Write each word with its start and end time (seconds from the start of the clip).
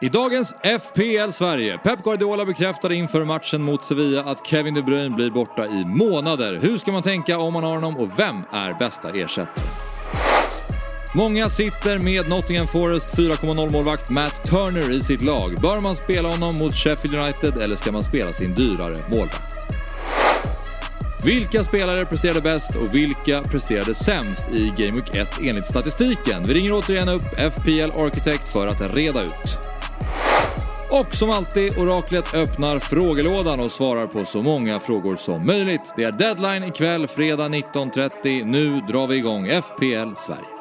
I 0.00 0.08
dagens 0.08 0.54
FPL 0.62 1.30
Sverige. 1.30 1.78
Pep 1.78 2.04
Guardiola 2.04 2.44
bekräftade 2.44 2.94
inför 2.94 3.24
matchen 3.24 3.62
mot 3.62 3.84
Sevilla 3.84 4.22
att 4.22 4.46
Kevin 4.46 4.74
De 4.74 4.82
Bruyne 4.82 5.16
blir 5.16 5.30
borta 5.30 5.66
i 5.66 5.84
månader. 5.84 6.58
Hur 6.62 6.76
ska 6.76 6.92
man 6.92 7.02
tänka 7.02 7.38
om 7.38 7.52
man 7.52 7.64
har 7.64 7.74
honom 7.74 7.96
och 7.96 8.18
vem 8.18 8.42
är 8.52 8.78
bästa 8.78 9.08
ersättare? 9.08 9.64
Många 11.14 11.48
sitter 11.48 11.98
med 11.98 12.28
Nottingham 12.28 12.66
Forest 12.66 13.16
4,0 13.16 13.72
målvakt 13.72 14.10
Matt 14.10 14.44
Turner 14.44 14.90
i 14.90 15.00
sitt 15.00 15.22
lag. 15.22 15.54
Bör 15.62 15.80
man 15.80 15.94
spela 15.94 16.28
honom 16.28 16.58
mot 16.58 16.74
Sheffield 16.74 17.16
United 17.16 17.58
eller 17.62 17.76
ska 17.76 17.92
man 17.92 18.02
spela 18.02 18.32
sin 18.32 18.54
dyrare 18.54 18.96
målvakt? 19.10 19.56
Vilka 21.24 21.64
spelare 21.64 22.04
presterade 22.06 22.40
bäst 22.40 22.76
och 22.76 22.94
vilka 22.94 23.42
presterade 23.42 23.94
sämst 23.94 24.48
i 24.52 24.72
Game 24.76 24.92
Week 24.92 25.14
1 25.14 25.38
enligt 25.42 25.66
statistiken? 25.66 26.42
Vi 26.42 26.54
ringer 26.54 26.72
återigen 26.72 27.08
upp 27.08 27.52
FPL 27.52 28.00
Architect 28.00 28.52
för 28.52 28.66
att 28.66 28.94
reda 28.94 29.22
ut. 29.22 29.68
Och 30.90 31.14
som 31.14 31.30
alltid, 31.30 31.78
oraklet 31.78 32.34
öppnar 32.34 32.78
frågelådan 32.78 33.60
och 33.60 33.72
svarar 33.72 34.06
på 34.06 34.24
så 34.24 34.42
många 34.42 34.80
frågor 34.80 35.16
som 35.16 35.46
möjligt. 35.46 35.92
Det 35.96 36.04
är 36.04 36.12
deadline 36.12 36.64
ikväll, 36.64 37.08
fredag 37.08 37.48
19.30. 37.48 38.44
Nu 38.44 38.80
drar 38.80 39.06
vi 39.06 39.16
igång 39.16 39.46
FPL 39.46 40.14
Sverige. 40.16 40.57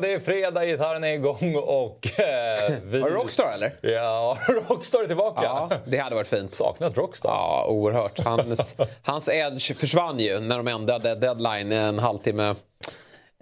Det 0.00 0.12
är 0.12 0.20
fredag, 0.20 0.66
gitarren 0.66 1.04
är 1.04 1.12
igång 1.12 1.56
och... 1.56 2.20
Eh, 2.20 2.74
vi... 2.84 3.00
Var 3.00 3.10
det 3.10 3.16
Rockstar 3.16 3.52
eller? 3.54 3.72
Ja, 3.80 4.38
Rockstar 4.68 5.02
är 5.02 5.06
tillbaka. 5.06 5.42
Ja, 5.42 5.70
det 5.84 5.98
hade 5.98 6.14
varit 6.14 6.28
fint. 6.28 6.50
Saknat 6.50 6.96
Rockstar. 6.96 7.30
Ja, 7.30 7.66
oerhört. 7.68 8.18
Hans, 8.18 8.76
hans 9.02 9.28
edge 9.28 9.76
försvann 9.76 10.18
ju 10.18 10.40
när 10.40 10.56
de 10.56 10.68
ändrade 10.68 11.14
deadline 11.14 11.72
en 11.72 11.98
halvtimme 11.98 12.54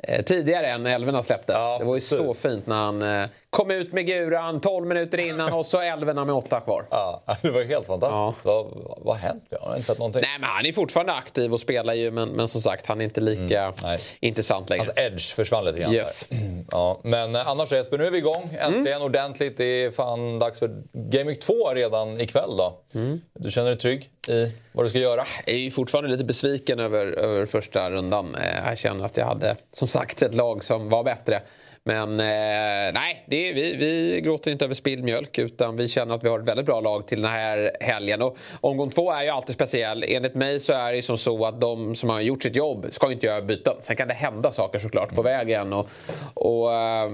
eh, 0.02 0.24
tidigare 0.24 0.66
än 0.66 0.86
älvorna 0.86 1.22
släpptes. 1.22 1.56
Ja, 1.56 1.78
det 1.78 1.84
var 1.84 1.94
ju 1.94 2.00
precis. 2.00 2.18
så 2.18 2.34
fint 2.34 2.66
när 2.66 2.76
han 2.76 3.02
eh, 3.02 3.28
kom 3.50 3.70
ut 3.70 3.92
med 3.92 4.06
guran 4.06 4.60
12 4.60 4.86
minuter 4.86 5.18
innan 5.18 5.52
och 5.52 5.66
så 5.66 5.80
älvorna 5.80 6.24
med 6.24 6.34
åtta 6.34 6.60
kvar. 6.60 6.84
Ja, 6.90 7.22
det 7.42 7.50
var 7.50 7.62
helt 7.62 7.86
fantastiskt. 7.86 8.44
Ja. 8.44 8.52
Vad, 8.52 8.66
vad 9.04 9.16
har 9.16 9.28
hänt? 9.28 9.44
Jag 9.50 9.58
har 9.58 9.74
inte 9.74 9.86
sett 9.86 9.98
någonting. 9.98 10.22
Nej, 10.22 10.38
men 10.40 10.48
han 10.48 10.66
är 10.66 10.72
fortfarande 10.72 11.12
aktiv 11.12 11.52
och 11.52 11.60
spelar 11.60 11.94
ju 11.94 12.10
men, 12.10 12.28
men 12.28 12.48
som 12.48 12.60
sagt 12.60 12.86
han 12.86 13.00
är 13.00 13.04
inte 13.04 13.20
lika 13.20 13.62
mm, 13.62 13.98
intressant 14.20 14.70
längre. 14.70 14.84
Hans 14.84 14.98
edge 14.98 15.34
försvann 15.34 15.64
lite 15.64 15.78
grann 15.78 15.94
yes. 15.94 16.28
Ja, 16.70 17.00
men 17.02 17.36
eh, 17.36 17.48
annars 17.48 17.72
Jesper, 17.72 17.98
nu 17.98 18.04
är 18.06 18.10
vi 18.10 18.18
igång. 18.18 18.56
Äntligen 18.60 18.86
mm. 18.86 19.02
ordentligt. 19.02 19.56
Det 19.56 19.64
är 19.64 19.90
fan 19.90 20.38
dags 20.38 20.58
för 20.58 20.82
Game 20.92 21.24
Week 21.24 21.40
2 21.40 21.74
redan 21.74 22.20
ikväll 22.20 22.56
då. 22.56 22.80
Mm. 22.94 23.20
Du 23.34 23.50
känner 23.50 23.68
dig 23.68 23.78
trygg 23.78 24.10
i 24.28 24.52
vad 24.72 24.84
du 24.84 24.88
ska 24.88 24.98
göra? 24.98 25.24
Jag 25.46 25.54
är 25.54 25.70
fortfarande 25.70 26.10
lite 26.10 26.24
besviken 26.24 26.80
över, 26.80 27.06
över 27.06 27.46
första 27.46 27.90
rundan. 27.90 28.34
Eh, 28.34 28.68
jag 28.68 28.78
känner 28.78 29.04
att 29.04 29.16
jag 29.16 29.26
hade 29.26 29.56
som 29.72 29.88
sagt 29.88 30.22
ett 30.22 30.34
lag 30.34 30.64
som 30.64 30.88
var 30.88 31.04
bättre. 31.04 31.42
Men 31.84 32.20
eh, 32.20 32.92
nej, 32.94 33.24
det 33.26 33.48
är, 33.48 33.54
vi, 33.54 33.76
vi 33.76 34.20
gråter 34.20 34.50
inte 34.50 34.64
över 34.64 34.74
spilld 34.74 35.04
mjölk 35.04 35.38
utan 35.38 35.76
vi 35.76 35.88
känner 35.88 36.14
att 36.14 36.24
vi 36.24 36.28
har 36.28 36.38
ett 36.38 36.48
väldigt 36.48 36.66
bra 36.66 36.80
lag 36.80 37.06
till 37.06 37.22
den 37.22 37.30
här 37.30 37.76
helgen. 37.80 38.22
Och 38.22 38.36
omgång 38.60 38.90
två 38.90 39.12
är 39.12 39.22
ju 39.22 39.28
alltid 39.28 39.54
speciell. 39.54 40.04
Enligt 40.08 40.34
mig 40.34 40.60
så 40.60 40.72
är 40.72 40.92
det 40.92 41.02
som 41.02 41.18
så 41.18 41.46
att 41.46 41.60
de 41.60 41.94
som 41.94 42.08
har 42.08 42.20
gjort 42.20 42.42
sitt 42.42 42.56
jobb 42.56 42.86
ska 42.90 43.12
inte 43.12 43.26
göra 43.26 43.42
byten. 43.42 43.74
Sen 43.80 43.96
kan 43.96 44.08
det 44.08 44.14
hända 44.14 44.52
saker 44.52 44.78
såklart 44.78 45.14
på 45.14 45.22
vägen. 45.22 45.72
Och, 45.72 45.88
och 46.34 46.72
eh, 46.72 47.10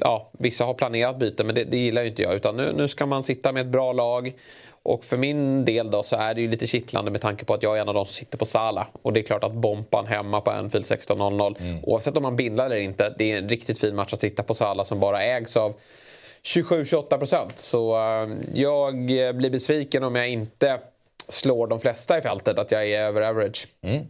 ja, 0.00 0.30
vissa 0.38 0.64
har 0.64 0.74
planerat 0.74 1.18
byten 1.18 1.46
men 1.46 1.54
det, 1.54 1.64
det 1.64 1.76
gillar 1.78 2.02
ju 2.02 2.08
inte 2.08 2.22
jag. 2.22 2.34
Utan 2.34 2.56
nu, 2.56 2.72
nu 2.76 2.88
ska 2.88 3.06
man 3.06 3.22
sitta 3.22 3.52
med 3.52 3.60
ett 3.60 3.72
bra 3.72 3.92
lag. 3.92 4.34
Och 4.82 5.04
för 5.04 5.16
min 5.16 5.64
del 5.64 5.90
då 5.90 6.02
så 6.02 6.16
är 6.16 6.34
det 6.34 6.40
ju 6.40 6.48
lite 6.48 6.66
kittlande 6.66 7.10
med 7.10 7.20
tanke 7.20 7.44
på 7.44 7.54
att 7.54 7.62
jag 7.62 7.76
är 7.76 7.80
en 7.80 7.88
av 7.88 7.94
de 7.94 8.06
som 8.06 8.12
sitter 8.12 8.38
på 8.38 8.46
Sala. 8.46 8.86
Och 9.02 9.12
det 9.12 9.20
är 9.20 9.24
klart 9.24 9.44
att 9.44 9.52
Bompan 9.52 10.06
hemma 10.06 10.40
på 10.40 10.50
Anfield 10.50 10.84
16.00. 10.84 11.56
Mm. 11.60 11.84
Oavsett 11.84 12.16
om 12.16 12.22
man 12.22 12.36
bindlar 12.36 12.66
eller 12.66 12.76
inte, 12.76 13.14
det 13.18 13.32
är 13.32 13.38
en 13.38 13.48
riktigt 13.48 13.78
fin 13.78 13.94
match 13.94 14.12
att 14.12 14.20
sitta 14.20 14.42
på 14.42 14.54
Sala 14.54 14.84
som 14.84 15.00
bara 15.00 15.22
ägs 15.22 15.56
av 15.56 15.74
27-28 16.42 17.18
procent. 17.18 17.58
Så 17.58 17.96
uh, 17.96 18.34
jag 18.54 18.96
blir 19.34 19.50
besviken 19.50 20.04
om 20.04 20.14
jag 20.14 20.28
inte 20.28 20.78
slår 21.28 21.66
de 21.66 21.80
flesta 21.80 22.18
i 22.18 22.22
fältet, 22.22 22.58
att 22.58 22.70
jag 22.70 22.88
är 22.88 23.00
över 23.00 23.22
average. 23.22 23.68
Mm. 23.82 24.06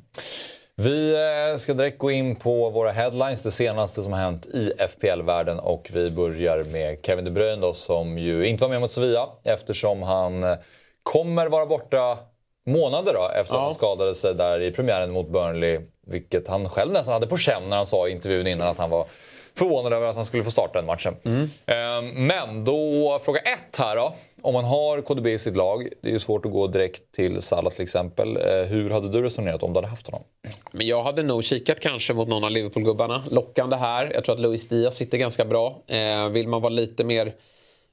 Vi 0.77 1.15
eh, 1.53 1.59
ska 1.59 1.75
direkt 1.75 1.99
gå 1.99 2.11
in 2.11 2.37
på 2.37 2.71
våra 2.71 2.91
headlines, 2.91 3.43
det 3.43 3.51
senaste 3.51 4.03
som 4.03 4.13
har 4.13 4.21
hänt 4.21 4.47
i 4.47 4.73
FPL-världen. 4.89 5.59
Och 5.59 5.91
vi 5.93 6.11
börjar 6.11 6.65
med 6.65 6.99
Kevin 7.03 7.25
De 7.25 7.31
Bruyne 7.31 7.63
då, 7.63 7.73
som 7.73 8.19
ju 8.19 8.47
inte 8.47 8.65
var 8.65 8.69
med 8.69 8.81
mot 8.81 8.91
Sevilla 8.91 9.29
eftersom 9.45 10.03
han 10.03 10.43
eh, 10.43 10.57
kommer 11.03 11.47
vara 11.47 11.67
borta 11.67 12.19
månader 12.67 13.13
då, 13.13 13.29
efter 13.41 13.55
att 13.55 13.61
han 13.61 13.75
skadade 13.75 14.15
sig 14.15 14.35
där 14.35 14.61
i 14.61 14.71
premiären 14.71 15.11
mot 15.11 15.29
Burnley. 15.29 15.81
Vilket 16.07 16.49
han 16.49 16.69
själv 16.69 16.93
nästan 16.93 17.13
hade 17.13 17.27
på 17.27 17.37
känn 17.37 17.69
när 17.69 17.77
han 17.77 17.87
sa 17.87 18.09
i 18.09 18.11
intervjun 18.11 18.47
innan 18.47 18.69
att 18.69 18.79
han 18.79 18.91
var 18.91 19.07
förvånad 19.55 19.93
över 19.93 20.07
att 20.07 20.17
han 20.17 20.25
skulle 20.25 20.45
få 20.45 20.51
starta 20.51 20.79
den 20.79 20.87
matchen. 20.87 21.17
Mm. 21.25 21.51
Ehm, 21.67 22.27
men 22.27 22.65
då, 22.65 23.21
fråga 23.25 23.41
ett 23.41 23.77
här 23.77 23.97
då. 23.97 24.15
Om 24.43 24.55
man 24.55 24.65
har 24.65 25.01
KDB 25.01 25.27
i 25.27 25.39
sitt 25.39 25.57
lag, 25.57 25.89
det 26.01 26.09
är 26.09 26.13
ju 26.13 26.19
svårt 26.19 26.47
att 26.47 26.53
gå 26.53 26.67
direkt 26.67 27.13
till 27.13 27.43
Salah 27.43 27.73
till 27.73 27.83
exempel. 27.83 28.37
Eh, 28.37 28.43
hur 28.69 28.91
hade 28.91 29.09
du 29.09 29.23
resonerat 29.23 29.63
om 29.63 29.73
du 29.73 29.79
hade 29.79 29.89
haft 29.89 30.07
honom? 30.07 30.25
Men 30.73 30.87
jag 30.87 31.03
hade 31.03 31.23
nog 31.23 31.45
kikat 31.45 31.81
kanske 31.81 32.15
mot 32.15 32.29
någon 32.29 32.45
av 32.45 32.51
Liverpool-gubbarna. 32.51 33.25
Lockande 33.31 33.77
här. 33.77 34.11
Jag 34.15 34.25
tror 34.25 34.35
att 34.35 34.41
Luis 34.41 34.69
Diaz 34.69 34.97
sitter 34.97 35.19
ganska 35.19 35.45
bra. 35.45 35.83
Eh, 35.87 36.29
vill 36.29 36.49
man 36.49 36.63
vara 36.63 36.73
lite 36.73 37.05
mer 37.05 37.35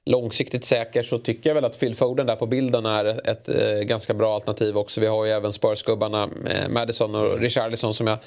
långsiktigt 0.06 0.66
säker 0.66 1.04
så 1.04 1.20
tycker 1.20 1.50
jag 1.50 1.56
väl 1.56 1.66
att 1.66 1.80
Phil 1.80 1.96
Foden 1.96 2.26
där 2.26 2.36
på 2.36 2.46
bilden 2.46 2.86
är 2.86 3.30
ett 3.30 3.50
eh, 3.50 3.80
ganska 3.80 4.14
bra 4.14 4.36
alternativ 4.36 4.78
också. 4.78 5.02
Vi 5.02 5.08
har 5.08 5.26
ju 5.26 5.32
även 5.32 5.54
Spurs-gubbarna 5.54 6.30
eh, 6.50 6.70
Madison 6.70 7.16
och 7.16 7.40
Richarlison 7.40 7.94
som 7.94 8.08
jag 8.08 8.18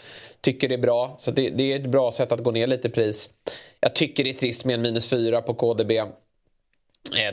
tycker 0.41 0.73
är 0.73 0.79
bra. 0.79 1.17
Så 1.19 1.31
det, 1.31 1.51
det, 1.51 1.73
är 1.73 1.77
ett 1.77 1.91
bra 1.91 2.13
sätt 2.13 2.33
att 2.33 2.43
gå 2.45 2.51
ner 2.51 2.67
lite 2.67 2.89
i 2.89 2.91
pris. 2.91 3.31
Jag 3.81 3.95
tycker 3.95 4.25
det 4.25 4.31
är 4.31 4.35
trist 4.35 4.65
med 4.65 4.75
en 4.75 4.83
minus 4.83 5.09
4 5.09 5.43
på 5.43 5.55
KDB 5.55 5.93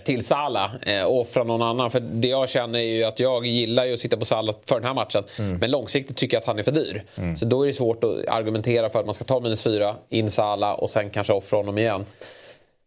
till 0.05 0.25
Sala 0.25 0.71
eh, 0.81 1.03
och 1.03 1.19
offra 1.19 1.43
någon 1.43 1.61
annan. 1.61 1.91
För 1.91 1.99
det 1.99 2.27
jag 2.27 2.49
känner 2.49 2.79
är 2.79 2.83
ju 2.83 3.03
att 3.03 3.19
jag 3.19 3.45
gillar 3.45 3.85
ju 3.85 3.93
att 3.93 3.99
sitta 3.99 4.17
på 4.17 4.25
Sala 4.25 4.53
för 4.65 4.75
den 4.75 4.83
här 4.83 4.93
matchen. 4.93 5.23
Mm. 5.39 5.57
Men 5.57 5.71
långsiktigt 5.71 6.17
tycker 6.17 6.37
jag 6.37 6.41
att 6.41 6.47
han 6.47 6.59
är 6.59 6.63
för 6.63 6.71
dyr. 6.71 7.03
Mm. 7.15 7.37
Så 7.37 7.45
då 7.45 7.63
är 7.63 7.67
det 7.67 7.73
svårt 7.73 8.03
att 8.03 8.27
argumentera 8.27 8.89
för 8.89 8.99
att 8.99 9.05
man 9.05 9.15
ska 9.15 9.23
ta 9.23 9.39
minus 9.39 9.63
4, 9.63 9.95
in 10.09 10.31
Sala 10.31 10.73
och 10.73 10.89
sen 10.89 11.09
kanske 11.09 11.33
offra 11.33 11.57
honom 11.57 11.77
igen. 11.77 12.05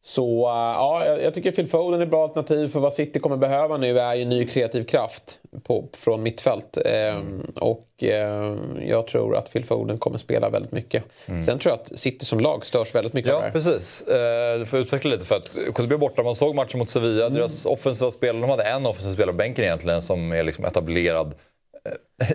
Så 0.04 0.46
uh, 0.48 0.54
ja, 0.54 1.06
jag 1.06 1.34
tycker 1.34 1.50
Phil 1.50 1.66
Foden 1.66 2.00
är 2.00 2.04
ett 2.04 2.10
bra 2.10 2.24
alternativ 2.24 2.68
för 2.68 2.80
vad 2.80 2.92
City 2.92 3.20
kommer 3.20 3.36
behöva 3.36 3.76
nu 3.76 3.98
är 3.98 4.14
ju 4.14 4.24
ny 4.24 4.46
kreativ 4.46 4.84
kraft 4.84 5.38
på, 5.62 5.88
från 5.92 6.22
mittfält. 6.22 6.76
Mm. 6.84 7.52
och 7.56 7.88
uh, 8.02 8.88
jag 8.88 9.06
tror 9.06 9.36
att 9.36 9.52
Phil 9.52 9.64
Foden 9.64 9.98
kommer 9.98 10.18
spela 10.18 10.50
väldigt 10.50 10.72
mycket. 10.72 11.04
Mm. 11.26 11.42
Sen 11.42 11.58
tror 11.58 11.72
jag 11.72 11.80
att 11.80 11.98
City 11.98 12.24
som 12.24 12.40
lag 12.40 12.66
störs 12.66 12.94
väldigt 12.94 13.12
mycket 13.12 13.30
Ja, 13.30 13.36
av 13.36 13.42
det 13.42 13.50
precis. 13.50 14.04
Uh, 14.08 14.58
du 14.58 14.66
får 14.66 14.78
utveckla 14.78 15.10
lite 15.10 15.26
för 15.26 15.36
att 15.36 15.58
KDB 15.74 16.00
borta, 16.00 16.22
man 16.22 16.34
såg 16.34 16.54
matchen 16.54 16.78
mot 16.78 16.88
Sevilla, 16.88 17.26
mm. 17.26 17.38
deras 17.38 17.66
offensiva 17.66 18.10
spelare, 18.10 18.40
de 18.40 18.50
hade 18.50 18.64
en 18.64 18.86
offensiv 18.86 19.12
spelare 19.12 19.32
på 19.32 19.38
bänken 19.38 19.64
egentligen 19.64 20.02
som 20.02 20.32
är 20.32 20.44
liksom 20.44 20.64
etablerad 20.64 21.34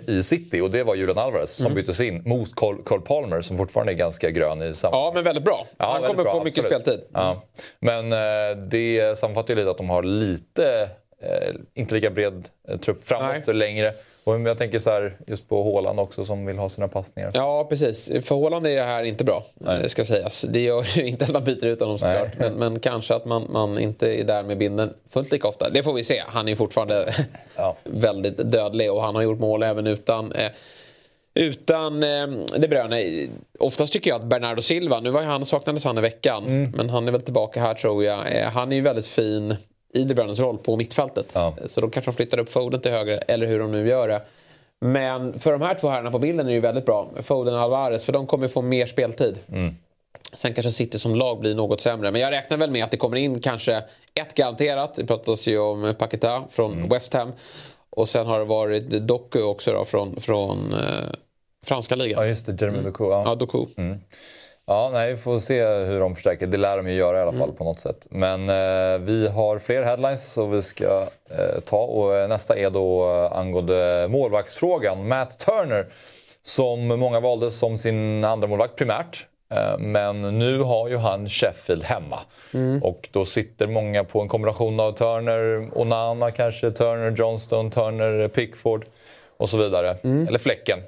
i 0.06 0.22
City 0.22 0.60
och 0.60 0.70
det 0.70 0.82
var 0.84 0.94
Julian 0.94 1.18
Alvarez 1.18 1.56
som 1.56 1.66
mm. 1.66 1.74
byttes 1.74 2.00
in 2.00 2.22
mot 2.24 2.54
Cole, 2.54 3.00
Palmer 3.04 3.40
som 3.40 3.58
fortfarande 3.58 3.92
är 3.92 3.96
ganska 3.96 4.30
grön 4.30 4.62
i 4.62 4.74
samma... 4.74 4.96
Ja, 4.96 5.10
men 5.14 5.24
väldigt 5.24 5.44
bra. 5.44 5.66
Ja, 5.78 5.92
Han 5.92 6.02
kommer 6.02 6.22
bra, 6.22 6.32
få 6.32 6.44
mycket 6.44 6.64
absolut. 6.64 6.82
speltid. 6.82 7.06
Ja. 7.12 7.42
Men 7.80 8.12
eh, 8.12 8.56
det 8.68 9.18
sammanfattar 9.18 9.54
ju 9.54 9.60
lite 9.60 9.70
att 9.70 9.76
de 9.76 9.90
har 9.90 10.02
lite, 10.02 10.88
eh, 11.22 11.54
inte 11.74 11.94
lika 11.94 12.10
bred 12.10 12.48
eh, 12.68 12.78
trupp 12.78 13.04
framåt 13.04 13.46
Nej. 13.46 13.56
längre. 13.56 13.92
Och 14.28 14.40
jag 14.40 14.58
tänker 14.58 14.78
så 14.78 14.90
här, 14.90 15.16
just 15.26 15.48
på 15.48 15.62
Håland 15.62 16.00
också 16.00 16.24
som 16.24 16.46
vill 16.46 16.58
ha 16.58 16.68
sina 16.68 16.88
passningar. 16.88 17.30
Ja, 17.34 17.66
precis. 17.68 18.10
För 18.22 18.34
Håland 18.34 18.66
är 18.66 18.76
det 18.76 18.84
här 18.84 19.02
inte 19.02 19.24
bra, 19.24 19.46
Nej. 19.54 19.88
ska 19.88 20.04
sägas. 20.04 20.44
Det 20.48 20.60
gör 20.60 20.86
ju 20.96 21.06
inte 21.08 21.24
att 21.24 21.32
man 21.32 21.44
byter 21.44 21.64
ut 21.64 21.80
honom 21.80 21.98
såklart. 21.98 22.38
Men, 22.38 22.52
men, 22.54 22.80
kanske 22.80 23.14
att 23.14 23.24
man, 23.24 23.46
man 23.52 23.78
inte 23.78 24.20
är 24.20 24.24
där 24.24 24.42
med 24.42 24.58
binden 24.58 24.94
fullt 25.08 25.32
lika 25.32 25.48
ofta. 25.48 25.70
Det 25.70 25.82
får 25.82 25.92
vi 25.92 26.04
se. 26.04 26.22
Han 26.26 26.48
är 26.48 26.54
fortfarande 26.54 27.14
ja. 27.56 27.76
väldigt 27.84 28.36
dödlig 28.36 28.92
och 28.92 29.02
han 29.02 29.14
har 29.14 29.22
gjort 29.22 29.38
mål 29.38 29.62
även 29.62 29.86
utan 29.86 30.32
eh, 30.32 30.50
utan 31.34 32.02
eh, 32.02 32.26
De 32.56 32.68
Bruyne. 32.68 33.28
Oftast 33.58 33.92
tycker 33.92 34.10
jag 34.10 34.20
att 34.20 34.26
Bernardo 34.26 34.62
Silva, 34.62 35.00
nu 35.00 35.10
var 35.10 35.22
han, 35.22 35.46
saknades 35.46 35.84
han 35.84 35.98
i 35.98 36.00
veckan, 36.00 36.44
mm. 36.46 36.72
men 36.76 36.90
han 36.90 37.08
är 37.08 37.12
väl 37.12 37.20
tillbaka 37.20 37.60
här 37.60 37.74
tror 37.74 38.04
jag. 38.04 38.36
Eh, 38.36 38.48
han 38.48 38.72
är 38.72 38.76
ju 38.76 38.82
väldigt 38.82 39.06
fin 39.06 39.56
i 39.98 40.04
De 40.04 40.14
Bruynes 40.14 40.38
roll 40.38 40.58
på 40.58 40.76
mittfältet. 40.76 41.26
Ja. 41.32 41.54
Så 41.66 41.80
då 41.80 41.90
kanske 41.90 42.10
de 42.10 42.16
flyttar 42.16 42.38
upp 42.38 42.52
Foden 42.52 42.80
till 42.80 42.90
höger, 42.90 43.22
eller 43.28 43.46
hur 43.46 43.58
de 43.58 43.72
nu 43.72 43.88
gör 43.88 44.08
det. 44.08 44.22
Men 44.80 45.38
för 45.38 45.52
de 45.52 45.62
här 45.62 45.74
två 45.74 45.88
herrarna 45.88 46.10
på 46.10 46.18
bilden 46.18 46.46
är 46.46 46.50
det 46.50 46.54
ju 46.54 46.60
väldigt 46.60 46.86
bra. 46.86 47.10
Foden 47.22 47.54
och 47.54 47.60
Alvarez, 47.60 48.04
för 48.04 48.12
de 48.12 48.26
kommer 48.26 48.48
få 48.48 48.62
mer 48.62 48.86
speltid. 48.86 49.38
Mm. 49.52 49.76
Sen 50.32 50.54
kanske 50.54 50.72
City 50.72 50.98
som 50.98 51.14
lag 51.14 51.40
blir 51.40 51.54
något 51.54 51.80
sämre. 51.80 52.10
Men 52.10 52.20
jag 52.20 52.30
räknar 52.30 52.56
väl 52.56 52.70
med 52.70 52.84
att 52.84 52.90
det 52.90 52.96
kommer 52.96 53.16
in 53.16 53.40
kanske 53.40 53.84
ett 54.14 54.34
garanterat. 54.34 54.94
Det 54.94 55.06
pratas 55.06 55.46
ju 55.46 55.58
om 55.58 55.94
Paketa 55.98 56.44
från 56.50 56.72
mm. 56.72 56.88
West 56.88 57.14
Ham. 57.14 57.32
Och 57.90 58.08
sen 58.08 58.26
har 58.26 58.38
det 58.38 58.44
varit 58.44 58.90
Doku 58.90 59.42
också 59.42 59.72
då 59.72 59.84
från, 59.84 60.20
från 60.20 60.74
eh, 60.74 61.08
franska 61.66 61.94
ligan. 61.94 62.22
Ja 62.22 62.28
just 62.28 62.46
det, 62.46 62.60
Jeremy 62.60 62.78
mm. 62.78 62.92
Doku. 62.92 63.04
Ja, 63.04 63.22
ja 63.24 63.34
Doku. 63.34 63.66
Mm. 63.76 64.00
Ja, 64.70 64.90
nej, 64.92 65.12
vi 65.12 65.18
får 65.18 65.38
se 65.38 65.66
hur 65.66 66.00
de 66.00 66.14
förstärker. 66.14 66.46
Det 66.46 66.56
lär 66.56 66.76
de 66.76 66.88
ju 66.88 66.94
göra 66.94 67.18
i 67.18 67.22
alla 67.22 67.32
fall 67.32 67.42
mm. 67.42 67.54
på 67.54 67.64
något 67.64 67.80
sätt. 67.80 68.06
Men 68.10 68.48
eh, 68.48 68.98
vi 68.98 69.28
har 69.28 69.58
fler 69.58 69.82
headlines 69.82 70.32
som 70.32 70.50
vi 70.50 70.62
ska 70.62 71.06
eh, 71.30 71.60
ta. 71.64 71.78
Och 71.78 72.16
eh, 72.16 72.28
nästa 72.28 72.56
är 72.56 72.70
då 72.70 73.10
eh, 73.10 73.38
angående 73.38 74.06
målvaktsfrågan. 74.10 75.08
Matt 75.08 75.38
Turner, 75.38 75.86
som 76.42 76.86
många 76.86 77.20
valde 77.20 77.50
som 77.50 77.76
sin 77.76 78.24
andra 78.24 78.48
målvakt 78.48 78.76
primärt. 78.76 79.26
Eh, 79.50 79.78
men 79.78 80.38
nu 80.38 80.60
har 80.62 80.88
ju 80.88 80.96
han 80.96 81.28
Sheffield 81.28 81.82
hemma. 81.82 82.20
Mm. 82.54 82.82
Och 82.82 83.08
då 83.12 83.24
sitter 83.24 83.66
många 83.66 84.04
på 84.04 84.20
en 84.20 84.28
kombination 84.28 84.80
av 84.80 84.92
Turner, 84.92 85.68
Onana 85.74 86.30
kanske, 86.30 86.70
Turner, 86.70 87.10
Johnston, 87.10 87.70
Turner, 87.70 88.28
Pickford 88.28 88.84
och 89.36 89.48
så 89.48 89.56
vidare. 89.56 89.96
Mm. 90.02 90.28
Eller 90.28 90.38
Fläcken. 90.38 90.78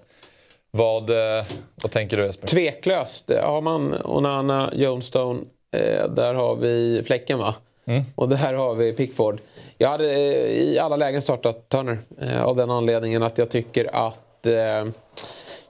Vad, 0.70 1.10
eh, 1.10 1.44
vad 1.82 1.92
tänker 1.92 2.16
du 2.16 2.26
Jesper? 2.26 2.48
Tveklöst. 2.48 3.30
Har 3.30 3.60
man 3.60 4.02
Onana, 4.04 4.72
Johnstone, 4.74 5.40
eh, 5.76 6.08
där 6.08 6.34
har 6.34 6.56
vi 6.56 7.02
Fläcken 7.06 7.38
va? 7.38 7.54
Mm. 7.84 8.02
Och 8.14 8.28
där 8.28 8.54
har 8.54 8.74
vi 8.74 8.92
Pickford. 8.92 9.40
Jag 9.78 9.88
hade 9.88 10.14
i 10.62 10.78
alla 10.78 10.96
lägen 10.96 11.22
startat 11.22 11.68
Turner 11.68 11.98
av 12.44 12.56
den 12.56 12.70
anledningen 12.70 13.22
att 13.22 13.38
jag 13.38 13.50
tycker 13.50 13.94
att 13.94 14.46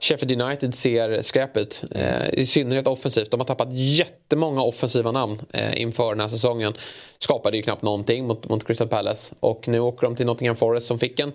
Sheffield 0.01 0.41
United 0.41 0.75
ser 0.75 1.21
skräp 1.21 1.57
ut. 1.57 1.83
Eh, 1.91 2.29
I 2.33 2.45
synnerhet 2.45 2.87
offensivt. 2.87 3.31
De 3.31 3.39
har 3.39 3.47
tappat 3.47 3.67
jättemånga 3.71 4.61
offensiva 4.61 5.11
namn 5.11 5.41
eh, 5.53 5.81
inför 5.81 6.09
den 6.09 6.19
här 6.19 6.27
säsongen. 6.27 6.73
Skapade 7.19 7.57
ju 7.57 7.63
knappt 7.63 7.81
någonting 7.81 8.27
mot, 8.27 8.49
mot 8.49 8.67
Crystal 8.67 8.87
Palace. 8.87 9.35
Och 9.39 9.67
nu 9.67 9.79
åker 9.79 10.07
de 10.07 10.15
till 10.15 10.25
Nottingham 10.25 10.55
Forest 10.55 10.87
som 10.87 10.99
fick 10.99 11.19
en, 11.19 11.33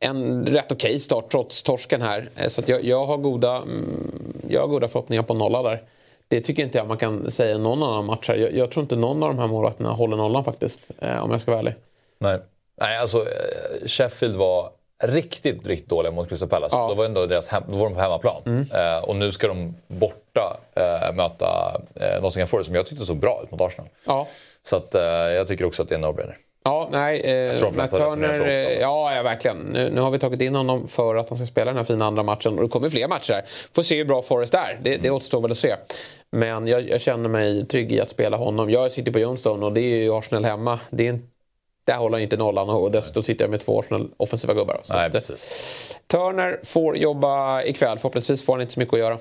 en 0.00 0.46
rätt 0.46 0.72
okej 0.72 0.88
okay 0.88 0.98
start 0.98 1.30
trots 1.30 1.62
torsken 1.62 2.02
här. 2.02 2.30
Eh, 2.36 2.48
så 2.48 2.62
jag, 2.66 2.84
jag, 2.84 3.06
har 3.06 3.16
goda, 3.16 3.56
mm, 3.56 4.42
jag 4.48 4.60
har 4.60 4.68
goda 4.68 4.88
förhoppningar 4.88 5.22
på 5.22 5.34
nolla 5.34 5.62
där. 5.62 5.82
Det 6.28 6.40
tycker 6.40 6.62
inte 6.62 6.78
jag 6.78 6.88
man 6.88 6.98
kan 6.98 7.30
säga 7.30 7.58
någon 7.58 7.82
annan 7.82 8.06
match 8.06 8.28
Jag, 8.28 8.56
jag 8.56 8.70
tror 8.70 8.82
inte 8.82 8.96
någon 8.96 9.22
av 9.22 9.28
de 9.28 9.38
här 9.38 9.46
målvakterna 9.46 9.92
håller 9.92 10.16
nollan 10.16 10.44
faktiskt. 10.44 10.80
Eh, 10.98 11.24
om 11.24 11.30
jag 11.30 11.40
ska 11.40 11.50
vara 11.50 11.60
ärlig. 11.60 11.74
Nej. 12.18 12.38
Nej, 12.80 12.98
alltså 12.98 13.18
eh, 13.18 13.86
Sheffield 13.86 14.36
var 14.36 14.70
riktigt, 15.02 15.66
riktigt 15.66 15.88
dåliga 15.88 16.12
mot 16.12 16.28
Crystal 16.28 16.48
Palace. 16.48 16.76
Ja. 16.76 16.88
Då, 16.88 16.94
var 16.94 17.04
ändå 17.04 17.26
deras 17.26 17.48
hem, 17.48 17.62
då 17.66 17.76
var 17.76 17.84
de 17.84 17.94
på 17.94 18.00
hemmaplan. 18.00 18.42
Mm. 18.46 18.66
Eh, 18.74 19.04
och 19.04 19.16
nu 19.16 19.32
ska 19.32 19.48
de 19.48 19.74
borta 19.86 20.60
eh, 20.74 21.14
möta 21.14 21.80
eh, 21.94 22.22
Nottingham 22.22 22.48
Forest 22.48 22.66
som 22.66 22.74
jag 22.74 22.86
tyckte 22.86 23.06
såg 23.06 23.16
bra 23.16 23.40
ut 23.44 23.50
mot 23.50 23.60
Arsenal. 23.60 23.90
Ja. 24.04 24.26
Så 24.62 24.76
att, 24.76 24.94
eh, 24.94 25.02
jag 25.02 25.46
tycker 25.46 25.64
också 25.64 25.82
att 25.82 25.88
det 25.88 25.94
är 25.94 25.98
en 25.98 26.04
no-brainer. 26.04 26.36
Ja, 26.68 26.88
nej. 26.92 27.20
Eh, 27.20 27.32
jag 27.32 27.58
tror 27.58 27.72
flesta 27.72 27.98
Turner, 27.98 28.30
också. 28.30 28.42
Ja, 28.80 29.14
ja, 29.14 29.22
verkligen. 29.22 29.56
Nu, 29.56 29.90
nu 29.90 30.00
har 30.00 30.10
vi 30.10 30.18
tagit 30.18 30.40
in 30.40 30.54
honom 30.54 30.88
för 30.88 31.16
att 31.16 31.28
han 31.28 31.38
ska 31.38 31.46
spela 31.46 31.70
den 31.70 31.76
här 31.76 31.84
fina 31.84 32.06
andra 32.06 32.22
matchen. 32.22 32.56
Och 32.56 32.62
det 32.62 32.68
kommer 32.68 32.90
fler 32.90 33.08
matcher 33.08 33.32
här. 33.32 33.44
Får 33.74 33.82
se 33.82 33.96
hur 33.96 34.04
bra 34.04 34.22
Forest 34.22 34.54
är. 34.54 34.78
Det, 34.82 34.96
det 34.96 35.10
återstår 35.10 35.40
väl 35.40 35.50
att 35.50 35.58
se. 35.58 35.76
Men 36.30 36.66
jag, 36.66 36.88
jag, 36.88 37.00
känner 37.00 37.28
mig 37.28 37.66
trygg 37.66 37.92
i 37.92 38.00
att 38.00 38.10
spela 38.10 38.36
honom. 38.36 38.70
Jag 38.70 38.92
sitter 38.92 39.12
på 39.12 39.18
Johnstone 39.18 39.66
och 39.66 39.72
det 39.72 39.80
är 39.80 40.02
ju 40.02 40.12
Arsenal 40.12 40.44
hemma. 40.44 40.80
Det 40.90 41.06
är 41.06 41.10
en 41.10 41.28
där 41.84 41.96
håller 41.96 42.16
han 42.16 42.22
inte 42.22 42.36
nollan 42.36 42.70
och 42.70 42.90
dessutom 42.90 43.22
sitter 43.22 43.44
jag 43.44 43.50
med 43.50 43.60
två 43.60 43.84
offensiva 44.16 44.54
gubbar. 44.54 44.80
Nej, 44.90 45.10
precis. 45.10 45.50
Turner 46.06 46.60
får 46.64 46.96
jobba 46.96 47.62
ikväll. 47.62 47.98
Förhoppningsvis 47.98 48.44
får 48.44 48.52
han 48.52 48.60
inte 48.60 48.72
så 48.72 48.80
mycket 48.80 48.94
att 48.94 49.00
göra. 49.00 49.18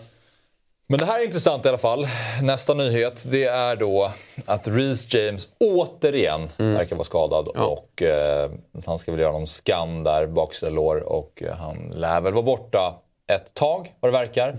Men 0.89 0.99
det 0.99 1.05
här 1.05 1.19
är 1.19 1.25
intressant 1.25 1.65
i 1.65 1.69
alla 1.69 1.77
fall. 1.77 2.05
Nästa 2.41 2.73
nyhet 2.73 3.25
det 3.31 3.43
är 3.43 3.75
då 3.75 4.11
att 4.45 4.67
Reece 4.67 5.13
James 5.13 5.49
återigen 5.59 6.49
mm. 6.57 6.73
verkar 6.73 6.95
vara 6.95 7.05
skadad. 7.05 7.49
Ja. 7.55 7.65
Och 7.65 8.01
eh, 8.01 8.51
Han 8.85 8.97
ska 8.97 9.11
väl 9.11 9.21
göra 9.21 9.31
någon 9.31 9.47
scan 9.47 10.03
där, 10.03 10.27
baksida 10.27 10.69
lår. 10.69 10.95
Och 10.95 11.43
eh, 11.45 11.55
han 11.55 11.91
lär 11.95 12.21
väl 12.21 12.33
vara 12.33 12.43
borta 12.43 12.95
ett 13.27 13.53
tag 13.53 13.93
vad 13.99 14.13
det 14.13 14.17
verkar. 14.17 14.57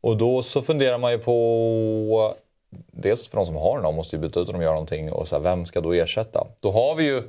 Och 0.00 0.16
då 0.16 0.42
så 0.42 0.62
funderar 0.62 0.98
man 0.98 1.12
ju 1.12 1.18
på 1.18 2.34
dels 2.92 3.28
för 3.28 3.36
de 3.36 3.46
som 3.46 3.56
har 3.56 3.76
honom 3.76 3.94
måste 3.94 4.16
ju 4.16 4.22
byta 4.22 4.40
ut 4.40 4.46
honom 4.46 4.60
och 4.60 4.64
göra 4.64 4.74
någonting. 4.74 5.12
Och 5.12 5.28
så 5.28 5.34
här, 5.36 5.42
vem 5.42 5.66
ska 5.66 5.80
då 5.80 5.92
ersätta? 5.92 6.46
Då 6.60 6.70
har 6.70 6.94
vi 6.94 7.04
ju 7.04 7.22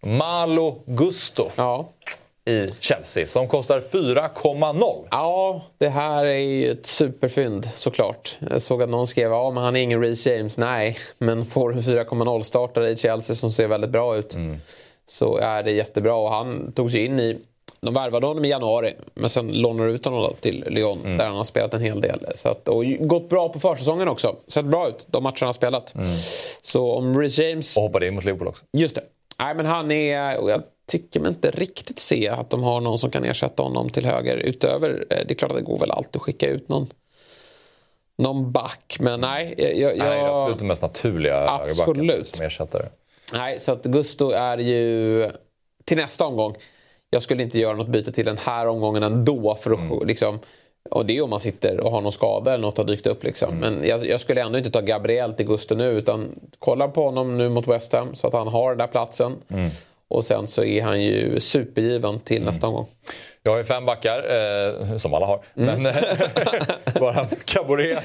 Malo 0.00 0.82
Gusto. 0.86 1.50
Ja. 1.56 1.88
I 2.46 2.66
Chelsea 2.80 3.26
som 3.26 3.48
kostar 3.48 3.80
4,0. 3.80 5.06
Ja, 5.10 5.62
det 5.78 5.88
här 5.88 6.24
är 6.24 6.38
ju 6.38 6.72
ett 6.72 6.86
superfynd 6.86 7.68
såklart. 7.74 8.38
Jag 8.50 8.62
såg 8.62 8.82
att 8.82 8.88
någon 8.88 9.06
skrev 9.06 9.30
ja 9.30 9.50
men 9.50 9.62
han 9.62 9.76
är 9.76 9.80
ingen 9.80 10.02
Reece 10.02 10.26
James. 10.26 10.58
Nej, 10.58 10.98
men 11.18 11.46
får 11.46 11.72
en 11.72 11.80
4,0 11.80 12.42
startare 12.42 12.90
i 12.90 12.96
Chelsea 12.96 13.36
som 13.36 13.52
ser 13.52 13.68
väldigt 13.68 13.90
bra 13.90 14.16
ut. 14.16 14.34
Mm. 14.34 14.56
Så 15.08 15.36
är 15.36 15.62
det 15.62 15.70
jättebra 15.70 16.14
och 16.14 16.30
han 16.30 16.72
tog 16.72 16.90
sig 16.90 17.04
in 17.04 17.20
i 17.20 17.38
de 17.80 17.94
värvade 17.94 18.26
honom 18.26 18.44
i 18.44 18.48
januari 18.48 18.94
men 19.14 19.30
sen 19.30 19.52
lånade 19.52 19.90
ut 19.90 20.04
honom 20.04 20.34
till 20.40 20.64
Lyon 20.66 21.00
mm. 21.04 21.18
där 21.18 21.26
han 21.26 21.36
har 21.36 21.44
spelat 21.44 21.74
en 21.74 21.80
hel 21.80 22.00
del. 22.00 22.26
Så 22.34 22.48
att, 22.48 22.68
och 22.68 22.84
gått 22.84 23.28
bra 23.28 23.48
på 23.48 23.60
försäsongen 23.60 24.08
också. 24.08 24.36
Sett 24.46 24.64
bra 24.64 24.88
ut 24.88 25.06
de 25.06 25.22
matcherna 25.22 25.36
han 25.40 25.46
har 25.46 25.52
spelat. 25.52 25.94
Mm. 25.94 26.06
Så 26.62 26.92
om 26.92 27.20
Rhys 27.20 27.38
James... 27.38 27.76
Och 27.76 27.82
hoppade 27.82 28.06
in 28.06 28.14
mot 28.14 28.24
Liverpool 28.24 28.48
också. 28.48 28.64
Just 28.72 28.94
det. 28.94 29.02
Nej 29.38 29.54
men 29.54 29.66
han 29.66 29.90
är... 29.90 30.75
Tycker 30.86 31.20
mig 31.20 31.28
inte 31.28 31.50
riktigt 31.50 31.98
se 31.98 32.28
att 32.28 32.50
de 32.50 32.62
har 32.62 32.80
någon 32.80 32.98
som 32.98 33.10
kan 33.10 33.24
ersätta 33.24 33.62
honom 33.62 33.90
till 33.90 34.06
höger. 34.06 34.36
Utöver... 34.36 35.06
Eh, 35.10 35.18
det 35.26 35.30
är 35.30 35.34
klart 35.34 35.50
att 35.50 35.56
det 35.56 35.62
går 35.62 35.78
väl 35.78 35.90
alltid 35.90 36.16
att 36.16 36.22
skicka 36.22 36.48
ut 36.48 36.68
någon 36.68 36.92
någon 38.18 38.52
back, 38.52 38.96
men 39.00 39.20
nej. 39.20 39.54
Jag, 39.58 39.96
jag, 39.96 39.98
nej, 39.98 40.20
absolut 40.20 40.58
den 40.58 40.68
mest 40.68 40.82
naturliga 40.82 41.50
högerbacken 41.50 42.24
som 42.24 42.46
ersättare. 42.46 42.88
Nej, 43.32 43.60
så 43.60 43.72
att 43.72 43.82
Gusto 43.82 44.30
är 44.30 44.58
ju 44.58 45.30
till 45.84 45.96
nästa 45.96 46.26
omgång 46.26 46.56
jag 47.10 47.22
skulle 47.22 47.42
inte 47.42 47.58
göra 47.58 47.76
något 47.76 47.88
byte 47.88 48.12
till 48.12 48.26
den 48.26 48.38
här 48.38 48.66
omgången 48.66 49.02
ändå. 49.02 49.58
För 49.60 49.70
att, 49.70 49.78
mm. 49.78 50.06
liksom, 50.06 50.38
och 50.90 51.06
det 51.06 51.16
är 51.16 51.22
om 51.22 51.30
man 51.30 51.40
sitter 51.40 51.80
och 51.80 51.90
har 51.90 52.00
någon 52.00 52.12
skada 52.12 52.54
eller 52.54 52.62
något 52.62 52.76
har 52.76 52.84
dykt 52.84 53.06
upp. 53.06 53.24
Liksom. 53.24 53.48
Mm. 53.48 53.60
Men 53.60 53.88
jag, 53.88 54.06
jag, 54.06 54.20
skulle 54.20 54.42
ändå 54.42 54.58
inte 54.58 54.70
ta 54.70 54.80
Gabriel 54.80 55.32
till 55.32 55.46
Gusto 55.46 55.74
nu. 55.74 55.90
Utan 55.90 56.40
kolla 56.58 56.88
på 56.88 57.04
honom 57.04 57.38
nu 57.38 57.48
mot 57.48 57.68
West 57.68 57.92
Ham 57.92 58.14
så 58.14 58.26
att 58.26 58.32
han 58.32 58.48
har 58.48 58.68
den 58.68 58.78
där 58.78 58.86
platsen. 58.86 59.36
Mm. 59.48 59.70
Och 60.08 60.24
sen 60.24 60.46
så 60.46 60.64
är 60.64 60.82
han 60.82 61.02
ju 61.02 61.40
supergiven 61.40 62.20
till 62.20 62.36
mm. 62.36 62.48
nästa 62.48 62.66
omgång. 62.66 62.86
Jag 63.42 63.52
har 63.52 63.58
ju 63.58 63.64
fem 63.64 63.86
backar, 63.86 64.18
eh, 64.18 64.96
som 64.96 65.14
alla 65.14 65.26
har. 65.26 65.44
Mm. 65.56 65.82
Men 65.82 65.94
bara 67.00 67.26
Caboret 67.44 67.98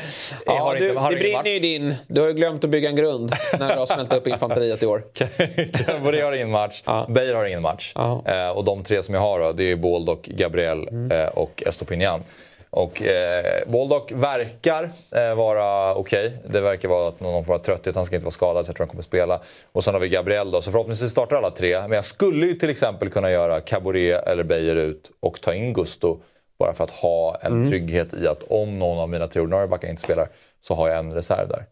ja, 0.45 0.59
har 0.59 0.75
du, 0.75 0.87
inte, 0.87 0.99
har 0.99 1.11
Det 1.11 1.17
brinner 1.17 1.49
ju 1.49 1.59
din. 1.59 1.95
Du 2.07 2.21
har 2.21 2.27
ju 2.27 2.33
glömt 2.33 2.63
att 2.63 2.69
bygga 2.69 2.89
en 2.89 2.95
grund 2.95 3.33
när 3.59 3.73
du 3.73 3.79
har 3.79 3.85
smält 3.85 4.13
upp 4.13 4.27
infanteriet 4.27 4.83
i 4.83 4.85
år. 4.85 5.03
Caboret 5.85 6.23
har 6.23 6.31
ingen 6.31 6.51
match, 6.51 6.83
ja. 6.85 7.05
Beijer 7.09 7.35
har 7.35 7.45
ingen 7.45 7.61
match. 7.61 7.91
Ja. 7.95 8.23
Eh, 8.25 8.49
och 8.49 8.65
de 8.65 8.83
tre 8.83 9.03
som 9.03 9.13
jag 9.13 9.21
har 9.21 9.39
då, 9.39 9.51
det 9.51 9.71
är 9.71 9.75
Baldock, 9.75 10.27
Gabriel 10.27 10.87
mm. 10.87 11.11
eh, 11.11 11.27
och 11.27 11.63
Estopinian. 11.65 12.23
Och 12.73 13.01
eh, 13.01 13.67
Baldock 13.67 14.11
verkar 14.11 14.91
eh, 15.11 15.35
vara 15.35 15.95
okej. 15.95 16.27
Okay. 16.27 16.51
Det 16.51 16.61
verkar 16.61 16.89
vara 16.89 17.07
att 17.07 17.19
någon 17.19 17.45
form 17.45 17.55
av 17.55 17.59
trötthet. 17.59 17.95
Han 17.95 18.05
ska 18.05 18.15
inte 18.15 18.25
vara 18.25 18.31
skadad 18.31 18.65
så 18.65 18.69
jag 18.69 18.75
tror 18.75 18.85
han 18.85 18.89
kommer 18.89 19.03
spela. 19.03 19.41
Och 19.71 19.83
sen 19.83 19.93
har 19.93 20.01
vi 20.01 20.09
Gabriel 20.09 20.51
då. 20.51 20.61
Så 20.61 20.71
förhoppningsvis 20.71 21.11
startar 21.11 21.35
alla 21.35 21.51
tre. 21.51 21.81
Men 21.81 21.91
jag 21.91 22.05
skulle 22.05 22.45
ju 22.45 22.53
till 22.53 22.69
exempel 22.69 23.09
kunna 23.09 23.31
göra 23.31 23.61
Caboret 23.61 24.27
eller 24.27 24.43
Beijer 24.43 24.75
ut 24.75 25.11
och 25.19 25.41
ta 25.41 25.53
in 25.53 25.73
Gusto. 25.73 26.17
Bara 26.59 26.73
för 26.73 26.83
att 26.83 26.91
ha 26.91 27.37
en 27.41 27.51
mm. 27.51 27.69
trygghet 27.69 28.13
i 28.13 28.27
att 28.27 28.43
om 28.49 28.79
någon 28.79 28.99
av 28.99 29.09
mina 29.09 29.27
tre 29.27 29.41
ordinarie 29.41 29.67
backar 29.67 29.89
inte 29.89 30.01
spelar 30.01 30.27
så 30.61 30.73
har 30.73 30.89
jag 30.89 30.99
en 30.99 31.13
reserv 31.13 31.47
där. 31.47 31.65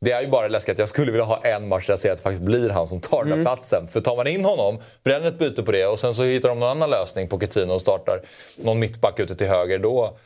Det 0.00 0.12
är 0.12 0.20
ju 0.20 0.28
bara 0.28 0.48
läskigt. 0.48 0.78
Jag 0.78 0.88
skulle 0.88 1.12
vilja 1.12 1.24
ha 1.24 1.40
en 1.44 1.68
match 1.68 1.86
där 1.86 1.92
jag 1.92 1.98
ser 1.98 2.12
att 2.12 2.18
det 2.18 2.22
faktiskt 2.22 2.42
blir 2.42 2.70
han 2.70 2.86
som 2.86 3.00
tar 3.00 3.22
mm. 3.22 3.30
den 3.30 3.38
där 3.38 3.44
platsen. 3.44 3.88
För 3.88 4.00
tar 4.00 4.16
man 4.16 4.26
in 4.26 4.44
honom, 4.44 4.78
bränner 5.04 5.28
ett 5.28 5.38
byte 5.38 5.62
på 5.62 5.72
det 5.72 5.86
och 5.86 6.00
sen 6.00 6.14
så 6.14 6.22
hittar 6.22 6.48
de 6.48 6.58
någon 6.58 6.68
annan 6.68 6.90
lösning 6.90 7.28
på 7.28 7.38
Coutinho 7.38 7.74
och 7.74 7.80
startar 7.80 8.20
någon 8.56 8.78
mittback 8.78 9.20
ute 9.20 9.34
till 9.34 9.46
höger. 9.46 9.78
Då, 9.78 10.16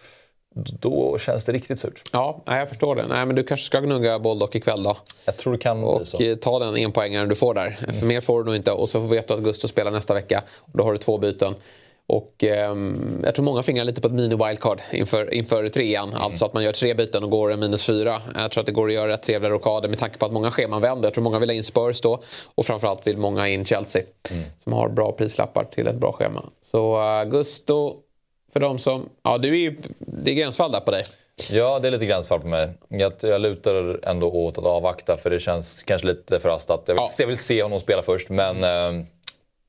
då 0.55 1.19
känns 1.19 1.45
det 1.45 1.53
riktigt 1.53 1.81
surt. 1.81 2.03
Ja, 2.13 2.43
jag 2.47 2.69
förstår 2.69 2.97
det. 2.97 3.07
Nej, 3.07 3.27
men 3.27 3.37
du 3.37 3.45
kanske 3.45 3.67
ska 3.67 3.81
gnugga 3.81 4.19
Boldock 4.19 4.55
ikväll 4.55 4.83
då. 4.83 4.97
Jag 5.25 5.37
tror 5.37 5.53
det 5.53 5.59
kan 5.59 5.85
och 5.85 5.99
bli 5.99 6.07
så. 6.07 6.33
Och 6.33 6.41
ta 6.41 6.59
den 6.59 6.77
enpoängaren 6.77 7.29
du 7.29 7.35
får 7.35 7.55
där. 7.55 7.81
Mm. 7.83 8.01
För 8.01 8.07
mer 8.07 8.21
får 8.21 8.39
du 8.39 8.45
nog 8.45 8.57
inte. 8.57 8.73
Och 8.73 8.89
så 8.89 8.99
vet 8.99 9.29
du 9.29 9.35
att 9.35 9.41
Gusto 9.41 9.69
spelar 9.69 9.91
nästa 9.91 10.15
vecka. 10.15 10.43
Och 10.61 10.79
då 10.79 10.85
har 10.85 10.93
du 10.93 10.99
två 10.99 11.19
byten. 11.19 11.55
Och 12.07 12.45
eh, 12.45 12.77
jag 13.23 13.35
tror 13.35 13.45
många 13.45 13.63
fingrar 13.63 13.85
lite 13.85 14.01
på 14.01 14.07
ett 14.07 14.13
mini-wildcard 14.13 14.81
inför, 14.93 15.35
inför 15.35 15.69
trean. 15.69 16.09
Mm. 16.09 16.21
Alltså 16.21 16.45
att 16.45 16.55
man 16.55 16.65
gör 16.65 16.73
tre 16.73 16.95
byten 16.95 17.25
och 17.25 17.31
går 17.31 17.53
en 17.53 17.61
minus 17.61 17.87
fyra. 17.87 18.23
Jag 18.35 18.51
tror 18.51 18.61
att 18.61 18.67
det 18.67 18.73
går 18.73 18.89
att 18.89 18.95
göra 18.95 19.09
rätt 19.09 19.23
trevliga 19.23 19.51
rockader 19.51 19.89
med 19.89 19.99
tanke 19.99 20.19
på 20.19 20.27
att 20.27 20.33
många 20.33 20.51
scheman 20.51 20.83
vänder. 20.83 21.07
Jag 21.07 21.15
tror 21.15 21.25
många 21.25 21.39
vill 21.39 21.49
ha 21.49 21.55
in 21.55 21.65
Spurs 21.65 22.01
då. 22.01 22.23
Och 22.55 22.67
framförallt 22.67 23.07
vill 23.07 23.19
många 23.19 23.49
in 23.49 23.65
Chelsea. 23.65 24.03
Mm. 24.31 24.45
Som 24.59 24.73
har 24.73 24.89
bra 24.89 25.13
prislappar 25.13 25.65
till 25.65 25.87
ett 25.87 25.97
bra 25.97 26.13
schema. 26.13 26.45
Så 26.63 27.01
uh, 27.01 27.25
Gusto 27.31 27.97
för 28.55 28.61
de 28.61 28.79
som... 28.79 29.09
Ja, 29.23 29.39
du 29.39 29.49
är 29.49 29.61
ju, 29.61 29.77
det 29.99 30.31
är 30.31 30.35
gränsfall 30.35 30.73
där 30.73 30.81
på 30.81 30.91
dig. 30.91 31.05
Ja, 31.51 31.79
det 31.79 31.89
är 31.89 31.93
lite 31.93 32.07
gränsfall 32.07 32.41
på 32.41 32.47
mig. 32.47 32.69
Jag, 32.89 33.13
jag 33.23 33.41
lutar 33.41 34.01
ändå 34.03 34.33
åt 34.33 34.59
att 34.59 34.65
avvakta 34.65 35.17
för 35.17 35.31
det 35.31 35.41
känns 35.41 35.83
kanske 35.83 36.07
lite 36.07 36.41
förhastat. 36.41 36.83
Jag 36.87 36.95
vill, 36.95 37.03
ja. 37.03 37.11
jag 37.19 37.27
vill 37.27 37.39
se 37.39 37.63
honom 37.63 37.81
spela 37.81 38.03
först 38.03 38.29
men 38.29 38.65
eh, 38.65 39.05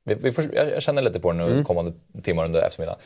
vi, 0.03 0.15
vi 0.15 0.31
får, 0.31 0.55
jag, 0.55 0.71
jag, 0.71 0.83
känner 0.83 1.01
lite 1.01 1.19
på 1.19 1.31
det 1.31 1.37
nu 1.37 1.51
mm. 1.51 1.65
kommande 1.65 1.93
timmar 2.23 2.45
under 2.45 2.61
eftermiddagen. 2.61 2.99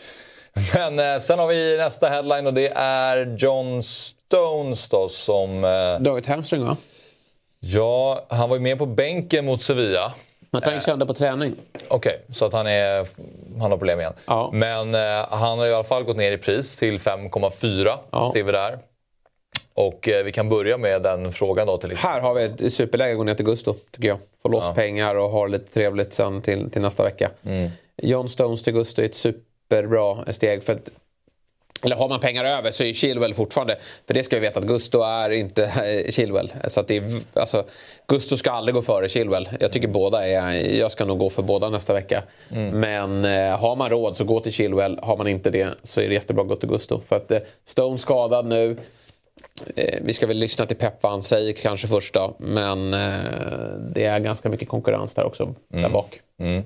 Men 0.73 0.99
eh, 0.99 1.19
sen 1.19 1.39
har 1.39 1.47
vi 1.47 1.77
nästa 1.77 2.09
headline 2.09 2.47
och 2.47 2.53
det 2.53 2.67
är 2.75 3.35
John 3.39 3.83
Stones 3.83 4.89
då 4.89 5.09
som... 5.09 5.63
Eh, 5.63 5.99
Dragit 5.99 6.25
hamstring 6.25 6.65
va? 6.65 6.77
Ja, 7.59 8.25
han 8.29 8.49
var 8.49 8.55
ju 8.55 8.61
med 8.61 8.77
på 8.77 8.85
bänken 8.85 9.45
mot 9.45 9.63
Sevilla. 9.63 10.13
Men 10.51 10.63
han 10.63 10.73
gick 10.73 10.83
sönder 10.83 11.05
på 11.05 11.13
träning. 11.13 11.55
Okej, 11.73 11.97
okay, 11.97 12.35
så 12.35 12.45
att 12.45 12.53
han, 12.53 12.67
är, 12.67 13.07
han 13.59 13.71
har 13.71 13.77
problem 13.77 13.99
igen. 13.99 14.13
Ja. 14.25 14.49
Men 14.53 14.95
eh, 14.95 15.27
han 15.29 15.59
har 15.59 15.65
i 15.65 15.73
alla 15.73 15.83
fall 15.83 16.03
gått 16.03 16.17
ner 16.17 16.31
i 16.31 16.37
pris 16.37 16.77
till 16.77 16.97
5,4 16.97 17.97
ja. 18.11 18.31
ser 18.33 18.43
vi 18.43 18.51
där. 18.51 18.79
Och 19.73 20.09
eh, 20.09 20.23
vi 20.23 20.31
kan 20.31 20.49
börja 20.49 20.77
med 20.77 21.01
den 21.01 21.31
frågan 21.33 21.67
då. 21.67 21.77
Till 21.77 21.97
Här 21.97 22.21
har 22.21 22.33
vi 22.33 22.43
ett 22.43 22.73
superläge 22.73 23.11
att 23.11 23.17
gå 23.17 23.23
ner 23.23 23.35
till 23.35 23.45
Gusto, 23.45 23.75
tycker 23.91 24.07
jag. 24.07 24.19
Få 24.41 24.49
loss 24.49 24.65
ja. 24.67 24.73
pengar 24.73 25.15
och 25.15 25.29
ha 25.29 25.47
lite 25.47 25.73
trevligt 25.73 26.13
sen 26.13 26.41
till, 26.41 26.71
till 26.71 26.81
nästa 26.81 27.03
vecka. 27.03 27.31
Mm. 27.45 27.69
John 27.97 28.29
Stones 28.29 28.63
till 28.63 28.73
Gusto 28.73 29.01
är 29.01 29.05
ett 29.05 29.15
superbra 29.15 30.33
steg. 30.33 30.63
För 30.63 30.73
att 30.73 30.89
eller 31.81 31.95
har 31.95 32.09
man 32.09 32.19
pengar 32.19 32.45
över 32.45 32.71
så 32.71 32.83
är 32.83 32.93
Chilwell 32.93 33.33
fortfarande, 33.33 33.77
för 34.07 34.13
det 34.13 34.23
ska 34.23 34.35
vi 34.35 34.39
veta 34.39 34.59
att 34.59 34.65
Gusto 34.65 35.01
är 35.01 35.29
inte 35.29 35.63
eh, 35.63 36.11
Chilwell. 36.11 36.53
Så 36.67 36.79
att 36.79 36.87
det 36.87 36.97
är, 36.97 37.03
alltså, 37.33 37.63
Gusto 38.07 38.37
ska 38.37 38.51
aldrig 38.51 38.75
gå 38.75 38.81
före 38.81 39.09
Chilwell. 39.09 39.49
Jag 39.59 39.71
tycker 39.71 39.87
båda 39.87 40.27
är, 40.27 40.51
jag 40.77 40.91
ska 40.91 41.05
nog 41.05 41.19
gå 41.19 41.29
för 41.29 41.43
båda 41.43 41.69
nästa 41.69 41.93
vecka. 41.93 42.23
Mm. 42.51 42.79
Men 42.79 43.25
eh, 43.25 43.59
har 43.59 43.75
man 43.75 43.89
råd 43.89 44.17
så 44.17 44.23
gå 44.23 44.39
till 44.39 44.53
Chilwell, 44.53 44.99
har 45.01 45.17
man 45.17 45.27
inte 45.27 45.49
det 45.49 45.69
så 45.83 46.01
är 46.01 46.07
det 46.07 46.13
jättebra 46.13 46.41
att 46.41 46.49
gå 46.49 46.55
till 46.55 46.69
Gusto. 46.69 47.01
För 47.01 47.15
att 47.15 47.31
eh, 47.31 47.39
Stone 47.65 47.97
skadad 47.97 48.45
nu. 48.45 48.77
Eh, 49.75 49.99
vi 50.01 50.13
ska 50.13 50.27
väl 50.27 50.37
lyssna 50.37 50.65
till 50.65 50.77
Pep 50.77 51.03
vad 51.03 51.11
han 51.11 51.23
säger 51.23 51.53
kanske 51.53 51.87
först 51.87 52.13
då. 52.13 52.35
Men 52.39 52.93
eh, 52.93 53.79
det 53.93 54.05
är 54.05 54.19
ganska 54.19 54.49
mycket 54.49 54.69
konkurrens 54.69 55.13
där 55.13 55.25
också, 55.25 55.43
mm. 55.43 55.83
där 55.83 55.89
bak. 55.89 56.19
Mm. 56.39 56.63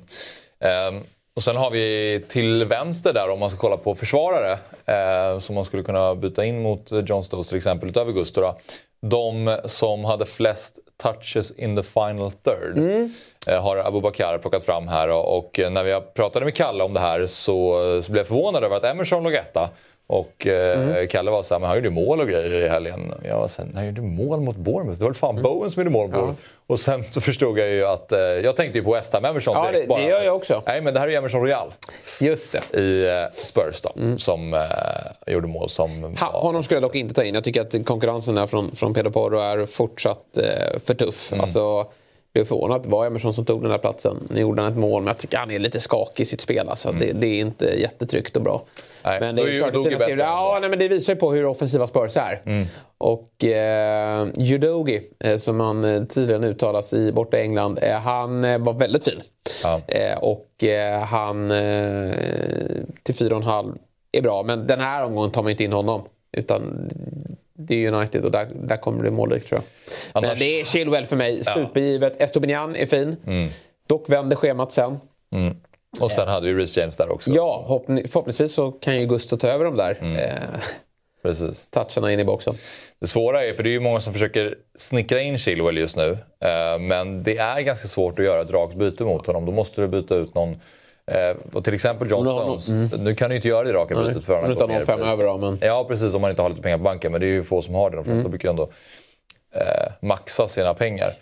Um. 0.96 1.03
Och 1.35 1.43
sen 1.43 1.55
har 1.55 1.71
vi 1.71 2.25
till 2.29 2.63
vänster 2.63 3.13
där 3.13 3.29
om 3.29 3.39
man 3.39 3.49
ska 3.49 3.59
kolla 3.59 3.77
på 3.77 3.95
försvarare 3.95 4.57
eh, 4.85 5.39
som 5.39 5.55
man 5.55 5.65
skulle 5.65 5.83
kunna 5.83 6.15
byta 6.15 6.45
in 6.45 6.61
mot 6.61 6.91
John 7.05 7.23
Stones 7.23 7.47
till 7.47 7.57
exempel 7.57 7.89
utöver 7.89 8.11
Gusto. 8.11 8.41
Då. 8.41 8.57
De 9.01 9.59
som 9.65 10.05
hade 10.05 10.25
flest 10.25 10.79
touches 11.03 11.51
in 11.51 11.75
the 11.75 11.83
final 11.83 12.31
third 12.31 12.77
mm. 12.77 13.13
eh, 13.47 13.63
har 13.63 13.77
Abubakar 13.77 14.37
plockat 14.37 14.65
fram 14.65 14.87
här 14.87 15.09
och, 15.09 15.37
och 15.37 15.59
när 15.71 15.83
vi 15.83 16.01
pratade 16.13 16.45
med 16.45 16.55
Kalle 16.55 16.83
om 16.83 16.93
det 16.93 16.99
här 16.99 17.25
så, 17.25 18.01
så 18.03 18.11
blev 18.11 18.19
jag 18.19 18.27
förvånad 18.27 18.63
över 18.63 18.75
att 18.75 18.83
Emerson 18.83 19.23
låg 19.23 19.33
etta. 19.33 19.69
Och 20.13 20.48
eh, 20.48 20.82
mm. 20.82 21.08
Kalle 21.08 21.32
var 21.32 21.43
såhär, 21.43 21.60
men 21.60 21.67
han 21.67 21.77
gjorde 21.77 21.89
mål 21.89 22.20
och 22.20 22.27
grejer 22.27 22.53
i 22.53 22.70
helgen. 22.70 23.13
Jag 23.24 23.39
var 23.39 23.48
såhär, 23.48 23.70
han 23.75 23.86
gjorde 23.86 24.01
mål 24.01 24.41
mot 24.41 24.55
Bournemouth. 24.55 25.00
Det 25.00 25.03
var 25.03 25.10
väl 25.10 25.15
fan 25.15 25.29
mm. 25.29 25.43
Bowen 25.43 25.72
som 25.72 25.82
gjorde 25.82 25.91
mål 25.91 26.08
mot 26.08 26.12
Bournemouth. 26.12 26.39
Ja. 26.41 26.74
Och 26.74 26.79
sen 26.79 27.03
så 27.12 27.22
förstod 27.22 27.60
jag 27.60 27.70
ju 27.70 27.86
att, 27.86 28.12
eh, 28.12 28.20
jag 28.20 28.55
tänkte 28.55 28.77
ju 28.77 28.84
på 28.84 28.93
West 28.93 29.13
Ham 29.13 29.25
Emerson 29.25 29.55
Ja, 29.55 29.72
det, 29.72 29.96
det, 29.96 30.10
gör 30.10 30.24
jag 30.24 30.36
också. 30.36 30.63
Nej, 30.65 30.82
men 30.82 30.93
det 30.93 31.00
här 31.00 31.08
är 31.08 31.12
ju 31.12 31.17
Emerson 31.17 31.41
Royal. 31.41 31.74
Just 32.22 32.55
det. 32.72 32.79
I 32.79 33.08
eh, 33.08 33.43
Spurs 33.43 33.82
då, 33.82 33.91
mm. 34.01 34.20
som 34.20 34.53
eh, 34.53 35.34
gjorde 35.34 35.48
mål 35.48 35.70
som... 35.70 36.17
Ha, 36.20 36.41
honom 36.41 36.63
skulle 36.63 36.75
jag 36.75 36.84
dock 36.84 36.96
inte 36.96 37.13
ta 37.13 37.24
in. 37.24 37.36
Jag 37.36 37.43
tycker 37.43 37.62
att 37.62 37.86
konkurrensen 37.86 38.36
där 38.36 38.48
från, 38.48 38.75
från 38.75 38.93
Pedro 38.93 39.12
Porro 39.12 39.39
är 39.39 39.65
fortsatt 39.65 40.25
för 40.86 40.93
tuff. 40.93 41.32
Mm. 41.32 41.41
Alltså, 41.41 41.86
blev 42.33 42.45
förvånad 42.45 42.77
att 42.77 42.83
det 42.83 42.89
var 42.89 43.05
Emerson 43.05 43.33
som 43.33 43.45
tog 43.45 43.61
den 43.61 43.71
där 43.71 43.77
platsen. 43.77 44.27
Nu 44.29 44.39
gjorde 44.41 44.61
han 44.61 44.71
ett 44.71 44.77
mål, 44.77 45.01
men 45.01 45.07
jag 45.07 45.17
tycker 45.17 45.37
han 45.37 45.51
är 45.51 45.59
lite 45.59 45.79
skakig 45.79 46.23
i 46.23 46.25
sitt 46.25 46.41
spel. 46.41 46.69
Alltså. 46.69 46.89
Mm. 46.89 46.99
Det, 46.99 47.13
det, 47.13 47.27
är 47.27 47.39
inte 47.39 47.65
jättetryggt 47.65 48.35
och 48.35 48.41
bra. 48.41 48.63
Nej, 49.03 49.19
men 49.19 49.35
det, 49.35 49.41
är 49.41 49.57
klart, 49.57 49.83
det, 49.83 49.97
bättre 49.97 50.23
ja, 50.23 50.57
nej, 50.61 50.69
men 50.69 50.79
det 50.79 50.87
visar 50.87 51.13
ju 51.13 51.19
på 51.19 51.31
hur 51.31 51.45
offensiva 51.45 51.87
Spurs 51.87 52.17
är. 52.17 52.41
Mm. 52.45 52.65
Och 52.97 53.43
eh, 53.43 54.27
Judogi, 54.37 55.09
eh, 55.19 55.37
som 55.37 55.59
han 55.59 55.83
eh, 55.83 56.03
tydligen 56.03 56.43
uttalas 56.43 56.93
i 56.93 57.11
borta 57.11 57.37
England, 57.37 57.79
eh, 57.81 57.99
han 57.99 58.43
eh, 58.43 58.57
var 58.57 58.73
väldigt 58.73 59.03
fin. 59.03 59.21
Ja. 59.63 59.81
Och 60.21 60.63
han 61.07 61.49
till 63.03 63.15
4,5 63.15 63.77
är 64.11 64.21
bra, 64.21 64.43
men 64.43 64.67
den 64.67 64.79
här 64.79 65.05
omgången 65.05 65.31
tar 65.31 65.43
man 65.43 65.51
inte 65.51 65.63
in 65.63 65.73
honom. 65.73 66.03
Utan 66.31 66.89
det 67.53 67.86
är 67.86 67.93
United 67.93 68.25
och 68.25 68.31
där, 68.31 68.48
där 68.55 68.77
kommer 68.77 69.03
det 69.03 69.12
målrikt 69.12 69.48
tror 69.48 69.62
jag. 69.62 69.95
Annars... 70.12 70.29
Men 70.29 70.39
det 70.39 70.60
är 70.60 70.65
Chilwell 70.65 71.05
för 71.05 71.15
mig, 71.15 71.43
supergivet. 71.45 72.15
Ja. 72.17 72.25
Estobinian 72.25 72.75
är 72.75 72.86
fin. 72.86 73.15
Mm. 73.27 73.50
Dock 73.88 74.10
vänder 74.10 74.36
schemat 74.36 74.72
sen. 74.72 75.00
Mm. 75.31 75.55
Och 76.01 76.12
sen 76.12 76.27
hade 76.27 76.48
ju 76.48 76.57
Reece 76.57 76.77
James 76.77 76.98
där 76.98 77.12
också. 77.12 77.31
Ja, 77.31 77.81
förhoppningsvis 77.86 78.53
så 78.53 78.72
kan 78.72 79.00
ju 79.00 79.05
Gusto 79.05 79.38
ta 79.38 79.48
över 79.48 79.65
dem 79.65 79.77
där. 79.77 79.98
Mm. 80.01 80.15
Eh, 80.15 80.39
Precis. 81.22 81.67
Toucharna 81.67 82.13
in 82.13 82.19
i 82.19 82.25
boxen. 82.25 82.55
Det 83.00 83.07
svåra 83.07 83.43
är, 83.43 83.53
för 83.53 83.63
det 83.63 83.69
är 83.69 83.72
ju 83.72 83.79
många 83.79 84.00
som 84.00 84.13
försöker 84.13 84.55
snickra 84.75 85.22
in 85.22 85.38
Chilwell 85.38 85.77
just 85.77 85.95
nu. 85.95 86.17
Eh, 86.39 86.79
men 86.79 87.24
det 87.24 87.38
är 87.38 87.62
ganska 87.62 87.88
svårt 87.88 88.19
att 88.19 88.25
göra 88.25 88.41
ett 88.41 88.51
rakt 88.51 88.75
byte 88.75 89.03
mot 89.03 89.27
honom. 89.27 89.45
Då 89.45 89.51
måste 89.51 89.81
du 89.81 89.88
byta 89.88 90.15
ut 90.15 90.36
någon 90.36 90.50
Eh, 90.51 90.60
och 91.53 91.63
till 91.63 91.74
exempel 91.74 92.10
John 92.10 92.25
Stones. 92.25 92.69
Mm. 92.69 93.03
Nu 93.03 93.15
kan 93.15 93.29
du 93.29 93.36
inte 93.36 93.48
göra 93.48 93.63
det 93.63 93.74
raka 93.74 93.95
bytet 93.95 94.24
för 94.24 94.36
honom. 94.36 94.51
Utan 94.51 94.69
någon 94.69 94.86
fem 94.86 95.01
över 95.01 95.24
då, 95.24 95.38
men... 95.38 95.57
Ja 95.62 95.86
precis, 95.89 96.15
om 96.15 96.22
man 96.22 96.29
inte 96.29 96.41
har 96.41 96.50
lite 96.50 96.62
pengar 96.62 96.77
på 96.77 96.83
banken. 96.83 97.12
Men 97.12 97.22
det 97.22 97.27
är 97.27 97.31
ju 97.31 97.43
få 97.43 97.62
som 97.62 97.75
har 97.75 97.89
det. 97.89 97.95
De 97.95 98.03
flesta 98.03 98.19
mm. 98.19 98.31
brukar 98.31 98.48
ju 98.48 98.50
ändå 98.50 98.69
eh, 99.55 99.91
maxa 100.01 100.48
sina 100.48 100.74
pengar. 100.74 101.13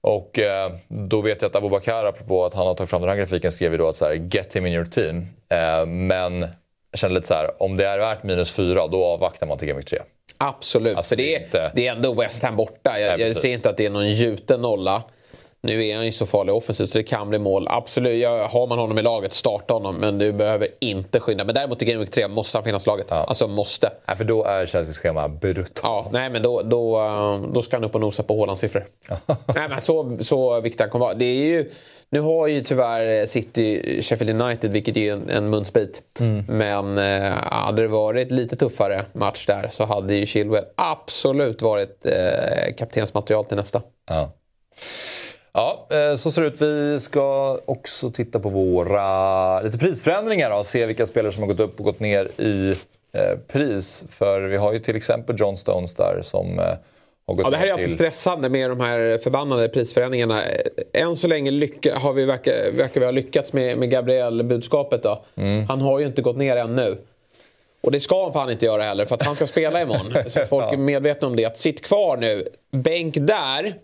Och 0.00 0.38
eh, 0.38 0.72
då 0.88 1.20
vet 1.20 1.42
jag 1.42 1.48
att 1.48 1.56
Abubakar, 1.56 2.04
apropå 2.04 2.44
att 2.44 2.54
han 2.54 2.66
har 2.66 2.74
tagit 2.74 2.90
fram 2.90 3.00
den 3.00 3.10
här 3.10 3.16
grafiken, 3.16 3.52
skrev 3.52 3.72
ju 3.72 3.78
då 3.78 3.88
att 3.88 3.96
så 3.96 4.04
här, 4.04 4.14
get 4.14 4.56
him 4.56 4.66
in 4.66 4.72
your 4.72 4.84
team. 4.84 5.26
Eh, 5.48 5.86
men 5.86 6.40
jag 6.90 6.98
känner 6.98 7.14
lite 7.14 7.26
så 7.26 7.34
här, 7.34 7.62
om 7.62 7.76
det 7.76 7.86
är 7.86 7.98
värt 7.98 8.22
minus 8.22 8.52
fyra, 8.52 8.86
då 8.86 9.04
avvaktar 9.04 9.46
man 9.46 9.58
till 9.58 9.68
Game 9.68 9.82
3. 9.82 9.98
Absolut, 10.38 10.96
alltså, 10.96 11.08
för 11.08 11.16
det 11.16 11.34
är, 11.34 11.44
inte... 11.44 11.70
det 11.74 11.86
är 11.86 11.92
ändå 11.92 12.14
West 12.14 12.42
Ham 12.42 12.56
borta. 12.56 13.00
Jag, 13.00 13.18
Nej, 13.18 13.28
jag 13.28 13.36
ser 13.36 13.48
inte 13.48 13.70
att 13.70 13.76
det 13.76 13.86
är 13.86 13.90
någon 13.90 14.10
gjuten 14.10 14.60
nolla. 14.60 15.02
Nu 15.66 15.86
är 15.86 15.96
han 15.96 16.04
ju 16.04 16.12
så 16.12 16.26
farlig 16.26 16.54
offensivt 16.54 16.88
så 16.88 16.98
det 16.98 17.04
kan 17.04 17.28
bli 17.28 17.38
mål. 17.38 17.66
Absolut, 17.70 18.22
ja, 18.22 18.48
har 18.52 18.66
man 18.66 18.78
honom 18.78 18.98
i 18.98 19.02
laget, 19.02 19.32
starta 19.32 19.74
honom. 19.74 19.96
Men 19.96 20.18
du 20.18 20.32
behöver 20.32 20.68
inte 20.80 21.20
skynda. 21.20 21.44
Men 21.44 21.54
däremot 21.54 21.82
i 21.82 21.84
Game 21.84 21.98
Week 21.98 22.10
3 22.10 22.28
måste 22.28 22.58
han 22.58 22.64
finnas 22.64 22.86
i 22.86 22.86
laget. 22.86 23.06
Ja. 23.10 23.16
Alltså 23.16 23.48
måste. 23.48 23.90
Ja, 24.06 24.16
för 24.16 24.24
då 24.24 24.44
är 24.44 24.66
Chelseas 24.66 24.98
schema 24.98 25.28
brutalt. 25.28 25.80
Ja, 25.82 26.06
nej 26.12 26.30
men 26.30 26.42
då, 26.42 26.62
då, 26.62 27.00
eh, 27.00 27.40
då 27.52 27.62
ska 27.62 27.76
han 27.76 27.84
upp 27.84 27.94
och 27.94 28.00
nosa 28.00 28.22
på 28.22 28.34
Hålands 28.34 28.60
siffror. 28.60 28.86
nej 29.54 29.68
men 29.68 29.80
så, 29.80 30.18
så 30.20 30.60
viktig 30.60 30.84
han 30.84 30.90
kommer 30.90 31.04
vara. 31.04 31.14
Det 31.14 31.24
är 31.24 31.46
ju, 31.46 31.70
nu 32.10 32.20
har 32.20 32.46
ju 32.46 32.62
tyvärr 32.62 33.26
City 33.26 34.02
Sheffield 34.02 34.42
United, 34.42 34.72
vilket 34.72 34.96
är 34.96 35.12
en, 35.12 35.30
en 35.30 35.50
munsbit. 35.50 36.02
Mm. 36.20 36.44
Men 36.48 36.98
eh, 36.98 37.32
hade 37.32 37.82
det 37.82 37.88
varit 37.88 38.30
lite 38.30 38.56
tuffare 38.56 39.04
match 39.12 39.46
där 39.46 39.68
så 39.70 39.84
hade 39.84 40.14
ju 40.14 40.26
Chilwell 40.26 40.64
absolut 40.76 41.62
varit 41.62 42.06
eh, 42.06 42.74
kaptensmaterial 42.78 43.44
till 43.44 43.56
nästa. 43.56 43.82
Ja. 44.08 44.32
Ja, 45.56 45.86
eh, 45.90 46.16
så 46.16 46.30
ser 46.30 46.42
det 46.42 46.48
ut. 46.48 46.60
Vi 46.60 47.00
ska 47.00 47.58
också 47.64 48.10
titta 48.10 48.40
på 48.40 48.48
våra 48.48 49.60
lite 49.60 49.78
prisförändringar 49.78 50.58
och 50.58 50.66
se 50.66 50.86
vilka 50.86 51.06
spelare 51.06 51.32
som 51.32 51.42
har 51.42 51.48
gått 51.48 51.60
upp 51.60 51.78
och 51.78 51.84
gått 51.84 52.00
ner 52.00 52.40
i 52.40 52.74
eh, 53.12 53.38
pris. 53.48 54.04
För 54.10 54.40
vi 54.40 54.56
har 54.56 54.72
ju 54.72 54.78
till 54.78 54.96
exempel 54.96 55.36
John 55.38 55.56
Stones 55.56 55.94
där 55.94 56.20
som 56.22 56.58
eh, 56.58 56.64
har 57.26 57.34
gått 57.34 57.44
ja, 57.44 57.50
Det 57.50 57.56
här 57.56 57.66
är 57.66 57.72
alltid 57.72 57.94
stressande 57.94 58.48
med 58.48 58.70
de 58.70 58.80
här 58.80 59.18
förbannade 59.18 59.68
prisförändringarna. 59.68 60.42
Än 60.92 61.16
så 61.16 61.26
länge 61.26 61.50
lycka, 61.50 61.98
har 61.98 62.12
vi 62.12 62.24
verkar, 62.24 62.72
verkar 62.72 63.00
vi 63.00 63.06
ha 63.06 63.12
lyckats 63.12 63.52
med, 63.52 63.78
med 63.78 63.90
Gabriel-budskapet. 63.90 65.02
Då. 65.02 65.24
Mm. 65.36 65.66
Han 65.68 65.80
har 65.80 65.98
ju 65.98 66.06
inte 66.06 66.22
gått 66.22 66.36
ner 66.36 66.56
ännu. 66.56 66.96
Och 67.80 67.92
det 67.92 68.00
ska 68.00 68.24
han 68.24 68.32
fan 68.32 68.50
inte 68.50 68.66
göra 68.66 68.82
heller 68.82 69.04
för 69.04 69.14
att 69.14 69.22
han 69.22 69.36
ska 69.36 69.46
spela 69.46 69.82
imorgon. 69.82 70.14
Så 70.30 70.40
att 70.40 70.48
folk 70.48 70.72
är 70.72 70.76
medvetna 70.76 71.28
om 71.28 71.36
det. 71.36 71.44
Att 71.44 71.58
sitt 71.58 71.84
kvar 71.84 72.16
nu, 72.16 72.48
bänk 72.70 73.14
där 73.20 73.74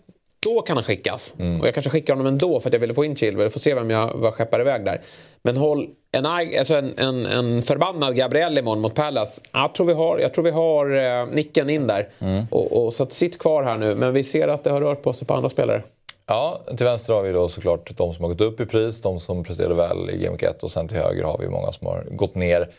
då 0.43 0.61
kan 0.61 0.77
han 0.77 0.83
skickas. 0.83 1.33
Mm. 1.39 1.61
Och 1.61 1.67
jag 1.67 1.73
kanske 1.73 1.89
skickar 1.89 2.13
honom 2.13 2.27
ändå 2.27 2.59
för 2.59 2.69
att 2.69 2.73
jag 2.73 2.79
ville 2.79 2.93
få 2.93 3.05
in 3.05 3.15
Chilwell. 3.15 3.49
Får 3.49 3.59
se 3.59 3.73
vem 3.73 3.89
jag 3.89 4.11
vad 4.15 4.33
skeppar 4.33 4.61
iväg 4.61 4.85
där. 4.85 5.01
Men 5.43 5.57
håll 5.57 5.89
en, 6.11 6.25
alltså 6.25 6.75
en, 6.75 6.97
en, 6.97 7.25
en 7.25 7.61
förbannad 7.61 8.15
Gabriel 8.15 8.57
imorgon 8.57 8.81
mot 8.81 8.95
Pallas. 8.95 9.39
Jag 9.51 9.75
tror 9.75 9.85
vi 9.87 9.93
har, 9.93 10.19
jag 10.19 10.33
tror 10.33 10.43
vi 10.43 10.51
har 10.51 10.95
eh, 10.95 11.27
nicken 11.27 11.69
in 11.69 11.87
där. 11.87 12.09
Mm. 12.19 12.45
Och, 12.51 12.85
och, 12.85 12.93
så 12.93 13.03
att 13.03 13.13
sitt 13.13 13.39
kvar 13.39 13.63
här 13.63 13.77
nu. 13.77 13.95
Men 13.95 14.13
vi 14.13 14.23
ser 14.23 14.47
att 14.47 14.63
det 14.63 14.69
har 14.69 14.81
rört 14.81 15.01
på 15.01 15.13
sig 15.13 15.27
på 15.27 15.33
andra 15.33 15.49
spelare. 15.49 15.83
Ja, 16.25 16.61
till 16.77 16.85
vänster 16.85 17.13
har 17.13 17.21
vi 17.21 17.31
då 17.31 17.49
såklart 17.49 17.97
de 17.97 18.13
som 18.13 18.23
har 18.23 18.29
gått 18.29 18.41
upp 18.41 18.59
i 18.59 18.65
pris, 18.65 19.01
de 19.01 19.19
som 19.19 19.43
presterade 19.43 19.75
väl 19.75 20.09
i 20.09 20.17
Game 20.17 20.37
1 20.41 20.63
och 20.63 20.71
sen 20.71 20.87
till 20.87 20.97
höger 20.97 21.23
har 21.23 21.37
vi 21.37 21.49
många 21.49 21.71
som 21.71 21.87
har 21.87 22.03
gått 22.11 22.35
ner. 22.35 22.69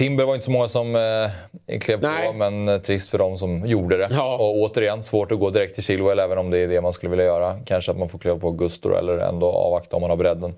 Timber 0.00 0.24
var 0.24 0.34
inte 0.34 0.44
så 0.44 0.50
många 0.50 0.68
som 0.68 0.96
eh, 1.66 1.78
klev 1.78 2.02
Nej. 2.02 2.26
på, 2.26 2.32
men 2.32 2.68
eh, 2.68 2.78
trist 2.78 3.10
för 3.10 3.18
de 3.18 3.38
som 3.38 3.66
gjorde 3.66 3.96
det. 3.96 4.08
Ja. 4.10 4.34
Och 4.34 4.56
återigen, 4.56 5.02
svårt 5.02 5.32
att 5.32 5.38
gå 5.38 5.50
direkt 5.50 5.74
till 5.74 5.84
Chilwell 5.84 6.18
även 6.18 6.38
om 6.38 6.50
det 6.50 6.58
är 6.58 6.68
det 6.68 6.80
man 6.80 6.92
skulle 6.92 7.10
vilja 7.10 7.24
göra. 7.24 7.58
Kanske 7.66 7.90
att 7.90 7.98
man 7.98 8.08
får 8.08 8.18
kliva 8.18 8.38
på 8.38 8.50
Gustor 8.50 8.98
eller 8.98 9.18
ändå 9.18 9.46
avvakta 9.46 9.96
om 9.96 10.00
man 10.00 10.10
har 10.10 10.16
bredden. 10.16 10.54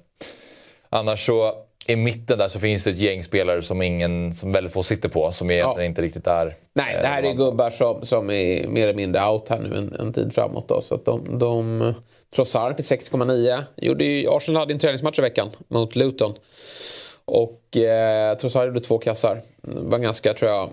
Annars 0.88 1.26
så, 1.26 1.52
i 1.86 1.96
mitten 1.96 2.38
där 2.38 2.48
så 2.48 2.60
finns 2.60 2.84
det 2.84 2.90
ett 2.90 2.98
gäng 2.98 3.22
spelare 3.22 3.62
som, 3.62 3.82
ingen, 3.82 4.34
som 4.34 4.52
väldigt 4.52 4.72
få 4.72 4.82
sitter 4.82 5.08
på, 5.08 5.32
som 5.32 5.50
egentligen 5.50 5.84
ja. 5.84 5.84
inte 5.84 6.02
riktigt 6.02 6.26
är... 6.26 6.56
Nej, 6.74 6.98
det 7.02 7.08
här 7.08 7.22
är 7.22 7.32
gubbar 7.32 7.70
som, 7.70 8.06
som 8.06 8.30
är 8.30 8.66
mer 8.66 8.82
eller 8.82 8.94
mindre 8.94 9.26
out 9.26 9.48
här 9.48 9.58
nu 9.58 9.76
en, 9.76 9.94
en 10.00 10.12
tid 10.12 10.34
framåt. 10.34 10.68
Då, 10.68 10.80
så 10.80 10.94
att 10.94 11.04
de, 11.04 11.38
de 11.38 11.94
Trossard 12.34 12.76
till 12.76 12.84
6,9. 12.84 14.36
Arsenal 14.36 14.60
hade 14.60 14.72
en 14.72 14.78
träningsmatch 14.78 15.18
i 15.18 15.22
veckan 15.22 15.50
mot 15.68 15.96
Luton. 15.96 16.34
Och 17.34 17.76
eh, 17.76 18.36
Trossard 18.36 18.66
gjorde 18.66 18.80
två 18.80 18.98
kassar. 18.98 19.40
Det 19.62 19.80
var 19.80 19.98
ganska, 19.98 20.34
tror 20.34 20.50
jag, 20.50 20.70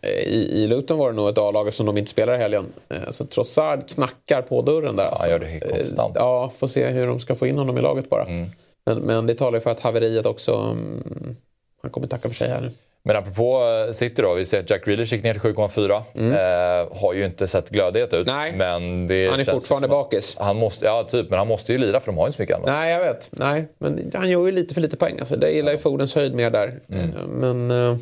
eh, 0.00 0.10
i, 0.10 0.62
i 0.62 0.66
Luton 0.66 0.98
var 0.98 1.10
det 1.10 1.16
nog 1.16 1.28
ett 1.28 1.38
A-lag 1.38 1.74
som 1.74 1.86
de 1.86 1.98
inte 1.98 2.10
spelar 2.10 2.34
i 2.34 2.38
helgen. 2.38 2.66
Eh, 2.88 3.10
så 3.10 3.26
Trossard 3.26 3.88
knackar 3.88 4.42
på 4.42 4.62
dörren 4.62 4.96
där. 4.96 5.04
Ja, 5.04 5.10
alltså. 5.10 5.28
gör 5.28 5.38
det 5.38 5.46
helt 5.46 5.70
konstant. 5.70 6.16
Eh, 6.16 6.22
ja, 6.22 6.52
får 6.58 6.66
se 6.66 6.86
hur 6.86 7.06
de 7.06 7.20
ska 7.20 7.34
få 7.34 7.46
in 7.46 7.58
honom 7.58 7.78
i 7.78 7.80
laget 7.80 8.10
bara. 8.10 8.24
Mm. 8.24 8.50
Men, 8.86 8.98
men 8.98 9.26
det 9.26 9.34
talar 9.34 9.58
ju 9.58 9.60
för 9.60 9.70
att 9.70 9.80
haveriet 9.80 10.26
också... 10.26 10.52
Um, 10.52 11.36
han 11.82 11.90
kommer 11.90 12.06
tacka 12.06 12.28
för 12.28 12.34
sig 12.34 12.48
här 12.48 12.60
nu. 12.60 12.70
Men 13.06 13.16
apropå 13.16 13.62
eh, 13.86 13.92
City 13.92 14.22
då, 14.22 14.34
vi 14.34 14.44
ser 14.44 14.60
att 14.60 14.70
Jack 14.70 14.84
Grealish 14.84 15.12
gick 15.12 15.24
ner 15.24 15.32
till 15.32 15.42
7,4. 15.42 16.02
Mm. 16.14 16.32
Eh, 16.32 16.98
har 17.00 17.14
ju 17.14 17.24
inte 17.24 17.48
sett 17.48 17.70
glödhet 17.70 18.14
ut. 18.14 18.26
Nej, 18.26 18.52
men 18.56 19.06
det 19.06 19.30
han 19.30 19.40
är 19.40 19.44
fortfarande 19.44 19.88
bakis. 19.88 20.36
Han 20.38 20.56
måste, 20.56 20.84
ja, 20.86 21.04
typ, 21.08 21.30
men 21.30 21.38
han 21.38 21.48
måste 21.48 21.72
ju 21.72 21.78
lira 21.78 22.00
för 22.00 22.06
de 22.06 22.18
har 22.18 22.26
inte 22.26 22.36
så 22.36 22.42
mycket 22.42 22.56
annat. 22.56 22.66
Nej, 22.68 22.92
jag 22.92 23.00
vet. 23.00 23.28
Nej, 23.30 23.68
men 23.78 24.10
han 24.14 24.28
gör 24.30 24.46
ju 24.46 24.52
lite 24.52 24.74
för 24.74 24.80
lite 24.80 24.96
poäng. 24.96 25.18
Alltså, 25.20 25.36
det 25.36 25.50
gillar 25.50 25.72
ju 25.72 25.78
Fodens 25.78 26.14
höjd 26.14 26.34
mer 26.34 26.50
där. 26.50 26.80
Mm. 26.90 27.10
Eh, 27.16 27.26
men... 27.26 27.70
Eh, 27.70 27.96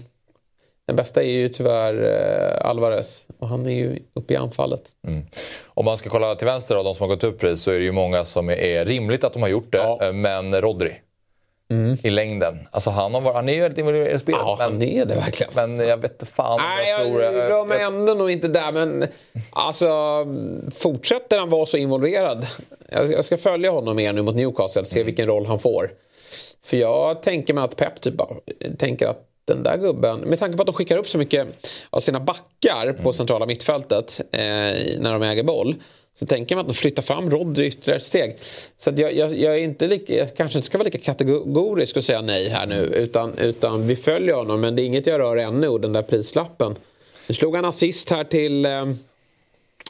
Den 0.86 0.96
bästa 0.96 1.22
är 1.22 1.30
ju 1.30 1.48
tyvärr 1.48 1.94
eh, 2.04 2.68
Alvarez. 2.68 3.26
Och 3.38 3.48
han 3.48 3.66
är 3.66 3.70
ju 3.74 3.98
uppe 4.14 4.34
i 4.34 4.36
anfallet. 4.36 4.82
Mm. 5.06 5.22
Om 5.66 5.84
man 5.84 5.96
ska 5.96 6.10
kolla 6.10 6.34
till 6.34 6.46
vänster 6.46 6.76
av 6.76 6.84
de 6.84 6.94
som 6.94 7.02
har 7.08 7.08
gått 7.16 7.24
upp 7.24 7.38
pris 7.40 7.62
så 7.62 7.70
är 7.70 7.78
det 7.78 7.84
ju 7.84 7.92
många 7.92 8.24
som 8.24 8.50
är 8.50 8.84
rimligt 8.84 9.24
att 9.24 9.32
de 9.32 9.42
har 9.42 9.48
gjort 9.48 9.72
det. 9.72 9.78
Ja. 9.78 9.98
Eh, 10.02 10.12
men 10.12 10.60
Rodri. 10.60 10.92
Mm. 11.72 11.98
I 12.02 12.10
längden. 12.10 12.68
Alltså 12.70 12.90
han, 12.90 13.14
har, 13.14 13.32
han 13.32 13.48
är 13.48 13.52
ju 13.52 13.60
väldigt 13.60 13.78
involverad 13.78 14.16
i 14.16 14.18
spelet. 14.18 14.40
Ja, 14.44 14.56
men, 14.58 14.72
han 14.72 14.82
är 14.82 15.04
det 15.04 15.14
verkligen. 15.14 15.52
Men 15.54 15.88
jag 15.88 15.96
vet 15.96 16.28
fan 16.28 16.60
Nej, 16.62 16.90
jag, 16.90 17.06
tror... 17.06 17.22
Jag 17.22 17.34
rör 17.34 17.64
mig 17.64 17.82
ändå 17.82 18.14
nog 18.14 18.30
inte 18.30 18.48
där, 18.48 18.72
men 18.72 19.08
alltså 19.50 19.88
fortsätter 20.76 21.38
han 21.38 21.50
vara 21.50 21.66
så 21.66 21.76
involverad? 21.76 22.46
Jag, 22.88 23.12
jag 23.12 23.24
ska 23.24 23.36
följa 23.36 23.70
honom 23.70 23.96
mer 23.96 24.12
nu 24.12 24.22
mot 24.22 24.34
Newcastle, 24.34 24.84
se 24.84 24.98
mm. 24.98 25.06
vilken 25.06 25.26
roll 25.26 25.46
han 25.46 25.58
får. 25.58 25.90
För 26.64 26.76
jag 26.76 27.22
tänker 27.22 27.54
mig 27.54 27.64
att 27.64 27.76
Pep 27.76 28.00
typ 28.00 28.14
tänker 28.78 29.06
att 29.06 29.28
den 29.44 29.62
där 29.62 29.76
gubben, 29.76 30.20
med 30.20 30.38
tanke 30.38 30.56
på 30.56 30.62
att 30.62 30.66
de 30.66 30.74
skickar 30.74 30.96
upp 30.96 31.08
så 31.08 31.18
mycket 31.18 31.48
av 31.90 32.00
sina 32.00 32.20
backar 32.20 32.92
på 32.92 33.00
mm. 33.00 33.12
centrala 33.12 33.46
mittfältet 33.46 34.20
eh, 34.32 34.40
när 34.98 35.12
de 35.12 35.22
äger 35.22 35.42
boll. 35.42 35.74
Så 36.18 36.26
tänker 36.26 36.56
man 36.56 36.62
att 36.62 36.68
de 36.68 36.74
flyttar 36.74 37.02
fram 37.02 37.30
Rodri 37.30 37.66
ytterligare 37.66 37.96
ett 37.96 38.02
steg. 38.02 38.36
Så 38.78 38.92
jag, 38.96 39.14
jag, 39.14 39.38
jag, 39.38 39.54
är 39.54 39.58
inte 39.58 39.86
lika, 39.86 40.14
jag 40.14 40.36
kanske 40.36 40.58
inte 40.58 40.66
ska 40.66 40.78
vara 40.78 40.84
lika 40.84 40.98
kategorisk 40.98 41.96
och 41.96 42.04
säga 42.04 42.22
nej 42.22 42.48
här 42.48 42.66
nu. 42.66 42.84
Utan, 42.84 43.38
utan 43.38 43.86
vi 43.86 43.96
följer 43.96 44.34
honom, 44.34 44.60
men 44.60 44.76
det 44.76 44.82
är 44.82 44.84
inget 44.84 45.06
jag 45.06 45.20
rör 45.20 45.36
ännu, 45.36 45.78
den 45.78 45.92
där 45.92 46.02
prislappen. 46.02 46.76
Nu 47.26 47.34
slog 47.34 47.56
han 47.56 47.64
assist 47.64 48.10
här 48.10 48.24
till... 48.24 48.66
Eh, 48.66 48.92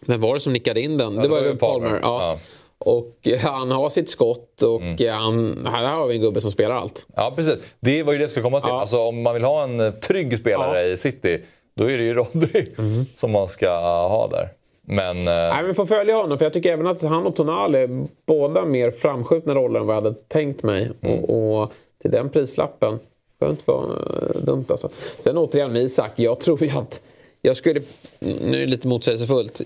vem 0.07 0.21
var 0.21 0.35
det 0.35 0.41
som 0.41 0.53
nickade 0.53 0.81
in 0.81 0.99
den? 0.99 1.15
Ja, 1.15 1.23
det 1.23 1.29
var 1.29 1.43
ju 1.43 1.57
Palmer. 1.57 1.89
Palmer. 1.89 2.01
Ja. 2.03 2.23
ja. 2.23 2.39
Och 2.79 3.29
han 3.41 3.71
har 3.71 3.91
sitt 3.91 4.11
skott 4.11 4.63
och 4.63 4.83
mm. 4.83 5.15
han, 5.15 5.67
här 5.67 5.85
har 5.85 6.07
vi 6.07 6.15
en 6.15 6.21
gubbe 6.21 6.41
som 6.41 6.53
spelar 6.53 6.75
allt. 6.75 7.07
Ja, 7.17 7.33
precis. 7.37 7.55
Det 7.81 8.03
var 8.03 8.13
ju 8.13 8.19
det 8.19 8.23
jag 8.23 8.31
skulle 8.31 8.45
komma 8.45 8.61
till. 8.61 8.69
Ja. 8.69 8.81
Alltså, 8.81 8.99
om 8.99 9.23
man 9.23 9.35
vill 9.35 9.45
ha 9.45 9.65
en 9.65 10.01
trygg 10.01 10.39
spelare 10.39 10.87
ja. 10.87 10.93
i 10.93 10.97
City, 10.97 11.41
då 11.75 11.91
är 11.91 11.99
det 11.99 12.05
ju 12.05 12.15
Rodri 12.15 12.75
mm. 12.79 13.07
som 13.15 13.31
man 13.31 13.49
ska 13.49 13.69
ha 14.09 14.29
där. 14.29 14.49
Men... 14.87 15.19
Eh, 15.19 15.25
Nej, 15.25 15.65
vi 15.65 15.75
får 15.75 15.87
följa 15.87 16.17
honom, 16.17 16.39
för 16.39 16.45
jag 16.45 16.53
tycker 16.53 16.73
även 16.73 16.87
att 16.87 17.03
han 17.03 17.27
och 17.27 17.37
Tonali 17.37 17.79
är 17.79 18.07
båda 18.27 18.65
mer 18.65 18.91
framskjutna 18.91 19.55
roller 19.55 19.81
än 19.81 19.87
vad 19.87 19.97
jag 19.97 20.03
hade 20.03 20.15
tänkt 20.15 20.63
mig. 20.63 20.91
Mm. 21.01 21.25
Och, 21.25 21.63
och, 21.63 21.73
till 22.03 22.11
den 22.11 22.31
prislappen, 22.31 22.99
det 23.39 23.51
inte 23.51 23.63
vara 23.67 23.97
eh, 23.97 24.41
dumt 24.41 24.65
alltså. 24.69 24.89
Sen 25.25 25.39
återigen 25.39 25.73
med 25.73 25.83
Isak, 25.83 26.11
jag 26.17 26.41
tror 26.41 26.63
ju 26.63 26.71
att 26.71 27.01
jag 27.43 27.57
skulle, 27.57 27.83
nu 28.21 28.57
är 28.57 28.61
det 28.61 28.67
lite 28.67 28.89
motsägelsefullt, 28.89 29.61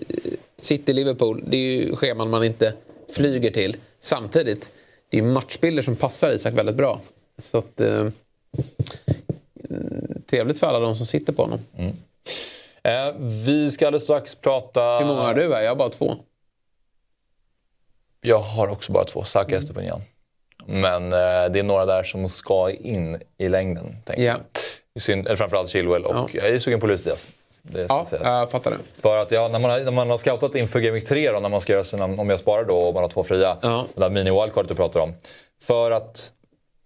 City-Liverpool, 0.57 1.43
det 1.47 1.57
är 1.57 1.81
ju 1.81 1.95
scheman 1.95 2.29
man 2.29 2.43
inte 2.43 2.73
flyger 3.09 3.51
till. 3.51 3.77
Samtidigt, 3.99 4.71
det 5.09 5.17
är 5.17 5.21
matchbilder 5.21 5.83
som 5.83 5.95
passar 5.95 6.31
Isak 6.31 6.53
väldigt 6.53 6.75
bra. 6.75 7.01
Så 7.37 7.57
att, 7.57 7.81
eh, 7.81 8.07
trevligt 10.29 10.59
för 10.59 10.67
alla 10.67 10.79
de 10.79 10.95
som 10.95 11.05
sitter 11.05 11.33
på 11.33 11.41
honom. 11.41 11.59
Mm. 11.77 11.91
Eh, 12.87 13.13
vi 13.19 13.71
ska 13.71 13.87
alldeles 13.87 14.03
strax 14.03 14.35
prata... 14.35 14.99
Hur 14.99 15.05
många 15.05 15.21
har 15.21 15.33
du? 15.33 15.53
Här? 15.53 15.61
Jag 15.61 15.71
har 15.71 15.75
bara 15.75 15.89
två. 15.89 16.15
Jag 18.21 18.39
har 18.39 18.67
också 18.67 18.91
bara 18.91 19.05
två. 19.05 19.23
Saka 19.23 19.47
mm. 19.47 19.59
Estepanian. 19.59 20.01
Men 20.65 21.03
eh, 21.03 21.19
det 21.51 21.59
är 21.59 21.63
några 21.63 21.85
där 21.85 22.03
som 22.03 22.29
ska 22.29 22.71
in 22.71 23.21
i 23.37 23.49
längden. 23.49 23.95
Tänker 24.05 24.23
yeah. 24.23 24.39
jag. 24.93 25.37
Framförallt 25.37 25.69
Chilwell 25.69 26.05
och 26.05 26.15
ja. 26.15 26.29
jag 26.33 26.49
är 26.49 26.59
sugen 26.59 26.79
på 26.79 26.87
Luis 26.87 27.03
Diaz. 27.03 27.29
Det 27.61 27.85
ja, 27.89 28.05
jag 28.23 28.51
fattar 28.51 28.71
det. 28.71 28.77
För 29.01 29.17
att 29.17 29.31
ja, 29.31 29.49
när, 29.51 29.59
man 29.59 29.71
har, 29.71 29.79
när 29.79 29.91
man 29.91 30.09
har 30.09 30.17
scoutat 30.17 30.55
inför 30.55 30.79
Game 30.79 30.93
Week 30.93 31.07
3 31.07 31.31
då, 31.31 31.39
när 31.39 31.49
man 31.49 31.61
ska 31.61 31.73
göra 31.73 31.83
sina, 31.83 32.05
om 32.05 32.29
jag 32.29 32.39
sparar 32.39 32.63
då 32.63 32.77
och 32.77 32.93
man 32.93 33.03
har 33.03 33.09
två 33.09 33.23
fria, 33.23 33.57
ja. 33.61 33.85
det 33.95 34.01
där 34.01 34.09
mini-wildcardet 34.09 34.67
du 34.67 34.75
pratar 34.75 34.99
om. 34.99 35.13
För 35.61 35.91
att 35.91 36.31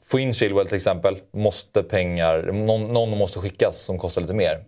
få 0.03 0.19
in 0.19 0.33
Chilwell 0.33 0.67
till 0.67 0.75
exempel 0.75 1.19
måste 1.31 1.83
pengar, 1.83 2.41
någon, 2.51 2.93
någon 2.93 3.17
måste 3.17 3.39
skickas 3.39 3.81
som 3.81 3.99
kostar 3.99 4.21
lite 4.21 4.33
mer. 4.33 4.63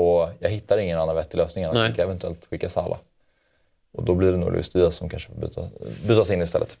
Och 0.00 0.28
jag 0.38 0.50
hittar 0.50 0.78
ingen 0.78 0.98
annan 0.98 1.16
vettig 1.16 1.38
lösning 1.38 1.64
än 1.64 1.76
att 1.76 1.98
eventuellt 1.98 2.46
skicka 2.50 2.68
Salah. 2.68 2.98
Och 3.92 4.04
då 4.04 4.14
blir 4.14 4.32
det 4.32 4.38
nog 4.38 4.52
Luis 4.52 4.68
Diaz 4.68 4.96
som 4.96 5.08
kanske 5.08 5.32
får 5.32 5.40
byta, 5.40 5.68
bytas 6.06 6.30
in 6.30 6.42
istället. 6.42 6.78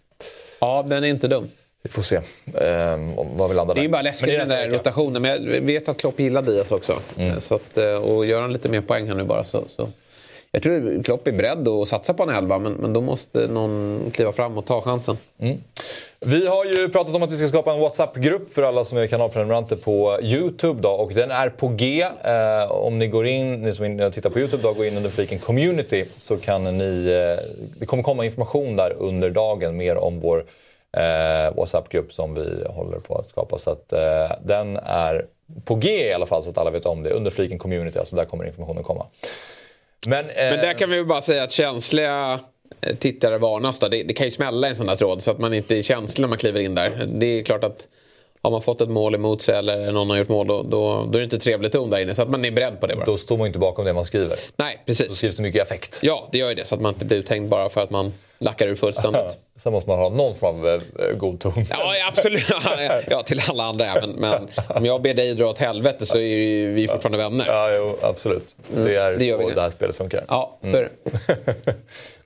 Ja, 0.60 0.84
den 0.88 1.04
är 1.04 1.08
inte 1.08 1.28
dum. 1.28 1.48
Vi 1.82 1.90
får 1.90 2.02
se 2.02 2.16
um, 2.16 3.14
vad 3.36 3.48
vi 3.48 3.54
landar 3.54 3.74
där. 3.74 3.82
Det 3.82 3.86
är 3.86 3.88
bara 3.88 4.02
läskigt 4.02 4.28
med 4.28 4.38
den 4.38 4.48
där 4.48 4.56
vecka. 4.56 4.74
rotationen. 4.74 5.22
Men 5.22 5.52
jag 5.54 5.60
vet 5.60 5.88
att 5.88 5.96
Klopp 5.96 6.20
gillar 6.20 6.42
Diaz 6.42 6.72
också. 6.72 6.98
Mm. 7.16 7.40
Så 7.40 7.54
att, 7.54 7.76
eh, 7.76 7.94
och 7.94 8.26
gör 8.26 8.42
han 8.42 8.52
lite 8.52 8.68
mer 8.68 8.80
poäng 8.80 9.08
här 9.08 9.14
nu 9.14 9.24
bara 9.24 9.44
så, 9.44 9.64
så. 9.68 9.88
Jag 10.52 10.62
tror 10.62 11.02
Klopp 11.02 11.26
är 11.26 11.32
beredd 11.32 11.68
att 11.68 11.88
satsa 11.88 12.14
på 12.14 12.22
en 12.22 12.28
elva 12.28 12.58
men, 12.58 12.72
men 12.72 12.92
då 12.92 13.00
måste 13.00 13.46
någon 13.46 14.10
kliva 14.14 14.32
fram 14.32 14.58
och 14.58 14.66
ta 14.66 14.82
chansen. 14.82 15.16
Mm. 15.38 15.58
Vi 16.20 16.46
har 16.46 16.64
ju 16.64 16.88
pratat 16.88 17.14
om 17.14 17.22
att 17.22 17.32
vi 17.32 17.36
ska 17.36 17.48
skapa 17.48 17.72
en 17.72 17.80
WhatsApp-grupp 17.80 18.54
för 18.54 18.62
alla 18.62 18.84
som 18.84 18.98
är 18.98 19.06
kanalprenumeranter 19.06 19.76
på 19.76 20.18
Youtube. 20.22 20.82
Då, 20.82 20.88
och 20.88 21.12
den 21.14 21.30
är 21.30 21.48
på 21.48 21.68
G. 21.68 22.02
Eh, 22.24 22.70
om 22.70 22.98
ni 22.98 23.06
går 23.06 23.26
in, 23.26 23.62
ni 23.62 23.72
som 23.72 24.10
tittar 24.12 24.30
på 24.30 24.38
Youtube, 24.38 24.62
då, 24.62 24.72
går 24.72 24.86
in 24.86 24.96
under 24.96 25.10
fliken 25.10 25.38
community 25.38 26.04
så 26.18 26.36
kan 26.36 26.78
ni... 26.78 27.08
Eh, 27.08 27.44
det 27.78 27.86
kommer 27.86 28.02
komma 28.02 28.24
information 28.24 28.76
där 28.76 28.92
under 28.98 29.30
dagen 29.30 29.76
mer 29.76 29.96
om 29.96 30.20
vår 30.20 30.44
eh, 30.96 31.54
WhatsApp-grupp 31.56 32.12
som 32.12 32.34
vi 32.34 32.64
håller 32.68 32.98
på 32.98 33.14
att 33.14 33.28
skapa. 33.30 33.58
Så 33.58 33.70
att, 33.70 33.92
eh, 33.92 34.32
den 34.42 34.76
är 34.76 35.26
på 35.64 35.74
G 35.74 36.08
i 36.08 36.12
alla 36.12 36.26
fall 36.26 36.42
så 36.42 36.50
att 36.50 36.58
alla 36.58 36.70
vet 36.70 36.86
om 36.86 37.02
det. 37.02 37.10
Under 37.10 37.30
fliken 37.30 37.58
community, 37.58 37.98
alltså 37.98 38.16
där 38.16 38.24
kommer 38.24 38.46
informationen 38.46 38.82
komma. 38.82 39.06
Men, 40.06 40.30
eh, 40.30 40.34
Men 40.36 40.58
där 40.58 40.78
kan 40.78 40.90
vi 40.90 41.04
bara 41.04 41.22
säga 41.22 41.42
att 41.42 41.52
känsliga 41.52 42.40
eh, 42.80 42.96
tittare 42.96 43.38
varnas. 43.38 43.78
Då. 43.78 43.88
Det, 43.88 44.02
det, 44.02 44.14
kan 44.14 44.26
ju 44.26 44.30
smälla 44.30 44.66
i 44.66 44.70
en 44.70 44.76
sån 44.76 44.86
där 44.86 44.96
tråd 44.96 45.22
så 45.22 45.30
att 45.30 45.38
man 45.38 45.54
inte 45.54 45.78
är 45.78 45.82
känslig 45.82 46.22
när 46.22 46.28
man 46.28 46.38
kliver 46.38 46.60
in 46.60 46.74
där. 46.74 47.06
Det 47.08 47.26
är 47.26 47.42
klart 47.42 47.64
att 47.64 47.86
har 48.42 48.50
man 48.50 48.62
fått 48.62 48.80
ett 48.80 48.88
mål 48.88 49.14
emot 49.14 49.42
sig 49.42 49.58
eller 49.58 49.92
någon 49.92 50.10
har 50.10 50.16
gjort 50.16 50.28
mål 50.28 50.46
då, 50.46 50.62
då, 50.62 51.04
då 51.04 51.14
är 51.14 51.18
det 51.18 51.24
inte 51.24 51.38
trevlig 51.38 51.72
ton 51.72 51.90
där 51.90 52.00
inne. 52.00 52.14
Så 52.14 52.22
att 52.22 52.30
man 52.30 52.44
är 52.44 52.50
beredd 52.50 52.80
på 52.80 52.86
det 52.86 52.96
bara. 52.96 53.04
Då 53.04 53.16
står 53.16 53.38
man 53.38 53.46
inte 53.46 53.58
bakom 53.58 53.84
det 53.84 53.92
man 53.92 54.04
skriver. 54.04 54.38
Nej, 54.56 54.82
precis. 54.86 55.08
Då 55.08 55.14
skrivs 55.14 55.36
det 55.36 55.42
mycket 55.42 55.62
affekt. 55.62 55.98
Ja, 56.02 56.28
det 56.32 56.38
gör 56.38 56.48
ju 56.48 56.54
det. 56.54 56.64
Så 56.64 56.74
att 56.74 56.80
man 56.80 56.94
inte 56.94 57.04
blir 57.04 57.18
uthängd 57.18 57.48
bara 57.48 57.68
för 57.68 57.80
att 57.80 57.90
man 57.90 58.12
lackar 58.40 58.66
ur 58.66 58.74
fullständigt. 58.74 59.36
Sen 59.62 59.72
måste 59.72 59.90
man 59.90 59.98
ha 59.98 60.08
någon 60.08 60.34
form 60.34 60.60
av 60.60 60.66
eh, 60.66 61.16
god 61.16 61.40
ton. 61.40 61.66
Ja, 61.70 61.94
absolut. 62.08 62.44
Ja, 63.10 63.22
till 63.22 63.42
alla 63.48 63.64
andra. 63.64 63.94
Men, 64.00 64.10
men 64.10 64.48
om 64.68 64.84
jag 64.84 65.02
ber 65.02 65.14
dig 65.14 65.34
dra 65.34 65.46
åt 65.46 65.58
helvete 65.58 66.06
så 66.06 66.18
är 66.18 66.68
vi 66.68 66.88
fortfarande 66.88 67.18
vänner. 67.18 67.46
Ja, 67.46 67.76
jo, 67.76 67.96
absolut. 68.02 68.56
Mm, 68.72 68.84
det 68.84 68.96
är 68.96 69.18
det 69.18 69.42
så 69.42 69.50
det 69.54 69.60
här 69.60 69.70
spelet 69.70 69.96
funkar. 69.96 70.24
Ja, 70.28 70.58
så 70.62 70.76
är 70.76 70.90
det. 71.04 71.74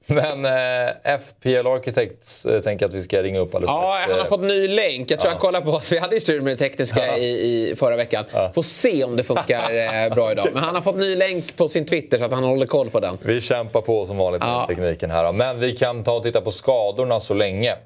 Men 0.07 0.45
eh, 0.45 1.19
FPL 1.19 1.67
Architects 1.67 2.47
eh, 2.47 2.61
tänker 2.61 2.87
att 2.87 2.95
vi 2.95 3.03
ska 3.03 3.23
ringa 3.23 3.39
upp 3.39 3.55
alldeles 3.55 3.71
Ja, 3.71 3.99
han 4.09 4.19
har 4.19 4.27
fått 4.27 4.43
ny 4.43 4.69
länk. 4.69 5.11
Jag 5.11 5.21
tror 5.21 5.31
ja. 5.31 5.35
han 5.35 5.41
kollar 5.41 5.61
på 5.61 5.71
oss. 5.71 5.93
Vi 5.93 5.99
hade 5.99 6.15
ju 6.15 6.21
strul 6.21 6.43
med 6.43 6.53
det 6.53 6.57
tekniska 6.57 7.07
ja. 7.07 7.17
i, 7.17 7.71
i, 7.71 7.77
förra 7.77 7.97
veckan. 7.97 8.25
Ja. 8.33 8.53
Får 8.55 8.63
se 8.63 9.05
om 9.05 9.17
det 9.17 9.25
funkar 9.25 10.05
eh, 10.05 10.15
bra 10.15 10.33
idag. 10.33 10.49
Men 10.53 10.63
han 10.63 10.75
har 10.75 10.83
fått 10.83 10.97
ny 10.97 11.17
länk 11.17 11.57
på 11.57 11.69
sin 11.69 11.87
Twitter 11.87 12.19
så 12.19 12.25
att 12.25 12.33
han 12.33 12.45
håller 12.45 12.67
koll 12.67 12.91
på 12.91 13.01
den. 13.01 13.19
Vi 13.23 13.41
kämpar 13.41 13.81
på 13.81 14.07
som 14.07 14.17
vanligt 14.17 14.43
med 14.43 14.51
ja. 14.51 14.67
tekniken 14.67 15.11
här. 15.11 15.33
Men 15.33 15.61
vi 15.61 15.77
kan 15.77 16.05
ta 16.05 16.13
och 16.13 16.23
titta 16.23 16.41
på 16.41 16.51
skadorna 16.51 17.21
så 17.21 17.35
länge. 17.35 17.77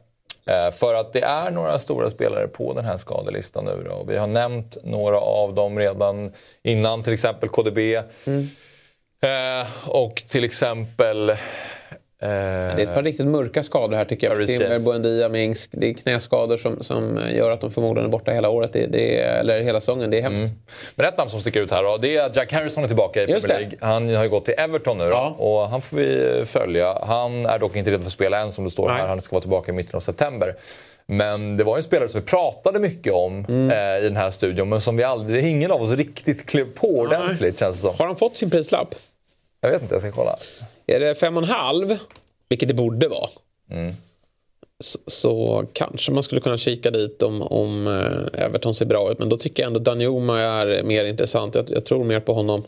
Eh, 0.47 0.71
för 0.71 0.95
att 0.95 1.13
det 1.13 1.21
är 1.21 1.51
några 1.51 1.79
stora 1.79 2.11
spelare 2.11 2.49
på 2.49 2.73
den 2.73 2.85
här 2.85 2.97
skadelistan 2.97 3.65
nu. 3.65 3.85
Då. 3.89 4.05
Vi 4.09 4.17
har 4.17 4.27
nämnt 4.27 4.77
några 4.85 5.21
av 5.21 5.55
dem 5.55 5.79
redan 5.79 6.33
innan, 6.63 7.03
till 7.03 7.13
exempel 7.13 7.49
KDB. 7.49 7.79
Mm. 8.25 8.49
Eh, 9.23 9.89
och 9.89 10.23
till 10.29 10.45
exempel 10.45 11.33
Eh, 12.23 12.29
det 12.29 12.33
är 12.33 12.79
ett 12.79 12.95
par 12.95 13.03
riktigt 13.03 13.27
mörka 13.27 13.63
skador 13.63 13.97
här 13.97 14.05
tycker 14.05 14.35
jag. 14.35 14.47
Timber, 14.47 14.79
Buendia, 14.79 15.29
Minsk. 15.29 15.71
Det 15.73 15.89
är 15.89 15.93
knäskador 15.93 16.57
som, 16.57 16.83
som 16.83 17.21
gör 17.35 17.51
att 17.51 17.61
de 17.61 17.71
förmodligen 17.71 18.07
är 18.07 18.13
borta 18.13 18.31
hela 18.31 18.49
året. 18.49 18.73
Det, 18.73 18.87
det 18.87 19.21
eller 19.21 19.61
hela 19.61 19.81
säsongen. 19.81 20.11
Det 20.11 20.19
är 20.19 20.23
hemskt. 20.23 20.45
Mm. 20.45 20.59
Men 20.95 21.07
ett 21.07 21.19
namn 21.19 21.31
som 21.31 21.41
sticker 21.41 21.61
ut 21.61 21.71
här 21.71 21.83
då, 21.83 21.97
det 21.97 22.17
är 22.17 22.27
att 22.27 22.37
Jack 22.37 22.53
Harrison 22.53 22.85
är 22.85 22.89
tillbaka 22.89 23.23
i 23.23 23.27
Premier 23.27 23.49
League. 23.49 23.71
Han 23.81 24.15
har 24.15 24.25
ju 24.25 24.31
gått 24.31 24.45
till 24.45 24.55
Everton 24.59 24.99
nu 24.99 25.05
då, 25.05 25.11
ja. 25.11 25.37
och 25.39 25.69
han 25.69 25.83
får 25.83 25.97
vi 25.97 26.43
följa. 26.47 26.99
Han 27.03 27.47
är 27.47 27.59
dock 27.59 27.77
inte 27.77 27.91
redo 27.91 28.03
för 28.03 28.07
att 28.07 28.13
spela 28.13 28.39
än 28.39 28.53
som 28.53 28.65
det 28.65 28.71
står 28.71 28.89
Nej. 28.89 29.01
här. 29.01 29.09
Han 29.09 29.21
ska 29.21 29.35
vara 29.35 29.41
tillbaka 29.41 29.73
i 29.73 29.75
mitten 29.75 29.97
av 29.97 30.01
september. 30.01 30.55
Men 31.07 31.57
det 31.57 31.65
var 31.65 31.77
en 31.77 31.83
spelare 31.83 32.09
som 32.09 32.21
vi 32.21 32.27
pratade 32.27 32.79
mycket 32.79 33.13
om 33.13 33.45
mm. 33.49 33.71
eh, 33.71 34.05
i 34.05 34.09
den 34.09 34.17
här 34.17 34.31
studion 34.31 34.69
men 34.69 34.81
som 34.81 34.97
vi 34.97 35.03
aldrig, 35.03 35.47
ingen 35.47 35.71
av 35.71 35.83
oss 35.83 35.93
riktigt 35.93 36.47
klev 36.47 36.65
på 36.75 36.89
ordentligt 36.89 37.59
känns 37.59 37.77
det 37.77 37.83
som. 37.83 37.95
Har 37.99 38.07
han 38.07 38.17
fått 38.17 38.37
sin 38.37 38.51
prislapp? 38.51 38.95
Jag 39.61 39.71
vet 39.71 39.83
inte, 39.83 39.95
jag 39.95 40.03
ska 40.03 40.13
kolla. 40.13 40.37
Är 40.89 41.01
det 41.01 41.15
fem 41.15 41.37
och 41.37 41.43
en 41.43 41.49
halv, 41.49 41.99
vilket 42.49 42.69
det 42.69 42.75
borde 42.75 43.09
vara, 43.09 43.31
mm. 43.71 43.95
så, 44.81 44.99
så, 45.07 45.65
kanske 45.73 46.13
man 46.13 46.23
skulle 46.23 46.41
kunna 46.41 46.59
kika 46.59 46.91
dit 46.91 47.23
om, 47.23 47.43
om 47.43 47.87
eh, 47.87 48.45
Everton 48.45 48.75
ser 48.75 48.87
bra 48.87 49.13
ut. 49.13 49.19
Men 49.19 49.29
då 49.29 49.37
tycker 49.37 49.63
jag 49.63 49.67
ändå 49.67 49.81
Danjuma 49.81 50.41
är 50.41 50.83
mer 50.83 51.05
intressant. 51.05 51.55
Jag, 51.55 51.71
jag 51.71 51.85
tror 51.85 52.05
mer 52.05 52.21
på 52.21 52.35
honom. 52.35 52.65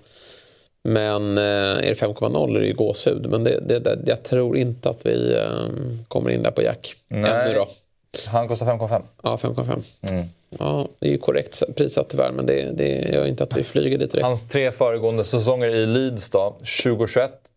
Men 0.83 1.39
eh, 1.39 1.45
är 1.45 1.83
det 1.83 1.95
5,0 1.95 2.57
är 2.57 2.61
det 2.61 2.67
ju 2.67 2.75
gåshud. 2.75 3.27
Men 3.31 3.45
det, 3.45 3.61
det, 3.61 3.79
det, 3.79 3.99
jag 4.07 4.23
tror 4.23 4.57
inte 4.57 4.91
att 4.91 5.07
vi 5.07 5.35
eh, 5.35 5.69
kommer 6.09 6.31
in 6.31 6.43
där 6.43 6.51
på 6.51 6.63
Jack. 6.63 6.95
Nej. 7.09 7.31
Ännu 7.31 7.55
då. 7.55 7.69
Han 8.29 8.49
kostar 8.49 8.67
5,5. 8.67 9.03
Ja, 9.23 9.39
5,5. 9.43 9.83
Mm. 10.01 10.27
Ja, 10.59 10.89
det 10.99 11.09
är 11.09 11.13
ju 11.13 11.19
korrekt 11.19 11.63
prissatt 11.77 12.09
tyvärr, 12.09 12.33
men 12.33 12.47
det, 12.47 12.71
det 12.73 12.89
gör 12.89 13.27
inte 13.27 13.45
att 13.45 13.57
vi 13.57 13.65
flyger 13.65 13.99
dit 13.99 14.11
direkt. 14.11 14.25
Hans 14.25 14.49
tre 14.49 14.73
föregående 14.73 15.25
säsonger 15.25 15.69
i 15.69 15.87
Leeds 15.87 16.31
då, 16.31 16.57
2021 16.83 17.50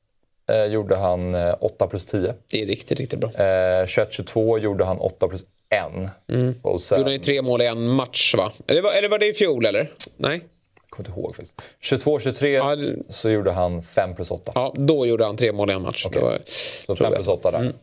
eh, 0.49 0.65
gjorde 0.65 0.95
han 0.95 1.35
eh, 1.35 1.55
8 1.59 1.87
plus 1.87 2.05
10. 2.05 2.33
Det 2.51 2.61
är 2.61 2.65
riktigt, 2.65 2.99
riktigt 2.99 3.19
bra. 3.19 3.29
Eh, 3.33 3.85
21-22 3.85 4.59
gjorde 4.59 4.83
han 4.85 4.97
8 4.97 5.27
plus 5.27 5.41
1. 5.41 5.47
Mm. 6.31 6.55
Och 6.61 6.81
sen... 6.81 6.97
Gjorde 6.97 7.09
han 7.09 7.17
ju 7.17 7.23
tre 7.23 7.41
mål 7.41 7.61
i 7.61 7.65
en 7.65 7.87
match 7.87 8.35
va? 8.37 8.51
Eller 8.67 8.81
var, 8.81 8.93
eller 8.93 9.09
var 9.09 9.19
det 9.19 9.27
i 9.27 9.33
fjol 9.33 9.65
eller? 9.65 9.91
Nej? 10.17 10.41
kommer 10.89 11.09
inte 11.09 11.19
ihåg 11.19 11.35
faktiskt. 11.35 11.61
22-23 11.81 12.47
Ja, 12.47 12.75
det- 12.75 12.95
så 13.09 13.29
gjorde 13.29 13.51
han 13.51 13.83
5 13.83 14.15
plus 14.15 14.31
8. 14.31 14.51
Ja, 14.55 14.73
då 14.77 15.05
gjorde 15.05 15.25
han 15.25 15.37
tre 15.37 15.51
mål 15.51 15.69
i 15.71 15.73
en 15.73 15.81
match. 15.81 16.07
Det 16.11 16.19
var- 16.19 16.39
så 16.45 16.85
tror 16.85 16.95
5 16.95 17.05
jag. 17.05 17.15
plus 17.15 17.27
8 17.27 17.51
där. 17.51 17.59
Mm. 17.59 17.73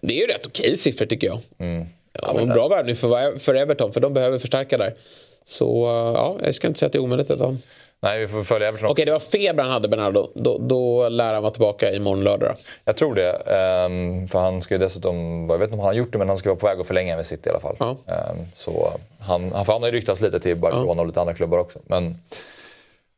Det 0.00 0.14
är 0.14 0.20
ju 0.20 0.26
rätt 0.26 0.46
okej 0.46 0.76
siffror 0.76 1.06
tycker 1.06 1.26
jag. 1.26 1.40
Mm. 1.58 1.86
Ja, 2.22 2.40
en 2.40 2.48
bra 2.48 2.68
värvning 2.68 2.96
för, 2.96 3.38
för 3.38 3.54
Everton, 3.54 3.92
för 3.92 4.00
de 4.00 4.14
behöver 4.14 4.38
förstärka 4.38 4.78
där. 4.78 4.94
Så 5.46 5.86
uh, 5.86 6.14
ja, 6.14 6.36
jag 6.42 6.54
ska 6.54 6.66
inte 6.66 6.78
säga 6.78 6.86
att 6.86 6.92
det 6.92 6.98
är 6.98 7.02
omöjligt. 7.02 7.30
Att 7.30 7.40
han... 7.40 7.62
Nej, 8.00 8.20
vi 8.20 8.28
får 8.28 8.44
följa 8.44 8.68
Everton. 8.68 8.90
Okej, 8.90 9.04
det 9.04 9.12
var 9.12 9.18
feber 9.18 9.62
han 9.62 9.72
hade, 9.72 9.88
Bernardo. 9.88 10.30
Då, 10.34 10.58
då 10.58 11.08
lär 11.08 11.32
han 11.34 11.42
vara 11.42 11.50
tillbaka 11.52 11.92
imorgon 11.92 12.24
lördag. 12.24 12.48
då. 12.54 12.60
Jag 12.84 12.96
tror 12.96 13.14
det. 13.14 13.30
ehm, 13.30 14.28
för 14.28 14.38
han 14.38 14.62
ska 14.62 14.74
ju 14.74 14.78
dessutom, 14.78 15.46
jag 15.50 15.58
vet 15.58 15.66
inte 15.66 15.74
om 15.74 15.80
han 15.80 15.86
har 15.86 15.94
gjort 15.94 16.12
det, 16.12 16.18
men 16.18 16.28
han 16.28 16.38
ska 16.38 16.48
vara 16.48 16.58
på 16.58 16.66
väg 16.66 16.80
att 16.80 16.86
förlänga 16.86 17.16
med 17.16 17.26
City 17.26 17.48
i 17.48 17.50
alla 17.50 17.60
fall. 17.60 17.76
Ja. 17.78 17.96
Ehm, 18.06 18.36
så 18.56 18.92
han, 19.18 19.52
han, 19.52 19.66
han 19.66 19.82
har 19.82 19.86
ju 19.88 19.92
ryktats 19.92 20.20
lite 20.20 20.40
till 20.40 20.56
Barcelona 20.56 21.00
och 21.00 21.06
lite 21.06 21.20
andra 21.20 21.34
klubbar 21.34 21.58
också. 21.58 21.78
Men 21.86 22.18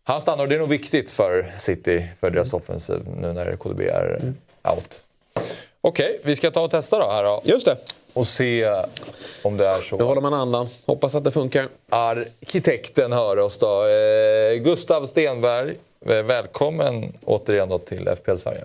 han 0.05 0.21
stannar 0.21 0.43
och 0.43 0.49
det 0.49 0.55
är 0.55 0.59
nog 0.59 0.69
viktigt 0.69 1.11
för 1.11 1.47
City, 1.59 2.05
för 2.21 2.31
deras 2.31 2.53
Mm. 2.53 2.63
offensiv 2.63 2.99
nu 3.21 3.33
när 3.33 3.57
KDB 3.57 3.81
är 3.81 4.33
out. 4.75 5.01
Okej, 5.81 6.21
vi 6.25 6.37
ska 6.37 6.51
ta 6.51 6.61
och 6.61 6.71
testa 6.71 6.99
då 6.99 7.11
här 7.11 7.25
då. 7.25 7.41
Just 7.45 7.67
det. 7.67 7.77
Och 8.17 8.27
se 8.27 8.71
om 9.43 9.57
det 9.57 9.67
är 9.67 9.81
så. 9.81 9.97
Nu 9.97 10.05
håller 10.05 10.21
man 10.21 10.35
andan. 10.35 10.69
Hoppas 10.87 11.15
att 11.15 11.25
det 11.25 11.31
funkar. 11.31 11.69
Arkitekten 11.89 13.13
hör 13.13 13.39
oss 13.39 13.59
då. 13.59 13.87
Eh, 13.87 14.55
Gustav 14.63 15.07
Stenberg, 15.07 15.77
eh, 16.07 16.23
välkommen 16.23 17.13
återigen 17.25 17.69
då 17.69 17.79
till 17.79 18.09
FPL 18.09 18.37
Sverige. 18.37 18.65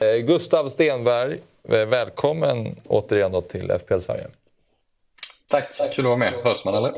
Gustav 0.00 0.68
Stenberg, 0.68 1.40
eh, 1.68 1.86
välkommen 1.86 2.76
återigen 2.86 3.32
då 3.32 3.40
till 3.40 3.70
FPL 3.70 3.98
Sverige. 3.98 4.26
Tack, 5.50 5.64
kul 5.92 6.04
att 6.04 6.08
vara 6.08 6.16
med. 6.16 6.32
Hörs 6.44 6.64
man 6.64 6.74
eller? 6.74 6.92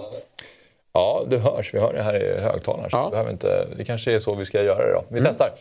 Ja, 0.93 1.25
du 1.29 1.37
hörs. 1.39 1.75
Vi 1.75 1.79
hör 1.79 1.93
det 1.93 2.03
här 2.03 2.23
i 2.23 2.41
högtalaren. 2.41 2.91
Så 2.91 2.97
Ja. 2.97 3.05
vi 3.05 3.11
behöver 3.11 3.31
inte, 3.31 3.67
det 3.77 3.85
kanske 3.85 4.13
är 4.13 4.19
så 4.19 4.35
vi 4.35 4.45
ska 4.45 4.63
göra 4.63 4.87
det 4.87 4.93
då. 4.93 5.05
Vi 5.09 5.21
testar. 5.25 5.53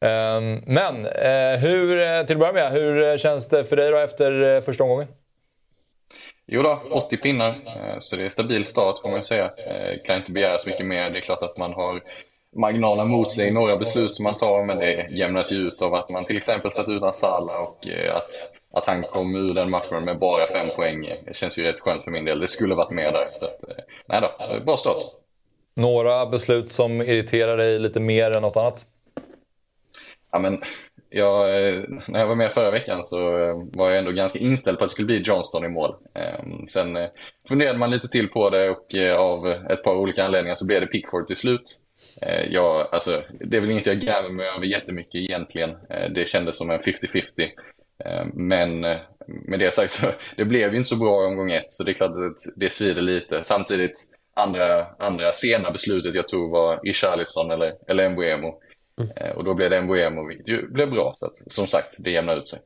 Ehm, 0.00 0.62
men 0.66 1.06
eh, 1.06 1.58
hur, 1.60 1.98
eh, 2.00 2.26
till 2.26 2.36
att 2.36 2.40
börja 2.40 2.52
med, 2.52 2.72
hur 2.72 3.18
känns 3.18 3.48
det 3.48 3.64
för 3.64 3.76
dig 3.76 3.90
då 3.90 3.96
efter 3.98 4.42
eh, 4.56 4.60
första 4.60 4.82
omgången? 4.84 5.08
Jo 6.46 6.62
då, 6.62 6.78
80 6.90 7.16
pinnar. 7.16 7.48
eh, 7.48 7.98
Så 7.98 8.16
det 8.16 8.24
är 8.24 8.28
stabil 8.28 8.64
start 8.64 8.98
får 9.02 9.08
man 9.08 9.24
säga. 9.24 9.44
Eh, 9.56 9.98
Kan 10.04 10.16
inte 10.16 10.32
begära 10.32 10.58
så 10.58 10.68
mycket 10.68 10.86
mer. 10.86 11.10
Det 11.10 11.18
är 11.18 11.20
klart 11.20 11.42
att 11.42 11.56
man 11.56 11.72
har 11.72 12.00
marginalen 12.58 13.08
mot 13.08 13.30
sig 13.30 13.48
i 13.48 13.50
några 13.50 13.76
beslut 13.76 14.14
som 14.14 14.22
man 14.22 14.36
tar, 14.36 14.64
men 14.64 14.78
det 14.78 15.06
jämnas 15.10 15.52
ju 15.52 15.56
ut 15.56 15.82
av 15.82 15.94
att 15.94 16.08
man 16.08 16.24
till 16.24 16.36
exempel 16.36 16.70
satt 16.70 16.88
utan 16.88 17.12
Salah 17.12 17.56
och 17.56 17.88
eh, 17.88 18.16
att, 18.16 18.30
att 18.72 18.84
han 18.86 19.02
kom 19.02 19.34
ur 19.34 19.54
den 19.54 19.70
matchen 19.70 20.04
med 20.04 20.18
bara 20.18 20.46
fem 20.46 20.68
poäng. 20.76 21.08
Det 21.26 21.36
känns 21.36 21.58
ju 21.58 21.62
rätt 21.62 21.80
skönt 21.80 22.04
för 22.04 22.10
min 22.10 22.24
del. 22.24 22.40
Det 22.40 22.48
skulle 22.48 22.74
varit 22.74 22.90
mer 22.90 23.12
där. 23.12 23.28
Så 23.32 23.44
att, 23.44 23.68
eh, 23.68 23.84
nej 24.06 24.20
då, 24.20 24.60
bra 24.64 24.76
start. 24.76 24.96
Några 25.74 26.26
beslut 26.26 26.72
som 26.72 27.02
irriterar 27.02 27.56
dig 27.56 27.78
lite 27.78 28.00
mer 28.00 28.30
än 28.30 28.42
något 28.42 28.56
annat? 28.56 28.86
Ja, 30.32 30.38
men 30.38 30.62
jag, 31.10 31.66
eh, 31.68 31.82
när 32.08 32.20
jag 32.20 32.26
var 32.26 32.34
med 32.34 32.52
förra 32.52 32.70
veckan 32.70 33.04
så 33.04 33.20
var 33.72 33.90
jag 33.90 33.98
ändå 33.98 34.12
ganska 34.12 34.38
inställd 34.38 34.78
på 34.78 34.84
att 34.84 34.90
det 34.90 34.92
skulle 34.92 35.06
bli 35.06 35.22
Johnston 35.22 35.64
i 35.64 35.68
mål. 35.68 35.94
Eh, 36.14 36.44
Sen 36.68 36.98
funderade 37.48 37.78
man 37.78 37.90
lite 37.90 38.08
till 38.08 38.28
på 38.28 38.50
det 38.50 38.70
och 38.70 38.94
av 39.18 39.46
ett 39.46 39.82
par 39.82 39.94
olika 39.94 40.24
anledningar 40.24 40.54
så 40.54 40.66
blev 40.66 40.80
det 40.80 40.86
Pickford 40.86 41.26
till 41.26 41.36
slut. 41.36 41.80
Eh, 42.22 42.52
Jag, 42.52 42.86
alltså, 42.92 43.22
det 43.40 43.56
är 43.56 43.60
väl 43.60 43.70
inget 43.72 43.86
jag 43.86 44.00
gräver 44.00 44.28
mig 44.28 44.46
över 44.48 44.66
jättemycket 44.66 45.14
egentligen. 45.14 45.70
Eh, 45.70 46.10
Det 46.10 46.28
kändes 46.28 46.58
som 46.58 46.70
en 46.70 46.78
50-50. 46.78 47.50
Eh, 48.04 48.26
Men 48.34 48.80
med 49.26 49.58
det 49.58 49.70
sagt 49.70 49.90
så 49.90 50.06
det 50.36 50.44
blev 50.44 50.70
ju 50.72 50.76
inte 50.78 50.88
så 50.88 50.96
bra 50.96 51.22
i 51.22 51.26
omgång 51.26 51.52
ett 51.52 51.72
så 51.72 51.82
det 51.84 51.90
är 51.92 51.94
klart 51.94 52.10
att 52.10 52.36
det 52.56 52.70
svider 52.70 53.02
lite. 53.02 53.44
Samtidigt 53.44 53.92
andra, 54.34 54.86
andra 54.98 55.32
sena 55.32 55.70
beslutet 55.70 56.14
jag 56.14 56.28
tog 56.28 56.50
var 56.50 56.80
Richarlison 56.84 57.50
eller, 57.50 57.72
eller 57.88 58.08
Mbuemo. 58.10 58.60
Eh, 59.16 59.30
Och 59.36 59.44
då 59.44 59.54
blev 59.54 59.70
det 59.70 59.82
Mbuemo 59.82 60.26
vilket 60.28 60.48
ju 60.48 60.68
blev 60.68 60.90
bra. 60.90 61.14
Så 61.18 61.26
att, 61.26 61.52
som 61.52 61.66
sagt, 61.66 61.96
det 61.98 62.10
jämnar 62.10 62.36
ut 62.36 62.48
sig. 62.48 62.58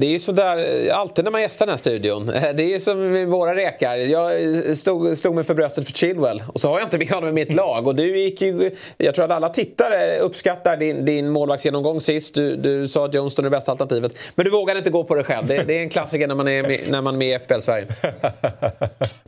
Det 0.00 0.06
är 0.06 0.10
ju 0.10 0.20
sådär 0.20 0.88
alltid 0.90 1.24
när 1.24 1.32
man 1.32 1.40
gästar 1.40 1.66
den 1.66 1.72
här 1.72 1.78
studion. 1.78 2.28
Eh, 2.28 2.54
det 2.54 2.62
är 2.62 2.68
ju 2.68 2.80
som 2.80 3.12
med 3.12 3.28
våra 3.28 3.54
rekar. 3.54 3.96
Jag 3.96 4.42
eh, 4.42 4.74
stod, 4.74 5.18
slog 5.18 5.34
mig 5.34 5.44
för 5.44 5.54
bröstet 5.54 5.86
för 5.86 5.92
Chilwell 5.92 6.42
och 6.46 6.60
så 6.60 6.68
har 6.68 6.78
jag 6.78 6.86
inte 6.86 6.98
med 6.98 7.10
honom 7.10 7.28
i 7.28 7.32
mitt 7.32 7.52
lag. 7.52 7.86
Och 7.86 7.94
du 7.94 8.18
gick 8.18 8.42
ju, 8.42 8.70
jag 8.96 9.14
tror 9.14 9.24
att 9.24 9.30
alla 9.30 9.48
tittare 9.48 10.18
uppskattar 10.18 10.76
din, 10.76 11.04
din 11.04 11.28
målvaktsgenomgång 11.28 12.00
sist. 12.00 12.34
Du, 12.34 12.56
du 12.56 12.88
sa 12.88 13.04
att 13.04 13.14
Johnston 13.14 13.44
är 13.44 13.50
det 13.50 13.56
bästa 13.56 13.72
alternativet. 13.72 14.12
Men 14.34 14.44
du 14.44 14.50
vågade 14.50 14.78
inte 14.78 14.90
gå 14.90 15.04
på 15.04 15.14
det 15.14 15.24
själv. 15.24 15.46
Det, 15.46 15.62
det 15.62 15.78
är 15.78 15.82
en 15.82 15.90
klassiker 15.90 16.26
när 16.26 16.34
man 16.34 16.48
är 16.48 16.62
med, 16.62 16.80
när 16.90 17.02
man 17.02 17.14
är 17.14 17.18
med 17.18 17.28
i 17.28 17.38
FBL-Sverige. 17.38 17.86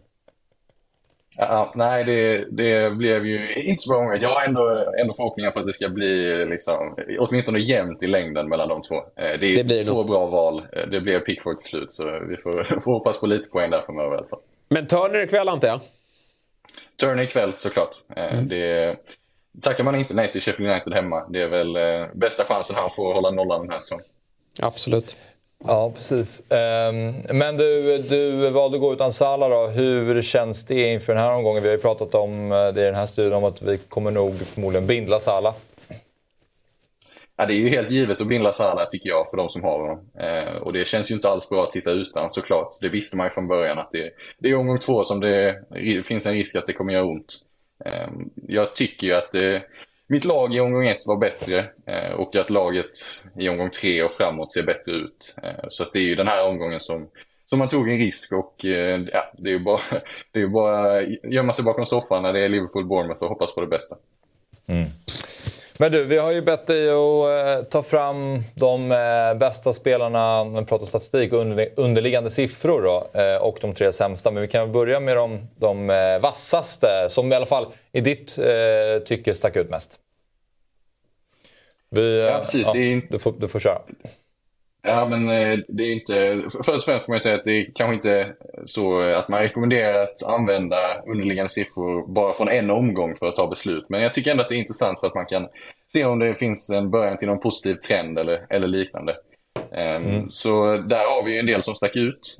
Ja, 1.42 1.72
nej, 1.74 2.04
det, 2.04 2.44
det 2.50 2.90
blev 2.96 3.26
ju 3.26 3.54
inte 3.54 3.82
så 3.82 3.90
bra 3.90 3.98
omgång. 3.98 4.18
Jag 4.20 4.28
har 4.28 4.44
ändå, 4.44 4.84
ändå 5.00 5.14
förhoppningar 5.14 5.50
på 5.50 5.58
att 5.58 5.66
det 5.66 5.72
ska 5.72 5.88
bli 5.88 6.44
liksom, 6.46 6.96
åtminstone 7.18 7.58
jämnt 7.58 8.02
i 8.02 8.06
längden 8.06 8.48
mellan 8.48 8.68
de 8.68 8.82
två. 8.82 8.94
Eh, 8.96 9.02
Det 9.16 9.46
är 9.46 9.56
Det 9.56 9.64
blir 9.64 9.82
två 9.82 9.94
nog. 9.94 10.06
bra 10.06 10.26
val. 10.26 10.62
Eh, 10.72 10.86
Det 10.88 11.00
blev 11.00 11.20
Pickford 11.20 11.58
till 11.58 11.68
slut, 11.68 11.92
så 11.92 12.04
vi 12.28 12.36
får, 12.36 12.62
får 12.80 12.92
hoppas 12.92 13.20
på 13.20 13.26
lite 13.26 13.48
poäng 13.50 13.70
där 13.70 13.80
framöver 13.80 14.14
i 14.14 14.18
alla 14.18 14.26
fall. 14.26 14.38
Men 14.68 14.86
Turner 14.86 15.20
ikväll 15.22 15.48
antar 15.48 15.68
jag? 15.68 15.80
Turner 17.00 17.22
ikväll 17.22 17.52
såklart. 17.56 17.90
Eh, 18.16 18.40
Det, 18.42 18.96
tackar 19.62 19.84
man 19.84 19.94
inte 19.94 20.14
nej 20.14 20.30
till 20.32 20.40
Sheffield 20.42 20.70
United 20.72 20.92
hemma. 20.92 21.26
Det 21.28 21.42
är 21.42 21.48
väl 21.48 21.76
bästa 22.14 22.44
chansen 22.44 22.76
han 22.78 22.90
får 22.90 23.08
att 23.08 23.14
hålla 23.14 23.30
nollan 23.30 23.60
den 23.60 23.70
här 23.70 23.78
säsongen. 23.78 24.04
Absolut. 24.62 25.16
Ja, 25.64 25.92
precis. 25.94 26.42
Ehm, 26.50 27.14
men 27.32 27.56
du, 27.56 27.98
du 27.98 28.50
valde 28.50 28.76
att 28.76 28.80
gå 28.80 28.92
utan 28.92 29.12
Salah 29.12 29.50
då. 29.50 29.66
Hur 29.66 30.22
känns 30.22 30.64
det 30.64 30.92
inför 30.92 31.14
den 31.14 31.22
här 31.22 31.32
omgången? 31.32 31.62
Vi 31.62 31.68
har 31.68 31.76
ju 31.76 31.82
pratat 31.82 32.14
om 32.14 32.52
eh, 32.52 32.68
det 32.68 32.80
i 32.80 32.84
den 32.84 32.94
här 32.94 33.06
studien 33.06 33.32
om 33.32 33.44
att 33.44 33.62
vi 33.62 33.78
kommer 33.78 34.10
nog 34.10 34.38
förmodligen 34.38 34.86
bindla 34.86 35.20
Salah. 35.20 35.54
Ja, 37.40 37.46
det 37.46 37.54
är 37.54 37.56
ju 37.56 37.68
helt 37.68 37.90
givet 37.90 38.20
att 38.20 38.26
binda 38.26 38.52
Salah 38.52 38.88
tycker 38.88 39.08
jag 39.08 39.30
för 39.30 39.36
de 39.36 39.48
som 39.48 39.62
har 39.62 39.78
honom. 39.78 40.00
Eh, 40.18 40.62
och 40.62 40.72
det 40.72 40.84
känns 40.88 41.10
ju 41.10 41.14
inte 41.14 41.28
alls 41.28 41.48
bra 41.48 41.64
att 41.64 41.72
sitta 41.72 41.90
utan 41.90 42.30
såklart. 42.30 42.68
Det 42.82 42.88
visste 42.88 43.16
man 43.16 43.26
ju 43.26 43.30
från 43.30 43.48
början 43.48 43.78
att 43.78 43.88
det, 43.92 44.10
det 44.38 44.50
är 44.50 44.56
omgång 44.56 44.78
två 44.78 45.04
som 45.04 45.20
det 45.20 45.56
finns 46.04 46.26
en 46.26 46.34
risk 46.34 46.56
att 46.56 46.66
det 46.66 46.72
kommer 46.72 46.92
göra 46.92 47.04
ont. 47.04 47.34
Eh, 47.84 48.08
jag 48.46 48.74
tycker 48.74 49.06
ju 49.06 49.14
att 49.14 49.34
eh, 49.34 49.58
mitt 50.06 50.24
lag 50.24 50.54
i 50.54 50.60
omgång 50.60 50.86
ett 50.86 51.06
var 51.06 51.16
bättre 51.16 51.66
eh, 51.86 52.12
och 52.12 52.36
att 52.36 52.50
laget 52.50 52.90
i 53.40 53.48
omgång 53.48 53.70
tre 53.70 54.02
och 54.02 54.12
framåt 54.12 54.52
ser 54.52 54.62
bättre 54.62 54.92
ut. 54.92 55.36
Eh, 55.42 55.64
så 55.68 55.82
att 55.82 55.92
det 55.92 55.98
är 55.98 56.02
ju 56.02 56.14
den 56.14 56.28
här 56.28 56.46
omgången 56.46 56.80
som, 56.80 57.08
som 57.50 57.58
man 57.58 57.68
tog 57.68 57.90
en 57.90 57.98
risk 57.98 58.32
och 58.32 58.64
eh, 58.64 59.00
ja, 59.12 59.32
det 59.38 59.48
är 59.48 59.52
ju 59.52 59.58
bara, 59.58 59.80
det 60.32 60.38
är 60.38 60.42
ju 60.42 60.48
bara 60.48 61.02
gömma 61.02 61.52
sig 61.52 61.64
bakom 61.64 61.86
soffan 61.86 62.22
när 62.22 62.32
det 62.32 62.44
är 62.44 62.48
Liverpool-Bournemouth 62.48 63.22
och 63.22 63.28
hoppas 63.28 63.54
på 63.54 63.60
det 63.60 63.66
bästa. 63.66 63.96
Mm. 64.66 64.88
Men 65.78 65.92
du, 65.92 66.04
vi 66.04 66.18
har 66.18 66.32
ju 66.32 66.42
bett 66.42 66.66
dig 66.66 66.90
att 66.90 67.58
eh, 67.58 67.64
ta 67.70 67.82
fram 67.82 68.42
de 68.54 68.88
bästa 69.40 69.72
spelarna, 69.72 70.40
om 70.40 70.54
vi 70.54 70.64
pratar 70.64 70.86
statistik, 70.86 71.32
underliggande 71.76 72.30
siffror 72.30 72.82
då, 72.82 73.10
och 73.40 73.58
de 73.60 73.74
tre 73.74 73.92
sämsta. 73.92 74.30
Men 74.30 74.42
vi 74.42 74.48
kan 74.48 74.72
börja 74.72 75.00
med 75.00 75.16
de, 75.16 75.48
de 75.56 75.86
vassaste, 76.22 77.06
som 77.10 77.32
i 77.32 77.36
alla 77.36 77.46
fall 77.46 77.66
i 77.92 78.00
ditt 78.00 78.38
tycke 79.06 79.34
stack 79.34 79.56
ut 79.56 79.70
mest. 79.70 79.98
Vi, 81.90 82.00
eh, 82.20 82.24
Ja, 82.24 82.38
precis. 82.38 82.72
Det 82.72 82.78
är 82.78 82.92
inte- 82.92 83.06
du, 83.10 83.18
får, 83.18 83.34
du 83.38 83.48
får 83.48 83.58
köra. 83.58 83.78
Ja, 84.82 85.06
men 85.10 85.28
eh, 85.28 85.58
det 85.68 85.82
är 85.84 85.92
inte... 85.92 86.42
Först 86.56 86.68
och 86.68 86.80
främst 86.84 87.06
får 87.06 87.12
man 87.12 87.20
säga 87.20 87.34
att 87.34 87.44
det 87.44 87.52
är 87.52 87.66
kanske 87.74 87.94
inte 87.94 88.32
så 88.64 89.00
att 89.00 89.28
man 89.28 89.40
rekommenderar 89.40 90.02
att 90.02 90.22
använda 90.28 90.76
underliggande 91.06 91.48
siffror 91.48 92.06
bara 92.14 92.32
från 92.32 92.48
en 92.48 92.70
omgång 92.70 93.14
för 93.14 93.26
att 93.26 93.36
ta 93.36 93.46
beslut. 93.46 93.86
Men 93.88 94.02
jag 94.02 94.14
tycker 94.14 94.30
ändå 94.30 94.42
att 94.42 94.48
det 94.48 94.54
är 94.54 94.58
intressant 94.58 95.00
för 95.00 95.06
att 95.06 95.14
man 95.14 95.26
kan 95.26 95.48
se 95.92 96.04
om 96.04 96.18
det 96.18 96.34
finns 96.34 96.70
en 96.70 96.90
början 96.90 97.18
till 97.18 97.28
någon 97.28 97.40
positiv 97.40 97.74
trend 97.74 98.18
eller, 98.18 98.46
eller 98.50 98.68
liknande. 98.68 99.16
Ehm, 99.72 100.30
Så 100.30 100.76
där 100.76 100.96
har 101.16 101.24
vi 101.24 101.38
en 101.38 101.46
del 101.46 101.62
som 101.62 101.74
stack 101.74 101.96
ut. 101.96 102.38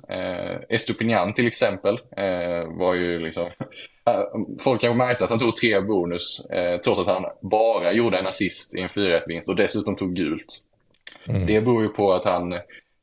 Estupinian 0.68 1.32
till 1.32 1.46
exempel 1.46 1.94
eh, 2.16 2.78
var 2.78 2.94
ju 2.94 3.18
liksom... 3.18 3.44
Folk 4.60 4.80
kanske 4.80 4.98
märkte 4.98 5.24
att 5.24 5.30
han 5.30 5.38
tog 5.38 5.56
tre 5.56 5.80
bonus 5.80 6.50
eh, 6.50 6.80
trots 6.80 7.00
att 7.00 7.06
han 7.06 7.24
bara 7.40 7.92
gjorde 7.92 8.18
en 8.18 8.26
assist 8.26 8.74
i 8.74 8.80
en 8.80 8.88
4-1-vinst 8.88 9.48
och 9.48 9.56
dessutom 9.56 9.96
tog 9.96 10.14
gult. 10.14 10.60
Det 11.46 11.60
beror 11.60 11.82
ju 11.82 11.88
på 11.88 12.12
att 12.12 12.24
han 12.24 12.52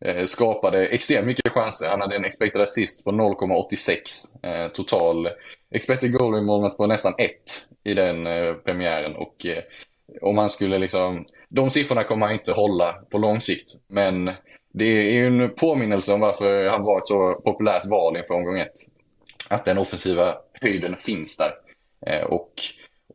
eh, 0.05 0.25
skapade 0.25 0.87
extremt 0.87 1.27
mycket 1.27 1.51
chanser. 1.51 1.89
Han 1.89 2.01
hade 2.01 2.15
en 2.15 2.25
expected 2.25 2.61
assist 2.61 3.05
på 3.05 3.11
0,86. 3.11 4.45
Eh, 4.45 4.71
total 4.71 5.29
expected 5.71 6.13
goal 6.13 6.37
involvement 6.37 6.77
på 6.77 6.87
nästan 6.87 7.13
1 7.17 7.31
i 7.83 7.93
den 7.93 8.27
eh, 8.27 8.53
premiären. 8.53 9.15
Och 9.15 9.45
eh, 9.45 9.63
om 10.21 10.37
han 10.37 10.49
skulle 10.49 10.77
liksom, 10.77 11.25
de 11.49 11.69
siffrorna 11.69 12.03
kommer 12.03 12.25
han 12.25 12.35
inte 12.35 12.51
hålla 12.51 12.93
på 12.93 13.17
lång 13.17 13.41
sikt. 13.41 13.71
Men 13.87 14.31
det 14.73 14.85
är 14.85 15.11
ju 15.11 15.27
en 15.27 15.49
påminnelse 15.55 16.13
om 16.13 16.19
varför 16.19 16.67
han 16.67 16.83
var 16.83 16.97
ett 16.97 17.07
så 17.07 17.33
populärt 17.33 17.85
val 17.85 18.17
inför 18.17 18.33
omgång 18.33 18.59
1. 18.59 18.71
Att 19.49 19.65
den 19.65 19.77
offensiva 19.77 20.35
höjden 20.61 20.95
finns 20.97 21.37
där. 21.37 21.51
Eh, 22.05 22.23
och 22.23 22.51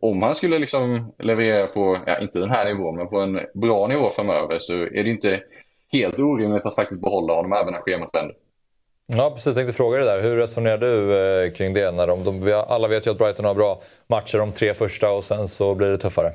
om 0.01 0.23
han 0.23 0.35
skulle 0.35 0.59
liksom 0.59 1.14
leverera 1.18 1.66
på, 1.66 1.99
ja, 2.07 2.18
inte 2.18 2.38
den 2.38 2.51
här 2.51 2.64
nivån, 2.64 2.97
men 2.97 3.09
på 3.09 3.21
en 3.21 3.40
bra 3.55 3.87
nivå 3.87 4.11
framöver 4.11 4.59
så 4.59 4.73
är 4.73 5.05
det 5.05 5.11
inte 5.11 5.40
helt 5.92 6.21
orimligt 6.21 6.66
att 6.66 6.75
faktiskt 6.75 7.03
behålla 7.03 7.35
honom 7.35 7.53
även 7.53 7.73
när 7.73 7.81
schemat 7.81 8.14
vänder. 8.14 8.37
Ja, 9.07 9.31
precis. 9.31 9.47
Jag 9.47 9.55
tänkte 9.55 9.73
fråga 9.73 9.97
dig 9.97 10.07
där. 10.07 10.23
Hur 10.23 10.37
resonerar 10.37 10.79
du 10.79 11.18
eh, 11.18 11.53
kring 11.53 11.73
det? 11.75 11.90
När 11.90 12.07
de, 12.07 12.25
de, 12.25 12.64
alla 12.68 12.88
vet 12.88 13.07
ju 13.07 13.11
att 13.11 13.18
Brighton 13.18 13.45
har 13.45 13.55
bra 13.55 13.83
matcher 14.07 14.38
de 14.38 14.53
tre 14.53 14.75
första 14.75 15.11
och 15.11 15.25
sen 15.25 15.49
så 15.49 15.75
blir 15.75 15.88
det 15.88 15.99
tuffare. 15.99 16.33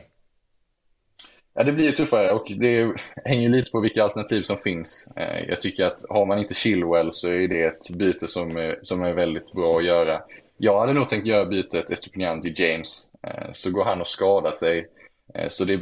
Ja, 1.59 1.63
det 1.63 1.71
blir 1.71 1.85
ju 1.85 1.91
tuffare 1.91 2.31
och 2.31 2.47
det 2.59 2.93
hänger 3.25 3.49
lite 3.49 3.71
på 3.71 3.79
vilka 3.79 4.03
alternativ 4.03 4.41
som 4.41 4.57
finns. 4.57 5.13
Eh, 5.15 5.49
jag 5.49 5.61
tycker 5.61 5.85
att 5.85 6.05
har 6.09 6.25
man 6.25 6.39
inte 6.39 6.53
Chilwell 6.53 7.11
så 7.11 7.27
är 7.27 7.47
det 7.47 7.63
ett 7.63 7.97
byte 7.97 8.27
som 8.27 8.57
är, 8.57 8.79
som 8.81 9.03
är 9.03 9.13
väldigt 9.13 9.51
bra 9.51 9.77
att 9.77 9.85
göra. 9.85 10.21
Jag 10.57 10.79
hade 10.79 10.93
nog 10.93 11.09
tänkt 11.09 11.27
göra 11.27 11.45
bytet 11.45 11.91
Estupinian 11.91 12.41
till 12.41 12.59
James. 12.59 13.13
Eh, 13.27 13.51
så 13.53 13.71
går 13.71 13.83
han 13.83 14.01
och 14.01 14.07
skadar 14.07 14.51
sig. 14.51 14.87
Så 15.49 15.65
det 15.65 15.79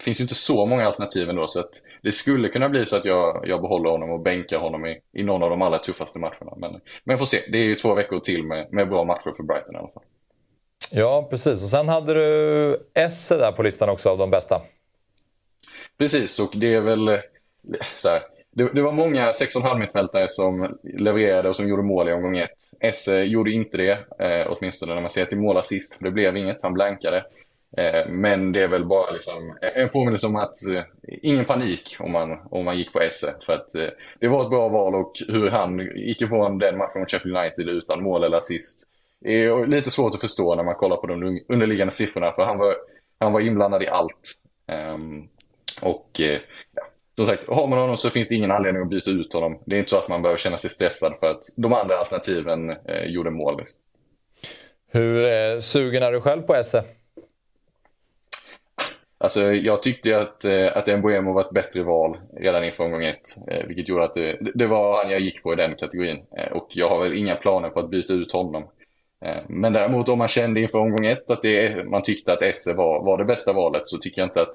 finns 0.00 0.20
ju 0.20 0.22
inte 0.22 0.34
så 0.34 0.66
många 0.66 0.86
alternativ 0.86 1.30
ändå. 1.30 1.46
Så 1.46 1.60
att 1.60 1.70
det 2.02 2.12
skulle 2.12 2.48
kunna 2.48 2.68
bli 2.68 2.86
så 2.86 2.96
att 2.96 3.04
jag, 3.04 3.44
jag 3.46 3.60
behåller 3.60 3.90
honom 3.90 4.10
och 4.10 4.20
bänkar 4.20 4.58
honom 4.58 4.86
i, 4.86 5.00
i 5.12 5.22
någon 5.22 5.42
av 5.42 5.50
de 5.50 5.62
allra 5.62 5.78
tuffaste 5.78 6.18
matcherna. 6.18 6.52
Men, 6.56 6.80
men 7.04 7.18
får 7.18 7.26
se. 7.26 7.38
Det 7.52 7.58
är 7.58 7.64
ju 7.64 7.74
två 7.74 7.94
veckor 7.94 8.20
till 8.20 8.44
med, 8.44 8.72
med 8.72 8.88
bra 8.88 9.04
matcher 9.04 9.32
för 9.36 9.42
Brighton 9.42 9.74
i 9.74 9.78
alla 9.78 9.88
fall. 9.88 10.02
Ja, 10.90 11.26
precis. 11.30 11.62
Och 11.62 11.68
sen 11.68 11.88
hade 11.88 12.14
du 12.14 12.76
Esse 12.94 13.36
där 13.36 13.52
på 13.52 13.62
listan 13.62 13.88
också 13.88 14.10
av 14.10 14.18
de 14.18 14.30
bästa. 14.30 14.62
Precis, 15.98 16.40
och 16.40 16.52
det 16.54 16.74
är 16.74 16.80
väl 16.80 17.18
så 17.96 18.08
här, 18.08 18.22
det, 18.50 18.74
det, 18.74 18.82
var 18.82 18.92
många 18.92 19.30
6,5 19.30 19.78
mittfältare 19.78 20.28
som 20.28 20.78
levererade 20.82 21.48
och 21.48 21.56
som 21.56 21.68
gjorde 21.68 21.82
mål 21.82 22.08
i 22.08 22.12
omgång 22.12 22.38
ett. 22.38 22.50
Esse 22.80 23.22
gjorde 23.22 23.50
inte 23.50 23.76
det, 23.76 23.92
eh, 24.18 24.46
åtminstone 24.48 24.94
när 24.94 25.00
man 25.00 25.10
ser 25.10 25.24
till 25.24 25.38
målassist, 25.38 25.98
för 25.98 26.04
det 26.04 26.10
blev 26.10 26.36
inget, 26.36 26.62
han 26.62 26.74
blankade. 26.74 27.24
Eh, 27.76 28.08
men 28.08 28.52
det 28.52 28.62
är 28.62 28.68
väl 28.68 28.84
bara 28.84 29.10
liksom 29.10 29.56
eh, 29.62 29.82
en 29.82 29.88
påminnelse 29.88 30.26
om 30.26 30.36
att 30.36 30.68
eh, 30.74 30.82
ingen 31.22 31.44
panik 31.44 31.96
om 31.98 32.12
man, 32.12 32.38
om 32.50 32.64
man 32.64 32.78
gick 32.78 32.92
på 32.92 33.00
Esse. 33.00 33.34
För 33.46 33.52
att 33.52 33.74
eh, 33.74 33.88
det 34.20 34.28
var 34.28 34.42
ett 34.42 34.50
bra 34.50 34.68
val 34.68 34.94
och 34.94 35.12
hur 35.28 35.50
han 35.50 35.78
gick 35.78 36.22
ifrån 36.22 36.58
den 36.58 36.76
matchen 36.76 37.00
mot 37.00 37.10
Sheffield 37.10 37.36
United 37.36 37.68
utan 37.68 38.02
mål 38.02 38.24
eller 38.24 38.36
assist 38.36 38.88
är 39.20 39.66
lite 39.66 39.90
svårt 39.90 40.14
att 40.14 40.20
förstå 40.20 40.54
när 40.54 40.64
man 40.64 40.74
kollar 40.74 40.96
på 40.96 41.06
de 41.06 41.40
underliggande 41.48 41.92
siffrorna, 41.92 42.32
för 42.32 42.42
han 42.42 42.58
var, 42.58 42.74
han 43.20 43.32
var 43.32 43.40
inblandad 43.40 43.82
i 43.82 43.88
allt. 43.88 44.34
Um, 44.94 45.28
och 45.80 46.20
eh, 46.20 46.40
som 47.16 47.26
sagt, 47.26 47.48
har 47.48 47.66
man 47.66 47.78
honom 47.78 47.96
så 47.96 48.10
finns 48.10 48.28
det 48.28 48.34
ingen 48.34 48.50
anledning 48.50 48.82
att 48.82 48.90
byta 48.90 49.10
ut 49.10 49.32
honom. 49.32 49.58
Det 49.66 49.76
är 49.76 49.78
inte 49.78 49.90
så 49.90 49.98
att 49.98 50.08
man 50.08 50.22
behöver 50.22 50.38
känna 50.38 50.58
sig 50.58 50.70
stressad 50.70 51.14
för 51.20 51.26
att 51.26 51.42
de 51.56 51.72
andra 51.72 51.96
alternativen 51.96 52.70
eh, 52.70 53.04
gjorde 53.06 53.30
mål. 53.30 53.58
Liksom. 53.58 53.78
Hur 54.92 55.24
eh, 55.24 55.60
sugen 55.60 56.02
är 56.02 56.12
du 56.12 56.20
själv 56.20 56.42
på 56.42 56.54
Esse? 56.54 56.84
Alltså, 59.18 59.52
jag 59.52 59.82
tyckte 59.82 60.20
att, 60.20 60.44
eh, 60.44 60.76
att 60.76 60.98
Mbuemo 60.98 61.32
var 61.32 61.40
ett 61.40 61.50
bättre 61.50 61.82
val 61.82 62.18
redan 62.36 62.64
inför 62.64 62.84
omgång 62.84 63.04
ett. 63.04 63.28
Eh, 63.48 63.66
vilket 63.66 63.88
gjorde 63.88 64.04
att 64.04 64.14
det, 64.14 64.38
det, 64.54 64.66
var 64.66 65.02
han 65.02 65.12
jag 65.12 65.20
gick 65.20 65.42
på 65.42 65.52
i 65.52 65.56
den 65.56 65.74
kategorin. 65.74 66.22
Eh, 66.38 66.52
och 66.52 66.68
jag 66.70 66.88
har 66.88 67.02
väl 67.02 67.18
inga 67.18 67.36
planer 67.36 67.68
på 67.68 67.80
att 67.80 67.90
byta 67.90 68.12
ut 68.12 68.32
honom. 68.32 68.64
Men 69.48 69.72
däremot 69.72 70.08
om 70.08 70.18
man 70.18 70.28
kände 70.28 70.60
inför 70.60 70.78
omgång 70.78 71.06
ett 71.06 71.30
att 71.30 71.42
det, 71.42 71.84
man 71.84 72.02
tyckte 72.02 72.32
att 72.32 72.42
Esse 72.42 72.74
var, 72.74 73.04
var 73.04 73.18
det 73.18 73.24
bästa 73.24 73.52
valet 73.52 73.82
så 73.84 73.98
tycker 73.98 74.20
jag 74.20 74.26
inte 74.26 74.42
att 74.42 74.54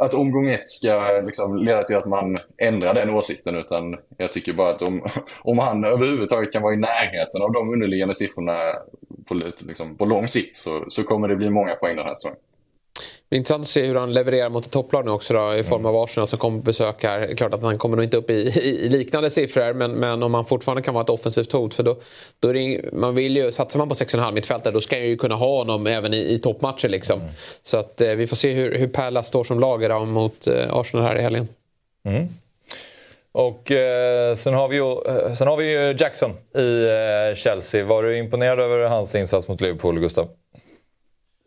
att 0.00 0.14
omgång 0.14 0.48
ett 0.48 0.70
ska 0.70 1.22
liksom 1.26 1.56
leda 1.56 1.82
till 1.82 1.96
att 1.96 2.06
man 2.06 2.38
ändrar 2.58 2.94
den 2.94 3.10
åsikten. 3.10 3.54
Utan 3.54 3.96
jag 4.16 4.32
tycker 4.32 4.52
bara 4.52 4.70
att 4.70 4.82
om, 4.82 5.02
om 5.42 5.58
han 5.58 5.84
överhuvudtaget 5.84 6.52
kan 6.52 6.62
vara 6.62 6.74
i 6.74 6.76
närheten 6.76 7.42
av 7.42 7.52
de 7.52 7.70
underliggande 7.72 8.14
siffrorna 8.14 8.56
på, 9.28 9.34
liksom, 9.34 9.96
på 9.96 10.04
lång 10.04 10.28
sikt 10.28 10.56
så, 10.56 10.84
så 10.88 11.02
kommer 11.02 11.28
det 11.28 11.36
bli 11.36 11.50
många 11.50 11.74
poäng 11.74 11.96
den 11.96 12.06
här 12.06 12.14
säsongen. 12.14 12.38
Det 13.28 13.36
är 13.36 13.38
intressant 13.38 13.62
att 13.62 13.68
se 13.68 13.86
hur 13.86 13.94
han 13.94 14.12
levererar 14.12 14.48
mot 14.48 14.66
ett 14.66 14.72
topplag 14.72 15.04
nu 15.04 15.10
också 15.10 15.34
då, 15.34 15.54
i 15.54 15.64
form 15.64 15.86
av 15.86 15.96
Arsenal 15.96 16.26
som 16.26 16.38
kommer 16.38 16.62
besök 16.62 17.02
här. 17.02 17.36
Klart 17.36 17.54
att 17.54 17.62
han 17.62 17.78
kommer 17.78 17.96
nog 17.96 18.04
inte 18.04 18.16
upp 18.16 18.30
i, 18.30 18.34
i, 18.34 18.88
liknande 18.88 19.30
siffror 19.30 19.72
men, 19.72 19.92
men 19.92 20.22
om 20.22 20.34
han 20.34 20.44
fortfarande 20.44 20.82
kan 20.82 20.94
vara 20.94 21.04
ett 21.04 21.10
offensivt 21.10 21.52
hot 21.52 21.74
för 21.74 21.82
då, 21.82 21.96
då 22.40 22.48
är 22.48 22.54
det, 22.54 22.92
man 22.92 23.14
vill 23.14 23.36
ju, 23.36 23.52
satsar 23.52 23.78
man 23.78 23.88
på 23.88 23.94
6,5 23.94 24.32
mittfältare 24.32 24.74
då 24.74 24.80
ska 24.80 24.98
jag 24.98 25.06
ju 25.06 25.16
kunna 25.16 25.34
ha 25.34 25.58
honom 25.58 25.86
även 25.86 26.14
i, 26.14 26.34
i 26.34 26.38
toppmatcher 26.38 26.88
liksom. 26.88 27.20
Mm. 27.20 27.32
Så 27.62 27.76
att 27.76 28.00
eh, 28.00 28.10
vi 28.10 28.26
får 28.26 28.36
se 28.36 28.52
hur, 28.52 28.78
hur 28.78 28.88
Pärla 28.88 29.22
står 29.22 29.44
som 29.44 29.60
lag 29.60 30.08
mot 30.08 30.46
eh, 30.46 30.74
Arsenal 30.74 31.06
här 31.06 31.18
i 31.18 31.22
helgen. 31.22 31.48
Mm. 32.04 32.28
Och 33.32 33.70
eh, 33.70 34.34
sen, 34.34 34.54
har 34.54 34.68
vi 34.68 34.76
ju, 34.76 34.92
eh, 34.92 35.34
sen 35.34 35.48
har 35.48 35.56
vi 35.56 35.70
ju 35.72 35.96
Jackson 35.98 36.30
i 36.56 36.84
eh, 36.84 37.34
Chelsea. 37.36 37.84
Var 37.84 38.02
du 38.02 38.16
imponerad 38.16 38.60
över 38.60 38.88
hans 38.88 39.14
insats 39.14 39.48
mot 39.48 39.60
Liverpool, 39.60 40.00
Gustav? 40.00 40.28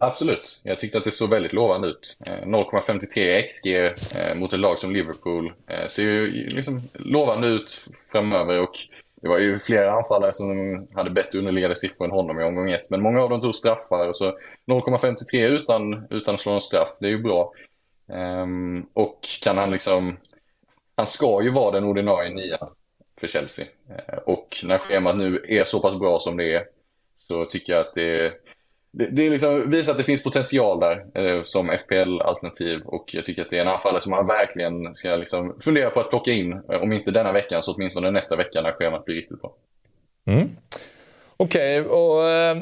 Absolut. 0.04 0.60
Jag 0.63 0.80
tyckte 0.80 0.98
att 0.98 1.04
det 1.04 1.12
såg 1.12 1.30
väldigt 1.30 1.54
lovande 1.54 1.88
ut. 1.88 2.18
Eh, 2.26 2.46
0,53 2.46 3.48
XG 3.48 3.76
eh, 4.18 4.36
mot 4.36 4.54
ett 4.54 4.60
lag 4.60 4.80
som 4.80 4.92
Liverpool 4.92 5.54
eh, 5.68 5.88
ser 5.88 6.04
ju 6.04 6.50
liksom 6.50 6.82
lovande 6.94 7.48
ut 7.48 7.88
framöver. 8.12 8.60
Och 8.62 8.72
det 9.22 9.28
var 9.28 9.39
ju 9.39 9.60
flera 9.60 9.92
anfallare 9.92 10.34
som 10.34 10.88
hade 10.94 11.10
bättre 11.10 11.39
underliggande 11.39 11.76
siffror 11.76 12.06
än 12.06 12.12
honom 12.12 12.39
i 12.39 12.44
omgång 12.44 12.72
ett. 12.72 12.89
Men 12.89 13.02
många 13.02 13.22
av 13.22 13.30
dem 13.30 13.42
tog 13.42 13.56
straffar. 13.56 14.08
Och 14.08 14.16
så 14.16 14.38
0,53 14.66 15.48
utan, 15.48 16.08
utan 16.10 16.36
att 16.36 16.42
slå 16.42 16.52
en 16.52 16.62
straff, 16.62 16.89
det 17.00 17.06
är 17.06 17.12
ju 17.12 17.24
bra. 17.24 17.52
Um, 18.08 18.88
och 18.94 19.20
kan 19.42 19.58
han 19.58 19.72
liksom... 19.72 20.18
Han 20.96 21.08
ska 21.08 21.44
ju 21.44 21.50
vara 21.50 21.72
den 21.72 21.84
ordinarie 21.84 22.34
nian 22.34 22.70
för 23.20 23.28
Chelsea. 23.28 23.66
Uh, 23.89 24.18
och 24.26 24.58
när 24.63 24.78
schemat 24.78 25.18
nu 25.18 25.46
är 25.48 25.63
så 25.63 25.80
pass 25.80 26.00
bra 26.00 26.20
som 26.20 26.38
det 26.38 26.56
är 26.56 26.63
så 27.18 27.46
tycker 27.46 27.74
jag 27.74 27.80
att 27.80 27.94
det 27.94 28.26
är 28.26 28.34
det, 28.96 29.06
det 29.06 29.30
liksom 29.30 29.70
visar 29.70 29.92
att 29.92 29.98
det 29.98 30.04
finns 30.04 30.24
potential 30.24 30.80
där 30.80 31.06
eh, 31.14 31.42
som 31.44 31.70
FPL-alternativ 31.70 32.82
och 32.86 33.06
jag 33.14 33.26
tycker 33.26 33.42
att 33.42 33.50
det 33.50 33.58
är 33.58 33.62
en 33.62 33.68
anfallare 33.68 34.02
som 34.02 34.12
man 34.12 34.28
verkligen 34.28 34.96
ska 34.96 35.16
liksom 35.16 35.56
fundera 35.60 35.90
på 35.90 36.00
att 36.00 36.10
plocka 36.10 36.32
in. 36.32 36.54
Eh, 36.54 36.82
om 36.82 36.94
inte 36.94 37.12
denna 37.12 37.32
veckan 37.32 37.62
så 37.62 37.74
åtminstone 37.74 38.12
nästa 38.12 38.36
vecka 38.36 38.62
när 38.62 38.72
schemat 38.72 39.06
blir 39.06 39.16
riktigt 39.16 39.42
bra. 39.42 39.54
Mm. 40.28 40.50
Okej, 41.38 41.82
okay, 41.82 41.98
och 41.98 42.30
eh, 42.30 42.58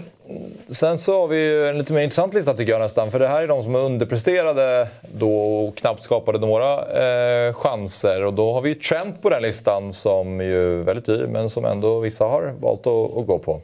sen 0.70 0.98
så 0.98 1.22
har 1.22 1.28
vi 1.28 1.38
ju 1.38 1.68
en 1.68 1.78
lite 1.78 1.94
mer 1.94 2.02
intressant 2.02 2.34
lista 2.34 2.54
tycker 2.54 2.72
jag 2.72 2.82
nästan. 2.82 3.12
För 3.12 3.20
det 3.20 3.28
här 3.28 3.44
är 3.44 3.48
de 3.48 3.64
som 3.64 3.76
underpresterade 3.76 4.88
då 5.14 5.66
och 5.66 5.78
knappt 5.78 6.04
skapade 6.04 6.40
några 6.40 6.74
eh, 6.76 7.54
chanser. 7.54 8.26
Och 8.26 8.34
då 8.34 8.54
har 8.54 8.62
vi 8.62 8.70
ju 8.70 8.76
Trent 8.76 9.22
på 9.22 9.30
den 9.30 9.42
listan 9.42 9.94
som 9.94 10.42
ju 10.42 10.80
är 10.80 10.84
väldigt 10.84 11.06
dyr 11.06 11.28
men 11.28 11.50
som 11.50 11.66
ändå 11.66 12.00
vissa 12.00 12.26
har 12.26 12.54
valt 12.60 12.88
att, 12.88 13.18
att 13.18 13.28
gå 13.28 13.40
på. 13.40 13.62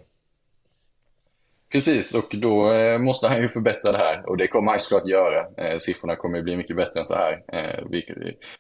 Precis, 1.72 2.16
och 2.16 2.30
då 2.32 2.72
eh, 2.72 3.00
måste 3.00 3.28
han 3.28 3.42
ju 3.42 3.50
förbättra 3.50 3.92
det 3.92 3.98
här. 3.98 4.30
Och 4.30 4.38
det 4.38 4.48
kommer 4.48 4.72
han 4.72 4.80
såklart 4.80 5.08
göra. 5.08 5.46
Eh, 5.58 5.78
siffrorna 5.78 6.16
kommer 6.16 6.38
ju 6.38 6.44
bli 6.44 6.58
mycket 6.58 6.76
bättre 6.76 7.00
än 7.00 7.06
så 7.06 7.16
här. 7.16 7.44
Eh, 7.54 8.02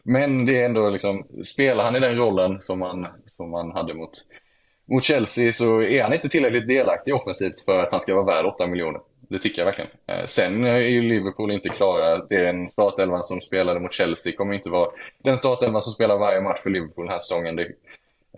men 0.03 0.45
det 0.45 0.61
är 0.61 0.65
ändå 0.65 0.89
liksom, 0.89 1.27
spelar 1.43 1.83
han 1.83 1.95
i 1.95 1.99
den 1.99 2.15
rollen 2.15 2.61
som 2.61 2.81
han 2.81 3.07
som 3.25 3.53
han 3.53 3.71
hade 3.71 3.93
mot, 3.93 4.11
mot 4.91 5.03
Chelsea 5.03 5.53
så 5.53 5.81
är 5.81 6.03
han 6.03 6.13
inte 6.13 6.29
tillräckligt 6.29 6.67
delaktig 6.67 7.15
offensivt 7.15 7.65
för 7.65 7.79
att 7.79 7.91
han 7.91 8.01
ska 8.01 8.15
vara 8.15 8.25
värd 8.25 8.45
8 8.45 8.67
miljoner. 8.67 9.01
Det 9.29 9.39
tycker 9.39 9.61
jag 9.61 9.65
verkligen. 9.65 10.27
Sen 10.27 10.63
är 10.63 10.77
ju 10.77 11.01
Liverpool 11.01 11.51
inte 11.51 11.69
klara. 11.69 12.25
Det 12.25 12.35
är 12.35 12.45
en 12.45 12.67
startelvan 12.67 13.23
som 13.23 13.41
spelade 13.41 13.79
mot 13.79 13.93
Chelsea 13.93 14.33
kommer 14.33 14.53
inte 14.53 14.69
vara 14.69 14.89
den 15.23 15.37
startelvan 15.37 15.81
som 15.81 15.93
spelar 15.93 16.17
varje 16.17 16.41
match 16.41 16.59
för 16.63 16.69
Liverpool 16.69 17.05
den 17.05 17.11
här 17.11 17.19
säsongen. 17.19 17.55
Det, 17.55 17.67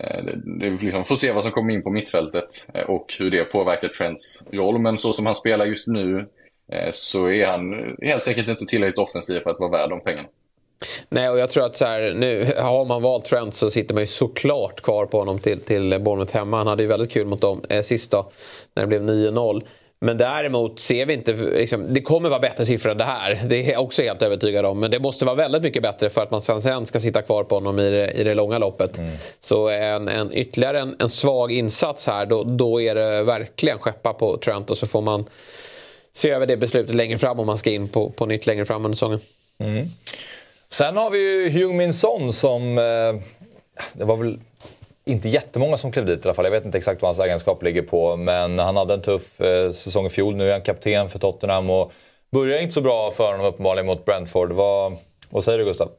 Eh, 0.04 0.24
det, 0.24 0.40
det 0.58 0.82
liksom, 0.82 1.04
får 1.04 1.16
se 1.16 1.32
vad 1.32 1.42
som 1.42 1.52
kommer 1.52 1.74
in 1.74 1.82
på 1.82 1.90
mittfältet 1.90 2.48
eh, 2.74 2.82
och 2.82 3.14
hur 3.18 3.30
det 3.30 3.44
påverkar 3.44 3.88
Trents 3.88 4.48
roll. 4.52 4.78
Men 4.78 4.98
så 4.98 5.12
som 5.12 5.26
han 5.26 5.34
spelar 5.34 5.66
just 5.66 5.88
nu 5.88 6.28
eh, 6.72 6.88
så 6.90 7.30
är 7.30 7.46
han 7.46 7.96
helt 8.02 8.28
enkelt 8.28 8.48
inte 8.48 8.64
tillräckligt 8.64 8.98
offensiv 8.98 9.40
för 9.40 9.50
att 9.50 9.60
vara 9.60 9.70
värd 9.70 9.90
de 9.90 10.00
pengarna. 10.00 10.28
Nej, 11.08 11.30
och 11.30 11.38
jag 11.38 11.50
tror 11.50 11.64
att 11.64 11.76
så 11.76 11.84
här, 11.84 12.12
nu 12.14 12.54
har 12.58 12.84
man 12.84 13.02
valt 13.02 13.24
Trent 13.24 13.54
så 13.54 13.70
sitter 13.70 13.94
man 13.94 14.02
ju 14.02 14.06
såklart 14.06 14.80
kvar 14.80 15.06
på 15.06 15.18
honom 15.18 15.38
till, 15.38 15.60
till 15.60 16.00
Bournemouth 16.00 16.36
hemma. 16.36 16.56
Han 16.56 16.66
hade 16.66 16.82
ju 16.82 16.88
väldigt 16.88 17.10
kul 17.10 17.26
mot 17.26 17.40
dem 17.40 17.62
eh, 17.68 17.82
sist 17.82 18.10
då, 18.10 18.30
när 18.74 18.82
det 18.82 18.86
blev 18.86 19.02
9-0. 19.02 19.62
Men 20.02 20.18
däremot 20.18 20.80
ser 20.80 21.06
vi 21.06 21.14
inte... 21.14 21.32
Liksom, 21.32 21.94
det 21.94 22.02
kommer 22.02 22.28
vara 22.28 22.40
bättre 22.40 22.66
siffror 22.66 22.90
än 22.90 22.98
det 22.98 23.04
här. 23.04 23.40
Det 23.48 23.56
är 23.56 23.72
jag 23.72 23.82
också 23.82 24.02
helt 24.02 24.22
övertygad 24.22 24.64
om. 24.64 24.80
Men 24.80 24.90
det 24.90 24.98
måste 24.98 25.24
vara 25.24 25.36
väldigt 25.36 25.62
mycket 25.62 25.82
bättre 25.82 26.10
för 26.10 26.22
att 26.22 26.30
man 26.30 26.40
sen, 26.40 26.62
sen 26.62 26.86
ska 26.86 27.00
sitta 27.00 27.22
kvar 27.22 27.44
på 27.44 27.54
honom 27.54 27.78
i 27.78 27.90
det, 27.90 28.10
i 28.10 28.24
det 28.24 28.34
långa 28.34 28.58
loppet. 28.58 28.98
Mm. 28.98 29.10
Så 29.40 29.68
en, 29.68 30.08
en, 30.08 30.32
ytterligare 30.34 30.80
en, 30.80 30.96
en 30.98 31.08
svag 31.08 31.52
insats 31.52 32.06
här, 32.06 32.26
då, 32.26 32.42
då 32.42 32.80
är 32.80 32.94
det 32.94 33.22
verkligen 33.22 33.78
skeppa 33.78 34.12
på 34.12 34.36
Trent. 34.36 34.70
Och 34.70 34.78
så 34.78 34.86
får 34.86 35.02
man 35.02 35.24
se 36.12 36.30
över 36.30 36.46
det 36.46 36.56
beslutet 36.56 36.94
längre 36.94 37.18
fram 37.18 37.40
om 37.40 37.46
man 37.46 37.58
ska 37.58 37.70
in 37.70 37.88
på, 37.88 38.10
på 38.10 38.26
nytt 38.26 38.46
längre 38.46 38.66
fram 38.66 38.84
under 38.84 38.96
säsongen. 38.96 39.20
Mm. 39.58 39.88
Sen 40.70 40.96
har 40.96 41.10
vi 41.10 41.18
ju 41.18 41.50
Hugh 41.50 41.74
Min 41.74 41.94
Son 41.94 42.32
som... 42.32 42.78
Eh 42.78 43.40
det 43.92 44.04
var 44.04 44.16
väl 44.16 44.38
inte 45.04 45.28
jättemånga 45.28 45.76
som 45.76 45.92
klev 45.92 46.06
dit 46.06 46.24
i 46.24 46.28
alla 46.28 46.34
fall. 46.34 46.44
Jag 46.44 46.52
vet 46.52 46.64
inte 46.64 46.78
exakt 46.78 47.02
vad 47.02 47.08
hans 47.08 47.18
egenskap 47.18 47.62
ligger 47.62 47.82
på. 47.82 48.16
Men 48.16 48.58
han 48.58 48.76
hade 48.76 48.94
en 48.94 49.02
tuff 49.02 49.40
eh, 49.40 49.70
säsong 49.70 50.06
i 50.06 50.10
fjol. 50.10 50.36
Nu 50.36 50.48
är 50.48 50.52
han 50.52 50.62
kapten 50.62 51.08
för 51.08 51.18
Tottenham 51.18 51.70
och 51.70 51.92
börjar 52.30 52.58
inte 52.58 52.74
så 52.74 52.80
bra 52.80 53.10
för 53.10 53.32
honom 53.32 53.46
uppenbarligen 53.46 53.86
mot 53.86 54.04
Brentford. 54.04 54.52
Vad, 54.52 54.96
vad 55.30 55.44
säger 55.44 55.58
du 55.58 55.64
Gustav? 55.64 55.90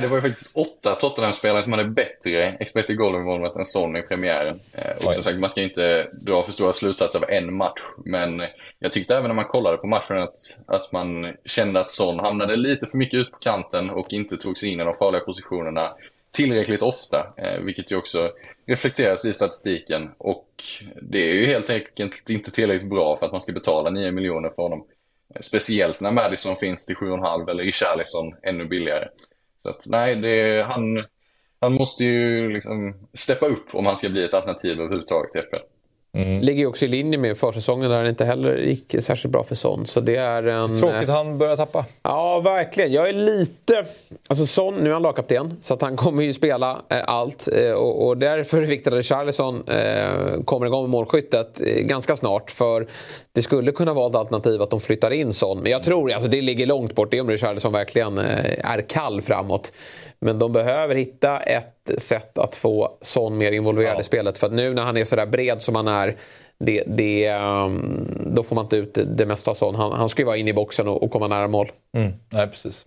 Det 0.00 0.06
var 0.06 0.16
ju 0.16 0.22
faktiskt 0.22 0.56
åtta 0.56 0.94
Tottenham-spelare 0.94 1.62
som 1.62 1.72
hade 1.72 1.84
bättre 1.84 2.56
expected 2.60 2.96
goal 2.96 3.14
involvement 3.14 3.56
än 3.56 3.64
Son 3.64 3.96
i 3.96 4.02
premiären. 4.02 4.60
Eh, 4.72 5.06
och 5.06 5.14
som 5.14 5.24
sagt, 5.24 5.38
man 5.38 5.50
ska 5.50 5.62
inte 5.62 6.08
dra 6.12 6.42
för 6.42 6.52
stora 6.52 6.72
slutsatser 6.72 7.18
av 7.18 7.30
en 7.30 7.54
match. 7.54 7.80
Men 8.04 8.42
jag 8.78 8.92
tyckte 8.92 9.16
även 9.16 9.28
när 9.28 9.34
man 9.34 9.44
kollade 9.44 9.76
på 9.76 9.86
matchen 9.86 10.18
att, 10.18 10.38
att 10.66 10.92
man 10.92 11.34
kände 11.44 11.80
att 11.80 11.90
Son 11.90 12.18
hamnade 12.18 12.56
lite 12.56 12.86
för 12.86 12.98
mycket 12.98 13.20
ut 13.20 13.30
på 13.30 13.38
kanten 13.38 13.90
och 13.90 14.12
inte 14.12 14.36
tog 14.36 14.58
sig 14.58 14.72
in 14.72 14.80
i 14.80 14.84
de 14.84 14.94
farliga 14.94 15.20
positionerna 15.20 15.90
tillräckligt 16.30 16.82
ofta. 16.82 17.34
Eh, 17.36 17.60
vilket 17.60 17.92
ju 17.92 17.96
också 17.96 18.32
reflekteras 18.66 19.24
i 19.24 19.32
statistiken. 19.32 20.10
Och 20.18 20.48
det 21.02 21.30
är 21.30 21.32
ju 21.32 21.46
helt 21.46 21.70
enkelt 21.70 22.30
inte 22.30 22.50
tillräckligt 22.50 22.90
bra 22.90 23.16
för 23.16 23.26
att 23.26 23.32
man 23.32 23.40
ska 23.40 23.52
betala 23.52 23.90
9 23.90 24.10
miljoner 24.10 24.48
för 24.48 24.62
honom. 24.62 24.84
Speciellt 25.40 26.00
när 26.00 26.12
Madison 26.12 26.56
finns 26.56 26.86
till 26.86 26.96
7,5 26.96 27.50
eller 27.50 27.62
i 27.62 27.66
Richarlison 27.66 28.34
ännu 28.42 28.64
billigare. 28.64 29.08
Så 29.62 29.70
att, 29.70 29.86
nej, 29.86 30.16
det, 30.16 30.66
han, 30.70 31.04
han 31.60 31.72
måste 31.72 32.04
ju 32.04 32.50
liksom 32.52 32.94
steppa 33.14 33.46
upp 33.46 33.74
om 33.74 33.86
han 33.86 33.96
ska 33.96 34.08
bli 34.08 34.24
ett 34.24 34.34
alternativ 34.34 34.72
överhuvudtaget 34.72 35.32
till 35.32 35.42
FPL. 35.42 35.77
Mm. 36.26 36.40
Ligger 36.40 36.60
ju 36.60 36.66
också 36.66 36.84
i 36.84 36.88
linje 36.88 37.18
med 37.18 37.36
försäsongen 37.36 37.90
där 37.90 37.96
han 37.96 38.06
inte 38.06 38.24
heller 38.24 38.56
gick 38.56 38.94
särskilt 39.00 39.32
bra 39.32 39.44
för 39.44 39.54
Son. 39.54 39.86
Så 39.86 40.00
det 40.00 40.16
är 40.16 40.42
en... 40.42 40.80
Tråkigt 40.80 41.08
han 41.08 41.38
börjar 41.38 41.56
tappa. 41.56 41.84
Ja, 42.02 42.40
verkligen. 42.40 42.92
Jag 42.92 43.08
är 43.08 43.12
lite... 43.12 43.84
Alltså 44.28 44.46
Son, 44.46 44.74
nu 44.74 44.88
är 44.88 44.92
han 44.92 45.02
lagkapten. 45.02 45.56
Så 45.62 45.74
att 45.74 45.82
han 45.82 45.96
kommer 46.08 46.22
ju 46.22 46.34
spela 46.34 46.82
eh, 46.88 46.98
allt. 47.04 47.48
Eh, 47.52 47.72
och, 47.72 48.06
och, 48.06 48.16
därför 48.16 48.56
är 48.56 48.60
det 48.60 48.66
viktigt 48.66 48.92
att 48.92 49.04
Charlison 49.04 49.68
eh, 49.68 50.42
kommer 50.44 50.66
igång 50.66 50.82
med 50.82 50.90
målskyttet 50.90 51.60
eh, 51.60 51.82
ganska 51.82 52.16
snart. 52.16 52.50
För 52.50 52.86
det 53.32 53.42
skulle 53.42 53.72
kunna 53.72 53.94
vara 53.94 54.10
ett 54.10 54.14
alternativ 54.14 54.62
att 54.62 54.70
de 54.70 54.80
flyttar 54.80 55.10
in 55.10 55.32
Son. 55.32 55.58
Men 55.58 55.72
jag 55.72 55.82
tror, 55.82 56.12
alltså 56.12 56.28
det 56.28 56.42
ligger 56.42 56.66
långt 56.66 56.94
bort. 56.94 57.10
Det 57.10 57.16
är 57.16 57.20
om 57.20 57.30
Richarlison 57.30 57.72
verkligen 57.72 58.18
eh, 58.18 58.70
är 58.70 58.80
kall 58.88 59.22
framåt. 59.22 59.72
Men 60.20 60.38
de 60.38 60.52
behöver 60.52 60.94
hitta 60.94 61.40
ett 61.40 61.90
sätt 61.98 62.38
att 62.38 62.56
få 62.56 62.98
Son 63.02 63.38
mer 63.38 63.52
involverad 63.52 63.96
ja. 63.96 64.00
i 64.00 64.04
spelet. 64.04 64.38
För 64.38 64.46
att 64.46 64.52
nu 64.52 64.74
när 64.74 64.84
han 64.84 64.96
är 64.96 65.04
sådär 65.04 65.26
bred 65.26 65.62
som 65.62 65.74
han 65.74 65.88
är, 65.88 66.16
det, 66.58 66.84
det, 66.86 67.32
um, 67.32 68.08
då 68.34 68.42
får 68.42 68.54
man 68.54 68.64
inte 68.64 68.76
ut 68.76 68.98
det 69.16 69.26
mesta 69.26 69.50
av 69.50 69.54
Son. 69.54 69.74
Han, 69.74 69.92
han 69.92 70.08
ska 70.08 70.22
ju 70.22 70.26
vara 70.26 70.36
inne 70.36 70.50
i 70.50 70.54
boxen 70.54 70.88
och, 70.88 71.02
och 71.02 71.10
komma 71.10 71.28
nära 71.28 71.48
mål. 71.48 71.72
Mm. 71.96 72.12
Nej, 72.30 72.46
precis. 72.46 72.86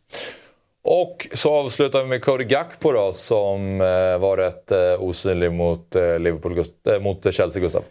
Och 0.83 1.27
så 1.33 1.53
avslutar 1.53 2.03
vi 2.03 2.09
med 2.09 2.23
Cody 2.23 2.43
Gakpo 2.43 2.91
då, 2.91 3.13
som 3.13 3.81
eh, 3.81 4.19
var 4.19 4.37
rätt 4.37 4.71
eh, 4.71 5.03
osynlig 5.03 5.51
mot, 5.51 5.95
eh, 5.95 6.19
Liverpool, 6.19 6.63
mot 7.01 7.33
Chelsea, 7.33 7.61
Gustav. 7.61 7.83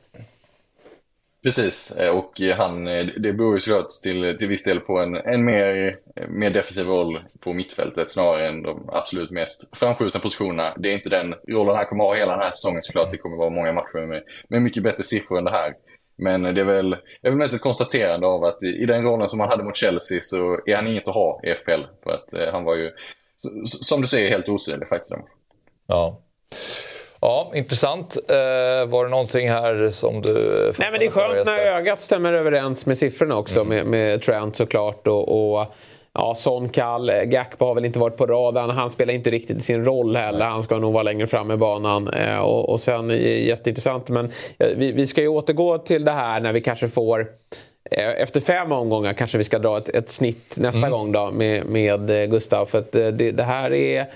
Precis, 1.42 1.90
eh, 1.90 2.18
och 2.18 2.40
han, 2.57 2.88
eh, 2.88 3.07
det 3.07 3.33
beror 3.33 3.55
ju 3.55 3.61
såklart 3.61 3.87
till, 4.03 4.37
till 4.38 4.48
viss 4.48 4.64
del 4.64 4.81
på 4.81 4.98
en, 4.98 5.14
en 5.16 5.44
mer, 5.44 5.98
eh, 6.16 6.29
mer 6.29 6.50
defensiv 6.50 6.87
roll 6.87 7.18
på 7.40 7.53
mittfältet 7.53 8.11
snarare 8.11 8.48
än 8.48 8.62
de 8.62 8.88
absolut 8.92 9.31
mest 9.31 9.79
framskjutna 9.79 10.20
positionerna. 10.20 10.74
Det 10.76 10.88
är 10.88 10.94
inte 10.94 11.09
den 11.09 11.35
rollen 11.48 11.76
han 11.76 11.87
kommer 11.87 12.05
ha 12.05 12.14
hela 12.14 12.33
den 12.33 12.40
här 12.40 12.50
säsongen 12.50 12.83
såklart. 12.83 13.11
Det 13.11 13.16
kommer 13.16 13.37
vara 13.37 13.50
många 13.50 13.72
matcher 13.72 14.07
med, 14.07 14.22
med 14.48 14.62
mycket 14.62 14.83
bättre 14.83 15.05
siffror 15.05 15.38
än 15.38 15.44
det 15.44 15.50
här. 15.50 15.74
Men 16.16 16.42
det 16.42 16.61
är 16.61 16.64
väl, 16.64 16.90
det 16.90 17.29
är 17.29 17.31
väl 17.31 17.38
mest 17.38 17.55
ett 17.55 17.61
konstaterande 17.61 18.26
av 18.26 18.44
att 18.44 18.62
i, 18.62 18.83
i 18.83 18.87
den 18.87 19.03
rollen 19.03 19.29
som 19.29 19.40
han 19.40 19.48
hade 19.48 19.64
mot 19.64 19.76
Chelsea 19.76 20.18
så 20.22 20.61
är 20.66 20.76
han 20.76 20.87
inget 20.87 21.09
att 21.09 21.14
ha 21.14 21.40
i 21.44 21.55
FPL. 21.55 21.83
För 22.05 22.11
att 22.11 22.33
eh, 22.33 22.53
han 22.53 22.64
var 22.64 22.76
ju, 22.76 22.90
som 23.64 24.00
du 24.00 24.07
säger, 24.07 24.31
helt 24.31 24.48
osynlig 24.48 24.88
faktiskt. 24.88 25.14
Ja. 25.87 26.20
Ja, 27.21 27.53
intressant. 27.55 28.17
Eh, 28.29 28.37
var 28.89 29.05
det 29.05 29.11
någonting 29.11 29.51
här 29.51 29.91
som 29.91 30.23
du... 30.23 30.33
Nej, 30.79 30.89
men 30.91 31.01
det 31.01 31.07
är 31.07 31.11
skönt 31.11 31.47
när 31.47 31.59
ögat 31.59 32.01
stämmer 32.01 32.33
överens 32.33 32.87
med 32.87 32.99
siffrorna 32.99 33.37
också. 33.37 33.61
Mm. 33.61 33.69
Med, 33.69 33.87
med 33.87 34.23
Trent 34.23 34.57
såklart 34.57 35.07
och, 35.07 35.59
och 35.61 35.67
Ja, 36.13 36.35
Son 36.35 36.69
Kall, 36.69 37.11
Gakpo 37.25 37.65
har 37.65 37.75
väl 37.75 37.85
inte 37.85 37.99
varit 37.99 38.17
på 38.17 38.27
radarn. 38.27 38.71
Han 38.71 38.91
spelar 38.91 39.15
inte 39.15 39.31
riktigt 39.31 39.65
sin 39.65 39.85
roll 39.85 40.17
heller. 40.17 40.47
Han 40.47 40.63
ska 40.63 40.79
nog 40.79 40.93
vara 40.93 41.03
längre 41.03 41.27
fram 41.27 41.51
i 41.51 41.57
banan. 41.57 42.09
Eh, 42.09 42.39
och, 42.39 42.69
och 42.69 42.81
sen 42.81 43.11
jätteintressant. 43.45 44.09
Men 44.09 44.33
eh, 44.59 44.69
vi, 44.77 44.93
vi 44.93 45.07
ska 45.07 45.21
ju 45.21 45.29
återgå 45.29 45.79
till 45.79 46.05
det 46.05 46.13
här 46.13 46.41
när 46.41 46.53
vi 46.53 46.61
kanske 46.61 46.89
får 46.89 47.27
eh, 47.91 48.09
efter 48.09 48.41
fem 48.41 48.73
omgångar 48.73 49.13
kanske 49.13 49.39
vi 49.39 49.45
ska 49.45 49.59
dra 49.59 49.79
ett, 49.79 49.89
ett 49.89 50.09
snitt 50.09 50.55
nästa 50.57 50.79
mm. 50.79 50.91
gång 50.91 51.13
då 51.13 51.31
med, 51.31 51.67
med 51.67 52.31
Gustav. 52.31 52.67
För 52.67 52.85
det, 52.91 53.31
det 53.31 53.45
här 53.45 53.73
är 53.73 54.07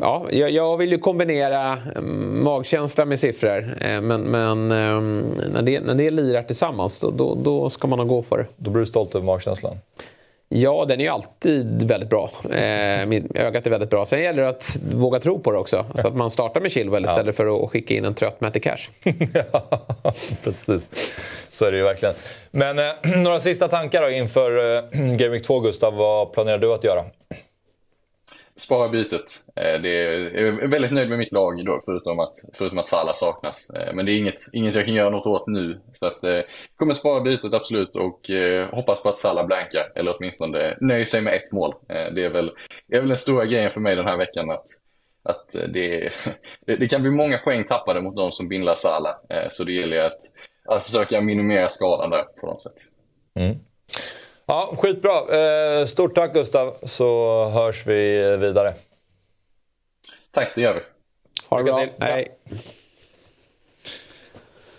Ja, 0.00 0.26
jag, 0.30 0.50
jag, 0.50 0.76
vill 0.76 0.92
ju 0.92 0.98
kombinera 0.98 1.78
mm, 1.96 2.44
magkänsla 2.44 3.04
med 3.04 3.20
siffror. 3.20 3.76
Eh, 3.80 4.00
men, 4.00 4.22
men 4.22 4.70
ehm, 4.70 5.24
när, 5.52 5.62
det, 5.62 5.80
när 5.80 5.94
det 5.94 6.10
lirar 6.10 6.42
tillsammans 6.42 6.98
då, 7.00 7.10
då, 7.10 7.34
då 7.34 7.70
ska 7.70 7.86
man 7.86 7.98
nog 7.98 8.08
gå 8.08 8.22
för 8.22 8.38
det. 8.38 8.46
Då 8.56 8.70
blir 8.70 8.80
du 8.80 8.86
stolt 8.86 9.14
över 9.14 9.26
magkänslan? 9.26 9.76
Ja, 10.54 10.84
den 10.88 11.00
är 11.00 11.04
ju 11.04 11.10
alltid 11.10 11.82
väldigt 11.82 12.10
bra. 12.10 12.30
Eh, 12.44 13.02
ögat 13.34 13.66
är 13.66 13.70
väldigt 13.70 13.90
bra. 13.90 14.06
Sen 14.06 14.22
gäller 14.22 14.42
det 14.42 14.48
att 14.48 14.76
våga 14.92 15.20
tro 15.20 15.38
på 15.38 15.52
det 15.52 15.58
också. 15.58 15.86
Så 15.94 16.08
att 16.08 16.16
man 16.16 16.30
startar 16.30 16.60
med 16.60 16.72
Chilwell 16.72 17.04
istället 17.04 17.26
ja. 17.26 17.32
för 17.32 17.64
att 17.64 17.70
skicka 17.70 17.94
in 17.94 18.04
en 18.04 18.14
trött 18.14 18.40
Matty 18.40 18.60
Cash. 18.60 18.88
ja, 19.52 19.82
precis. 20.44 20.90
Så 21.52 21.64
är 21.64 21.72
det 21.72 21.78
ju 21.78 21.84
verkligen. 21.84 22.14
Men 22.50 22.78
eh, 22.78 22.84
några 23.16 23.40
sista 23.40 23.68
tankar 23.68 24.02
då 24.02 24.10
inför 24.10 24.76
eh, 24.76 24.82
Game 24.92 25.28
Week 25.28 25.42
2, 25.42 25.60
Gustav. 25.60 25.94
Vad 25.94 26.32
planerar 26.32 26.58
du 26.58 26.74
att 26.74 26.84
göra? 26.84 27.04
Spara 28.62 28.88
bytet. 28.88 29.24
Eh, 29.56 29.80
det 29.82 29.88
är, 29.88 30.40
jag 30.40 30.62
är 30.62 30.68
väldigt 30.68 30.92
nöjd 30.92 31.08
med 31.08 31.18
mitt 31.18 31.32
lag 31.32 31.64
då, 31.66 31.80
förutom 31.84 32.18
att, 32.20 32.32
förutom 32.54 32.78
att 32.78 32.86
Salah 32.86 33.12
saknas. 33.14 33.70
Eh, 33.70 33.94
men 33.94 34.06
det 34.06 34.12
är 34.12 34.18
inget, 34.18 34.40
inget 34.52 34.74
jag 34.74 34.84
kan 34.84 34.94
göra 34.94 35.10
något 35.10 35.26
åt 35.26 35.46
nu. 35.46 35.80
Så 35.92 36.06
att, 36.06 36.24
eh, 36.24 36.30
jag 36.30 36.38
eh, 36.38 36.44
kommer 36.76 36.92
spara 36.92 37.20
bytet 37.20 37.54
absolut 37.54 37.96
och 37.96 38.30
eh, 38.30 38.74
hoppas 38.74 39.02
på 39.02 39.08
att 39.08 39.18
Salah 39.18 39.46
blankar. 39.46 39.92
Eller 39.94 40.16
åtminstone 40.18 40.76
nöjer 40.80 41.04
sig 41.04 41.22
med 41.22 41.34
ett 41.34 41.52
mål. 41.52 41.74
Eh, 41.88 42.14
det 42.14 42.24
är 42.24 42.30
väl, 42.30 42.52
är 42.88 43.00
väl 43.00 43.08
den 43.08 43.16
stora 43.16 43.44
grejen 43.44 43.70
för 43.70 43.80
mig 43.80 43.96
den 43.96 44.06
här 44.06 44.16
veckan. 44.16 44.50
att 44.50 44.64
att 45.24 45.52
det, 45.68 46.10
det, 46.66 46.76
det 46.76 46.88
kan 46.88 47.02
bli 47.02 47.10
många 47.10 47.38
poäng 47.38 47.64
tappade 47.64 48.00
mot 48.00 48.16
de 48.16 48.32
som 48.32 48.48
bindlar 48.48 48.74
Salah. 48.74 49.14
Så 49.50 49.64
det 49.64 49.72
gäller 49.72 49.98
att, 49.98 50.18
att 50.68 50.82
försöka 50.82 51.20
minimera 51.20 51.68
skadan 51.68 52.10
där 52.10 52.22
på 52.40 52.46
något 52.46 52.62
sätt. 52.62 52.76
Mm. 53.34 53.58
Ja, 54.46 54.74
skitbra. 54.78 55.38
Eh, 55.80 55.86
stort 55.86 56.14
tack 56.14 56.34
Gustav, 56.34 56.76
så 56.82 57.44
hörs 57.48 57.86
vi 57.86 58.36
vidare. 58.36 58.74
Tack, 60.30 60.52
det 60.54 60.60
gör 60.60 60.74
vi. 60.74 60.80
Ha 61.48 61.58
det 61.58 61.64
bra. 61.64 61.86
Hej. 61.98 62.28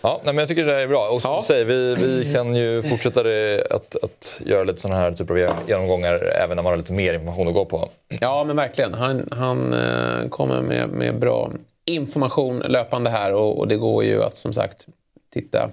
Ja, 0.00 0.20
men 0.24 0.38
jag 0.38 0.48
tycker 0.48 0.64
det 0.64 0.82
är 0.82 0.88
bra. 0.88 1.08
Och 1.08 1.22
som 1.22 1.30
ja. 1.30 1.40
du 1.40 1.46
säger, 1.46 1.64
vi, 1.64 1.94
vi 1.94 2.32
kan 2.34 2.54
ju 2.54 2.82
fortsätta 2.82 3.22
det, 3.22 3.66
att, 3.70 3.96
att 4.04 4.40
göra 4.44 4.64
lite 4.64 4.80
sådana 4.80 5.00
här 5.00 5.12
typer 5.12 5.44
av 5.44 5.54
genomgångar 5.68 6.14
även 6.14 6.56
när 6.56 6.62
man 6.62 6.72
har 6.72 6.76
lite 6.76 6.92
mer 6.92 7.14
information 7.14 7.48
att 7.48 7.54
gå 7.54 7.64
på. 7.64 7.88
Ja, 8.20 8.44
men 8.44 8.56
verkligen. 8.56 8.94
Han, 8.94 9.28
han 9.32 9.72
eh, 9.72 10.28
kommer 10.28 10.62
med, 10.62 10.88
med 10.88 11.18
bra 11.18 11.50
information 11.84 12.58
löpande 12.58 13.10
här 13.10 13.32
och, 13.32 13.58
och 13.58 13.68
det 13.68 13.76
går 13.76 14.04
ju 14.04 14.22
att 14.22 14.36
som 14.36 14.52
sagt 14.52 14.86
titta 15.34 15.70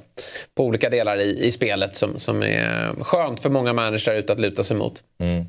på 0.56 0.64
olika 0.64 0.90
delar 0.90 1.18
i, 1.18 1.48
i 1.48 1.52
spelet 1.52 1.96
som, 1.96 2.20
som 2.20 2.44
är 2.44 3.04
skönt 3.04 3.42
för 3.42 3.50
många 3.50 3.74
människor 3.74 4.14
ute 4.14 4.34
att 4.34 4.40
luta 4.40 4.64
sig 4.64 4.78
mot. 4.78 5.04
Mm. 5.20 5.46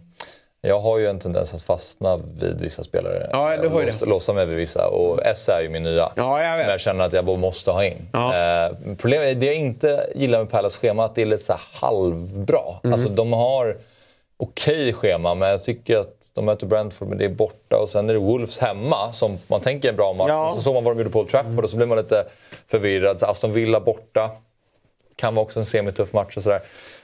Jag 0.61 0.81
har 0.81 0.99
ju 0.99 1.07
en 1.07 1.19
tendens 1.19 1.55
att 1.55 1.63
fastna 1.63 2.17
vid 2.17 2.61
vissa 2.61 2.85
spelare. 2.85 3.29
Ja, 3.33 3.57
du 3.57 3.69
har 3.69 3.83
låsa, 3.83 4.07
låsa 4.07 4.33
mig 4.33 4.47
vid 4.47 4.57
vissa. 4.57 4.89
Och 4.89 5.21
S 5.25 5.49
är 5.49 5.63
ju 5.63 5.69
min 5.69 5.83
nya. 5.83 6.13
Ja, 6.17 6.43
jag. 6.43 6.57
Som 6.57 6.67
jag 6.67 6.81
känner 6.81 7.05
att 7.05 7.13
jag 7.13 7.39
måste 7.39 7.71
ha 7.71 7.85
in. 7.85 8.09
Ja. 8.13 8.37
Eh, 8.37 8.73
problemet 8.99 9.29
är 9.29 9.35
det 9.35 9.47
jag 9.47 9.55
inte 9.55 10.07
gillar 10.15 10.39
med 10.39 10.51
Palace 10.51 10.79
schema 10.79 11.05
att 11.05 11.15
det 11.15 11.23
är 11.23 11.27
lite 11.27 11.45
så 11.45 11.55
halvbra. 11.73 12.63
Mm. 12.85 12.93
Alltså 12.95 13.09
de 13.09 13.33
har 13.33 13.77
okej 14.37 14.75
okay 14.75 14.93
schema 14.93 15.35
men 15.35 15.49
jag 15.49 15.63
tycker 15.63 15.99
att 15.99 16.22
de 16.35 16.45
möter 16.45 16.67
Brentford 16.67 17.09
men 17.09 17.19
det 17.19 17.25
är 17.25 17.29
borta 17.29 17.77
och 17.77 17.89
sen 17.89 18.11
är 18.11 18.13
det 18.13 18.19
Wolves 18.19 18.59
hemma 18.59 19.13
som 19.13 19.39
man 19.47 19.61
tänker 19.61 19.89
är 19.89 19.93
en 19.93 19.97
bra 19.97 20.13
match. 20.13 20.29
Ja. 20.29 20.53
Så 20.55 20.63
såg 20.63 20.75
man 20.75 20.85
vad 20.85 20.97
de 20.97 20.99
gjorde 20.99 21.11
på 21.11 21.21
Old 21.21 21.29
Trafford 21.29 21.65
och 21.65 21.71
så 21.71 21.77
blir 21.77 21.87
man 21.87 21.99
lite 21.99 22.25
förvirrad. 22.67 23.21
Så 23.21 23.27
Aston 23.27 23.53
Villa 23.53 23.81
borta 23.81 24.31
kan 25.17 25.35
vara 25.35 25.45
också 25.45 25.59
en 25.59 25.67
semituff 25.67 26.13
match 26.13 26.37
och 26.37 26.43
sådär. 26.43 26.61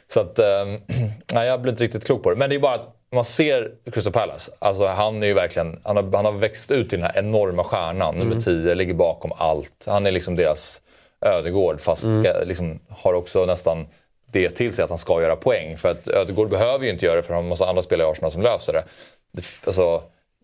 Så 0.09 0.21
att, 0.21 0.39
eh, 0.39 0.47
nej, 1.33 1.49
jag 1.49 1.61
blir 1.61 1.73
inte 1.73 1.85
riktigt 1.85 2.07
klok 2.07 2.23
på 2.23 2.31
det. 2.31 2.37
Men 2.37 2.51
det 2.51 2.57
är 2.57 2.61
bara 2.61 2.75
att 2.75 2.89
man 3.13 3.25
ser 3.25 3.71
Crystal 3.93 4.13
Palace. 4.13 4.53
Alltså 4.59 4.87
han 4.87 5.23
är 5.23 5.27
ju 5.27 5.35
verkligen, 5.35 5.81
han 5.85 5.97
har, 5.97 6.17
han 6.17 6.25
har 6.25 6.33
växt 6.33 6.71
ut 6.71 6.91
till 6.91 6.99
den 7.01 7.11
här 7.11 7.19
enorma 7.19 7.65
stjärnan. 7.65 8.15
Mm. 8.15 8.29
Nummer 8.29 8.41
10, 8.41 8.75
ligger 8.75 8.95
bakom 8.95 9.33
allt. 9.37 9.85
Han 9.87 10.07
är 10.07 10.11
liksom 10.11 10.37
deras 10.37 10.81
Ödegård 11.21 11.81
fast 11.81 12.05
mm. 12.05 12.25
ska, 12.25 12.45
liksom, 12.45 12.79
har 12.89 13.15
också 13.15 13.47
nästan 13.47 13.87
det 14.31 14.51
till 14.51 14.73
sig 14.73 14.83
att 14.83 14.91
han 14.91 14.99
ska 14.99 15.23
göra 15.23 15.37
poäng. 15.37 15.77
För 15.77 15.91
att 15.91 16.09
Ödegård 16.09 16.49
behöver 16.51 16.85
ju 16.85 16.91
inte 16.91 17.07
göra 17.07 17.17
det 17.17 17.23
för 17.23 17.35
han 17.35 17.37
har 17.37 17.43
en 17.43 17.49
massa 17.49 17.69
andra 17.69 17.83
spelare 17.83 18.09
i 18.09 18.11
Arsenal 18.11 18.31
som 18.31 18.43
löser 18.43 18.73
det. 18.73 18.85
det 19.33 19.43
alltså, 19.65 20.03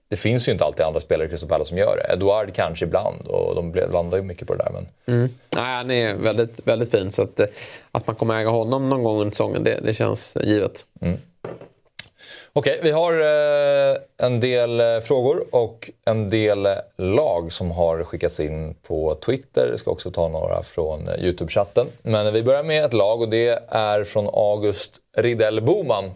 det 0.08 0.16
finns 0.16 0.48
ju 0.48 0.52
inte 0.52 0.64
alltid 0.64 0.86
andra 0.86 1.00
spelare 1.00 1.26
i 1.26 1.30
Crystal 1.30 1.48
Palace 1.48 1.68
som 1.68 1.78
gör 1.78 1.96
det. 1.96 2.12
Eduard 2.12 2.54
kanske 2.54 2.84
ibland 2.84 3.26
och 3.26 3.54
de 3.54 3.74
landar 3.92 4.18
ju 4.18 4.22
mycket 4.22 4.48
på 4.48 4.54
det 4.54 4.64
där. 4.64 4.72
Men... 4.72 4.86
Mm. 5.16 5.28
Nej, 5.56 5.76
han 5.76 5.90
är 5.90 6.14
väldigt, 6.14 6.60
väldigt 6.64 6.90
fin 6.90 7.12
så 7.12 7.22
att, 7.22 7.40
att 7.90 8.06
man 8.06 8.16
kommer 8.16 8.40
äga 8.40 8.50
honom 8.50 8.88
någon 8.88 9.04
gång 9.04 9.20
under 9.20 9.30
säsongen 9.30 9.64
det, 9.64 9.80
det 9.84 9.94
känns 9.94 10.36
givet. 10.40 10.84
Mm. 11.00 11.18
Okej, 12.56 12.80
vi 12.82 12.90
har 12.90 13.12
eh, 13.12 13.96
en 14.16 14.40
del 14.40 14.80
eh, 14.80 15.00
frågor 15.00 15.44
och 15.50 15.90
en 16.04 16.28
del 16.28 16.66
eh, 16.66 16.72
lag 16.96 17.52
som 17.52 17.70
har 17.70 18.04
skickats 18.04 18.40
in 18.40 18.74
på 18.74 19.14
Twitter. 19.14 19.68
Jag 19.70 19.78
ska 19.78 19.90
också 19.90 20.10
ta 20.10 20.28
några 20.28 20.62
från 20.62 21.08
Youtube-chatten. 21.08 21.86
Men 22.02 22.32
vi 22.32 22.42
börjar 22.42 22.62
med 22.62 22.84
ett 22.84 22.92
lag 22.92 23.20
och 23.20 23.28
det 23.28 23.64
är 23.68 24.04
från 24.04 24.26
August 24.32 24.92
Ridell 25.16 25.60
Boman. 25.60 26.10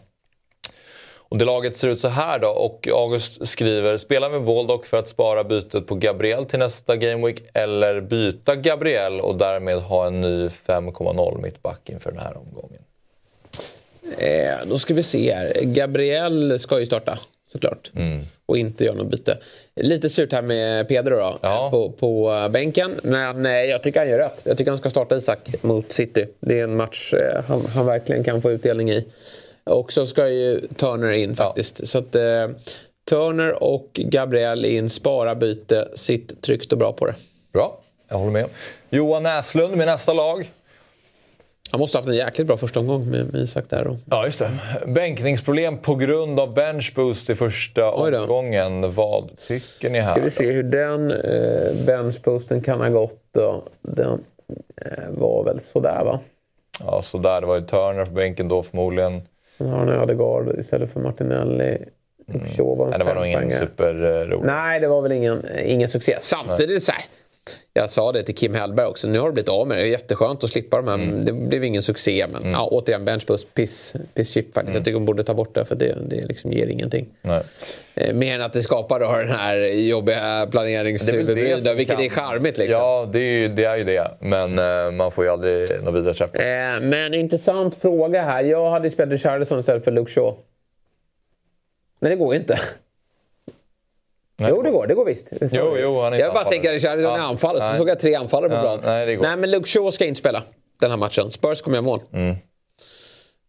Och 1.17 1.39
det 1.39 1.45
laget 1.45 1.77
ser 1.77 1.89
ut 1.89 2.01
så 2.01 2.09
här 2.09 2.39
då 2.39 2.49
och 2.49 2.89
August 2.89 3.49
skriver 3.49 3.97
“Spela 3.97 4.29
med 4.29 4.45
Baldock 4.45 4.87
för 4.87 4.97
att 4.97 5.09
spara 5.09 5.45
bytet 5.45 5.87
på 5.87 5.95
Gabriel 5.95 6.45
till 6.45 6.59
nästa 6.59 6.97
Gameweek 6.97 7.43
eller 7.55 8.01
byta 8.01 8.57
Gabriel 8.57 9.21
och 9.21 9.39
därmed 9.39 9.79
ha 9.79 10.07
en 10.07 10.21
ny 10.21 10.49
5,0 10.49 11.43
mittback 11.43 11.91
inför 11.91 12.11
den 12.11 12.21
här 12.21 12.37
omgången”. 12.37 12.83
Eh, 14.19 14.67
då 14.69 14.79
ska 14.79 14.95
vi 14.95 15.03
se 15.03 15.35
här. 15.35 15.53
Gabriel 15.63 16.61
ska 16.61 16.81
ju 16.81 16.87
starta 16.87 17.19
såklart. 17.53 17.91
Mm. 17.97 18.25
Och 18.47 18.59
inte 18.59 18.85
göra 18.85 18.95
något 18.97 19.11
byte. 19.11 19.39
Lite 19.77 20.09
surt 20.11 20.33
här 20.33 20.43
med 20.43 20.89
Pedro 20.89 21.17
då, 21.17 21.39
Ja. 21.43 21.69
på, 21.71 21.91
på 21.91 22.49
bänken. 22.51 23.01
Men 23.03 23.47
eh, 23.47 23.53
jag 23.53 23.83
tycker 23.83 24.01
han 24.01 24.09
gör 24.09 24.19
rätt. 24.19 24.41
Jag 24.45 24.59
tycker 24.59 24.71
han 24.71 24.79
ska 24.79 24.91
starta 24.91 25.17
Isak 25.17 25.39
mot 25.63 25.93
City. 25.93 26.27
Det 26.41 26.61
är 26.61 26.65
en 26.65 26.77
match 26.77 27.15
eh, 27.15 27.43
han, 27.49 27.67
han 27.67 27.87
verkligen 27.87 28.25
kan 28.25 28.43
få 28.43 28.51
utdelning 28.51 28.91
i. 28.91 29.07
Och 29.65 29.93
så 29.93 30.07
ska 30.07 30.29
ju 30.29 30.61
Turner 30.77 31.11
in 31.13 31.37
faktiskt. 31.37 31.89
Så 31.89 31.99
att 31.99 32.15
eh, 32.15 32.49
Turner 33.11 33.63
och 33.63 33.91
Gabriel 33.95 34.65
in, 34.65 34.91
spara 34.91 35.35
byte, 35.35 35.89
sitt 35.95 36.43
tryggt 36.43 36.73
och 36.73 36.79
bra 36.79 36.93
på 36.93 37.07
det. 37.07 37.15
Bra, 37.53 37.79
jag 38.09 38.17
håller 38.19 38.33
med. 38.33 38.47
Johan 38.91 39.23
Näslund 39.23 39.77
med 39.77 39.87
nästa 39.87 40.13
lag. 40.13 40.51
Han 41.71 41.81
måste 41.81 41.99
ha 41.99 42.01
haft 42.01 42.09
en 42.09 42.17
jäkligt 42.17 42.47
bra 42.47 42.57
första 42.57 42.81
omgång 42.81 43.11
med, 43.11 43.33
med 43.33 43.43
Isak 43.43 43.65
där. 43.69 43.87
Och... 43.87 43.97
Ja, 44.11 44.25
just 44.25 44.39
det. 44.39 44.51
Bänkningsproblem 44.87 45.79
på 45.79 45.95
grund 45.95 46.41
av 46.41 46.55
benchboost 46.55 47.31
i 47.31 47.35
första 47.35 47.91
omgången. 47.91 48.95
Vad 48.95 49.31
tycker 49.49 49.91
ni 49.91 50.01
här? 50.01 50.13
Ska 50.13 50.23
vi 50.23 50.31
se 50.31 50.51
hur 50.51 50.63
den 50.63 51.11
eh, 51.11 51.87
benchposten 51.87 52.61
kan 52.61 52.81
ha 52.81 52.89
gått 52.89 53.21
då. 53.35 53.63
Den 53.83 54.25
eh, 54.87 55.09
var 55.09 55.45
väl 55.45 55.61
sådär 55.61 56.05
va? 56.05 56.21
Ja, 56.81 57.03
så 57.03 57.19
där. 57.19 57.41
Det 57.41 57.47
var 57.47 57.57
ju 57.57 57.63
Turner 57.63 58.05
på 58.05 58.13
bänken 58.13 58.49
då 58.49 58.63
förmodligen. 58.63 59.23
Sen 59.59 59.69
har 59.69 59.79
han 59.79 59.89
Ödegaard 59.89 60.59
istället 60.59 60.93
för 60.93 61.01
Martinelli. 61.01 61.79
En 62.33 62.41
Nej, 62.91 62.99
det 62.99 63.05
var 63.05 63.15
nog 63.15 63.27
ingen 63.27 63.51
superrolig. 63.51 64.47
Nej, 64.47 64.81
det 64.81 64.89
var 64.89 65.03
väl 65.03 65.13
ingen, 65.13 65.45
ingen 65.65 65.89
succé. 65.89 66.17
Samtidigt 66.21 66.83
så 66.83 66.93
här. 66.93 67.05
Jag 67.79 67.91
sa 67.91 68.13
det 68.13 68.23
till 68.23 68.35
Kim 68.35 68.55
Hellberg 68.55 68.87
också. 68.87 69.09
Nu 69.09 69.19
har 69.19 69.27
det 69.27 69.33
blivit 69.33 69.49
av 69.49 69.67
med 69.69 69.77
det. 69.77 69.83
Det 69.83 69.89
är 69.89 69.91
jätteskönt 69.91 70.45
att 70.45 70.51
slippa 70.51 70.77
de 70.77 70.89
här. 70.89 70.95
Mm. 70.95 71.25
Det 71.25 71.33
blev 71.33 71.65
ingen 71.65 71.83
succé. 71.83 72.27
Men 72.33 72.51
ja, 72.53 72.69
återigen, 72.71 73.05
benchboost, 73.05 73.55
piss, 73.55 73.97
piss 74.15 74.31
chip 74.31 74.55
faktiskt. 74.55 74.75
Jag 74.75 74.85
tycker 74.85 74.95
de 74.95 75.05
borde 75.05 75.25
ta 75.25 75.35
bort 75.35 75.55
det 75.55 75.65
för 75.65 75.75
det, 75.75 75.97
det 76.09 76.23
liksom 76.27 76.53
ger 76.53 76.67
ingenting. 76.67 77.07
Nej. 77.23 77.43
Eh, 77.95 78.15
mer 78.15 78.35
än 78.35 78.43
att 78.43 78.53
det 78.53 78.63
skapar 78.63 79.01
då 79.01 79.13
den 79.13 79.31
här 79.31 79.57
jobbiga 79.67 80.47
som 80.51 81.77
Vilket 81.77 81.97
kan- 81.97 82.05
är 82.05 82.09
charmigt 82.09 82.59
liksom. 82.59 82.81
Ja, 82.81 83.09
det 83.13 83.19
är, 83.19 83.39
ju, 83.41 83.49
det 83.49 83.65
är 83.65 83.77
ju 83.77 83.85
det. 83.85 84.11
Men 84.21 84.59
eh, 84.59 84.91
man 84.91 85.11
får 85.11 85.25
ju 85.25 85.31
aldrig 85.31 85.67
något 85.85 85.95
vidare 85.95 86.15
träff. 86.15 86.33
på 86.33 86.39
det. 86.39 86.59
Eh, 86.59 86.81
men 86.81 87.15
intressant 87.15 87.77
fråga 87.77 88.23
här. 88.23 88.43
Jag 88.43 88.71
hade 88.71 88.91
spelat 88.91 89.13
Richarlison 89.13 89.61
istället 89.61 89.85
för 89.85 89.91
Luke 89.91 90.13
Shaw. 90.13 90.37
Men 92.01 92.11
det 92.11 92.17
går 92.17 92.35
ju 92.35 92.41
inte. 92.41 92.61
Nej. 94.41 94.51
Jo, 94.55 94.63
det 94.63 94.71
går. 94.71 94.87
Det 94.87 94.95
går 94.95 95.05
visst. 95.05 95.29
Sorry. 95.29 95.49
Jo, 95.53 95.77
jo, 95.83 96.01
han 96.01 96.13
är 96.13 96.19
jag 96.19 96.27
bara 96.27 96.39
anfallare. 96.39 96.51
tänker 96.51 96.73
Richarlison 96.73 97.13
är 97.13 97.17
Ja, 97.19 97.23
anfallare. 97.23 97.61
Så 97.63 97.69
nej. 97.69 97.79
såg 97.79 97.89
jag 97.89 98.01
tre 98.01 98.15
anfallare 98.15 98.51
på 98.51 98.57
Ja, 98.57 98.61
planen. 98.63 98.81
nej, 98.85 99.07
det 99.07 99.15
går. 99.17 99.23
nej, 99.23 99.37
men 99.37 99.51
Luke 99.51 99.69
Shaw 99.69 99.91
ska 99.91 100.05
inte 100.05 100.19
spela 100.21 100.43
den 100.81 100.91
här 100.91 100.97
matchen. 100.99 101.31
Spurs 101.31 101.63
kommer 101.63 101.77
göra 101.77 101.85
mål. 101.85 102.01
Mm. 102.13 102.37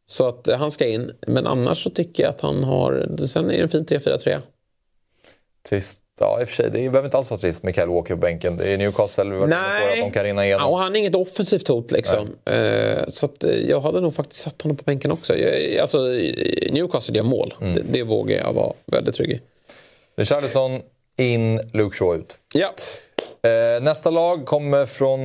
Så 0.05 0.27
att 0.27 0.47
eh, 0.47 0.57
han 0.57 0.71
ska 0.71 0.87
in. 0.87 1.11
Men 1.27 1.47
annars 1.47 1.83
så 1.83 1.89
tycker 1.89 2.23
jag 2.23 2.29
att 2.29 2.41
han 2.41 2.63
har... 2.63 3.17
Sen 3.27 3.45
är 3.45 3.49
det 3.57 3.61
en 3.63 3.69
fin 3.69 3.85
3-4-3. 3.85 4.39
Trist. 5.69 6.03
Ja, 6.19 6.41
i 6.41 6.43
och 6.43 6.47
för 6.49 6.55
sig. 6.55 6.65
Det 6.65 6.71
behöver 6.71 7.05
inte 7.05 7.17
alls 7.17 7.29
vara 7.29 7.39
trist 7.39 7.63
med 7.63 7.75
Kyle 7.75 7.87
Walker 7.87 8.13
på 8.13 8.19
bänken. 8.19 8.57
Det 8.57 8.73
är 8.73 8.77
Newcastle. 8.77 9.23
Vi 9.23 9.29
varit 9.37 9.49
på 9.49 9.55
att 9.55 9.99
de 9.99 10.11
kan 10.11 10.23
rinna 10.23 10.41
Ja, 10.41 10.45
igenom. 10.45 10.71
och 10.71 10.79
han 10.79 10.95
är 10.95 10.99
inget 10.99 11.15
offensivt 11.15 11.67
hot 11.67 11.91
liksom. 11.91 12.27
Eh, 12.45 13.07
så 13.09 13.25
att, 13.25 13.43
eh, 13.43 13.51
jag 13.69 13.81
hade 13.81 14.01
nog 14.01 14.13
faktiskt 14.15 14.41
satt 14.41 14.61
honom 14.61 14.77
på 14.77 14.83
bänken 14.83 15.11
också. 15.11 15.35
Jag, 15.37 15.77
alltså, 15.77 15.97
Newcastle 16.71 17.15
gör 17.17 17.23
mål. 17.23 17.53
Mm. 17.61 17.75
Det, 17.75 17.81
det 17.91 18.03
vågar 18.03 18.37
jag 18.37 18.53
vara 18.53 18.73
väldigt 18.85 19.15
trygg 19.15 19.31
i. 19.31 19.41
Richarlison 20.19 20.81
in, 21.17 21.57
Luke 21.73 21.95
Shaw 21.97 22.15
ut. 22.15 22.39
Ja. 22.53 22.73
Eh, 23.49 23.81
nästa 23.83 24.09
lag 24.09 24.45
kommer 24.45 24.85
från 24.85 25.19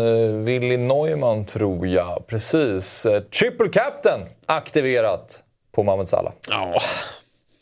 eh, 0.00 0.44
Willy 0.44 0.76
Neumann, 0.76 1.44
tror 1.46 1.86
jag. 1.86 2.24
Precis. 2.26 3.06
Eh, 3.06 3.20
triple 3.22 3.68
Captain 3.68 4.20
aktiverat 4.46 5.42
på 5.72 5.82
Mohamed 5.82 6.08
Salah. 6.08 6.32
ja, 6.48 6.80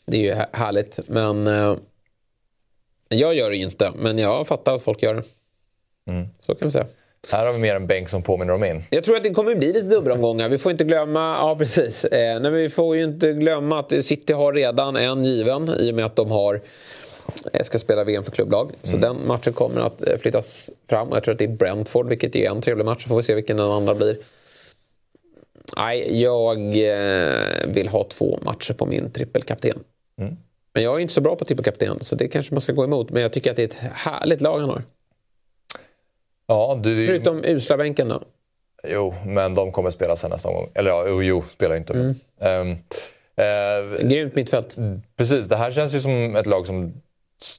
det 0.05 0.17
är 0.17 0.21
ju 0.21 0.33
här- 0.33 0.49
härligt. 0.53 0.99
Men 1.07 1.47
eh, 1.47 1.75
jag 3.09 3.35
gör 3.35 3.49
det 3.49 3.55
ju 3.55 3.63
inte. 3.63 3.91
Men 3.95 4.17
jag 4.17 4.47
fattar 4.47 4.75
att 4.75 4.83
folk 4.83 5.03
gör 5.03 5.13
det. 5.13 5.23
Mm. 6.11 6.27
Så 6.39 6.55
kan 6.55 6.67
vi 6.67 6.71
säga. 6.71 6.87
Här 7.31 7.45
har 7.45 7.53
vi 7.53 7.59
mer 7.59 7.75
en 7.75 7.87
bänk 7.87 8.09
som 8.09 8.23
påminner 8.23 8.53
om 8.53 8.61
min. 8.61 8.83
Jag 8.89 9.03
tror 9.03 9.17
att 9.17 9.23
det 9.23 9.29
kommer 9.29 9.55
bli 9.55 9.67
lite 9.67 9.87
dubbelomgångar. 9.87 10.49
Vi 10.49 10.57
får 10.57 10.71
inte 10.71 10.83
glömma, 10.83 11.19
ja 11.19 11.55
precis. 11.59 12.05
Eh, 12.05 12.39
nej, 12.39 12.51
vi 12.51 12.69
får 12.69 12.95
ju 12.95 13.03
inte 13.03 13.33
glömma 13.33 13.79
att 13.79 14.05
City 14.05 14.33
har 14.33 14.53
redan 14.53 14.95
en 14.95 15.25
given 15.25 15.69
i 15.79 15.91
och 15.91 15.95
med 15.95 16.05
att 16.05 16.15
de 16.15 16.31
har 16.31 16.61
eh, 17.53 17.63
ska 17.63 17.79
spela 17.79 18.03
VM 18.03 18.23
för 18.23 18.31
klubblag. 18.31 18.71
Så 18.83 18.97
den 18.97 19.27
matchen 19.27 19.53
kommer 19.53 19.81
att 19.81 20.07
eh, 20.07 20.17
flyttas 20.17 20.69
fram. 20.89 21.07
Jag 21.11 21.23
tror 21.23 21.31
att 21.31 21.39
det 21.39 21.45
är 21.45 21.49
Brentford, 21.49 22.09
vilket 22.09 22.35
är 22.35 22.49
en 22.49 22.61
trevlig 22.61 22.85
match. 22.85 23.03
Så 23.03 23.09
får 23.09 23.17
vi 23.17 23.23
se 23.23 23.35
vilken 23.35 23.57
den 23.57 23.71
andra 23.71 23.95
blir. 23.95 24.17
Nej, 25.77 26.21
jag 26.21 26.57
eh, 26.59 27.67
vill 27.67 27.87
ha 27.87 28.03
två 28.03 28.39
matcher 28.41 28.73
på 28.73 28.85
min 28.85 29.11
trippelkapten. 29.11 29.79
Men 30.73 30.83
jag 30.83 30.95
är 30.95 30.99
inte 30.99 31.13
så 31.13 31.21
bra 31.21 31.35
på 31.35 31.45
trippelkapten, 31.45 31.97
så 32.01 32.15
det 32.15 32.27
kanske 32.27 32.53
man 32.53 32.61
ska 32.61 32.73
gå 32.73 32.83
emot. 32.83 33.09
Men 33.09 33.21
jag 33.21 33.33
tycker 33.33 33.51
att 33.51 33.57
det 33.57 33.63
är 33.63 33.67
ett 33.67 33.93
härligt 33.93 34.41
lag 34.41 34.59
han 34.59 34.69
har. 34.69 34.83
Ja, 36.47 36.79
du, 36.83 37.07
Förutom 37.07 37.43
usla 37.43 37.77
bänken 37.77 38.09
då. 38.09 38.21
Jo, 38.87 39.13
men 39.25 39.53
de 39.53 39.71
kommer 39.71 39.91
spela 39.91 40.15
sen 40.15 40.29
nästa 40.31 40.49
omgång. 40.49 40.69
Eller 40.73 40.89
ja, 40.91 41.05
jo, 41.07 41.43
spelar 41.53 41.75
inte. 41.75 41.93
Mm. 41.93 42.15
Ehm, 42.39 42.71
eh, 43.35 44.07
Grymt 44.07 44.35
mittfält. 44.35 44.75
precis, 45.17 45.47
det 45.47 45.55
här 45.55 45.71
känns 45.71 45.95
ju 45.95 45.99
som 45.99 46.35
ett 46.35 46.45
lag 46.45 46.65
som... 46.67 46.93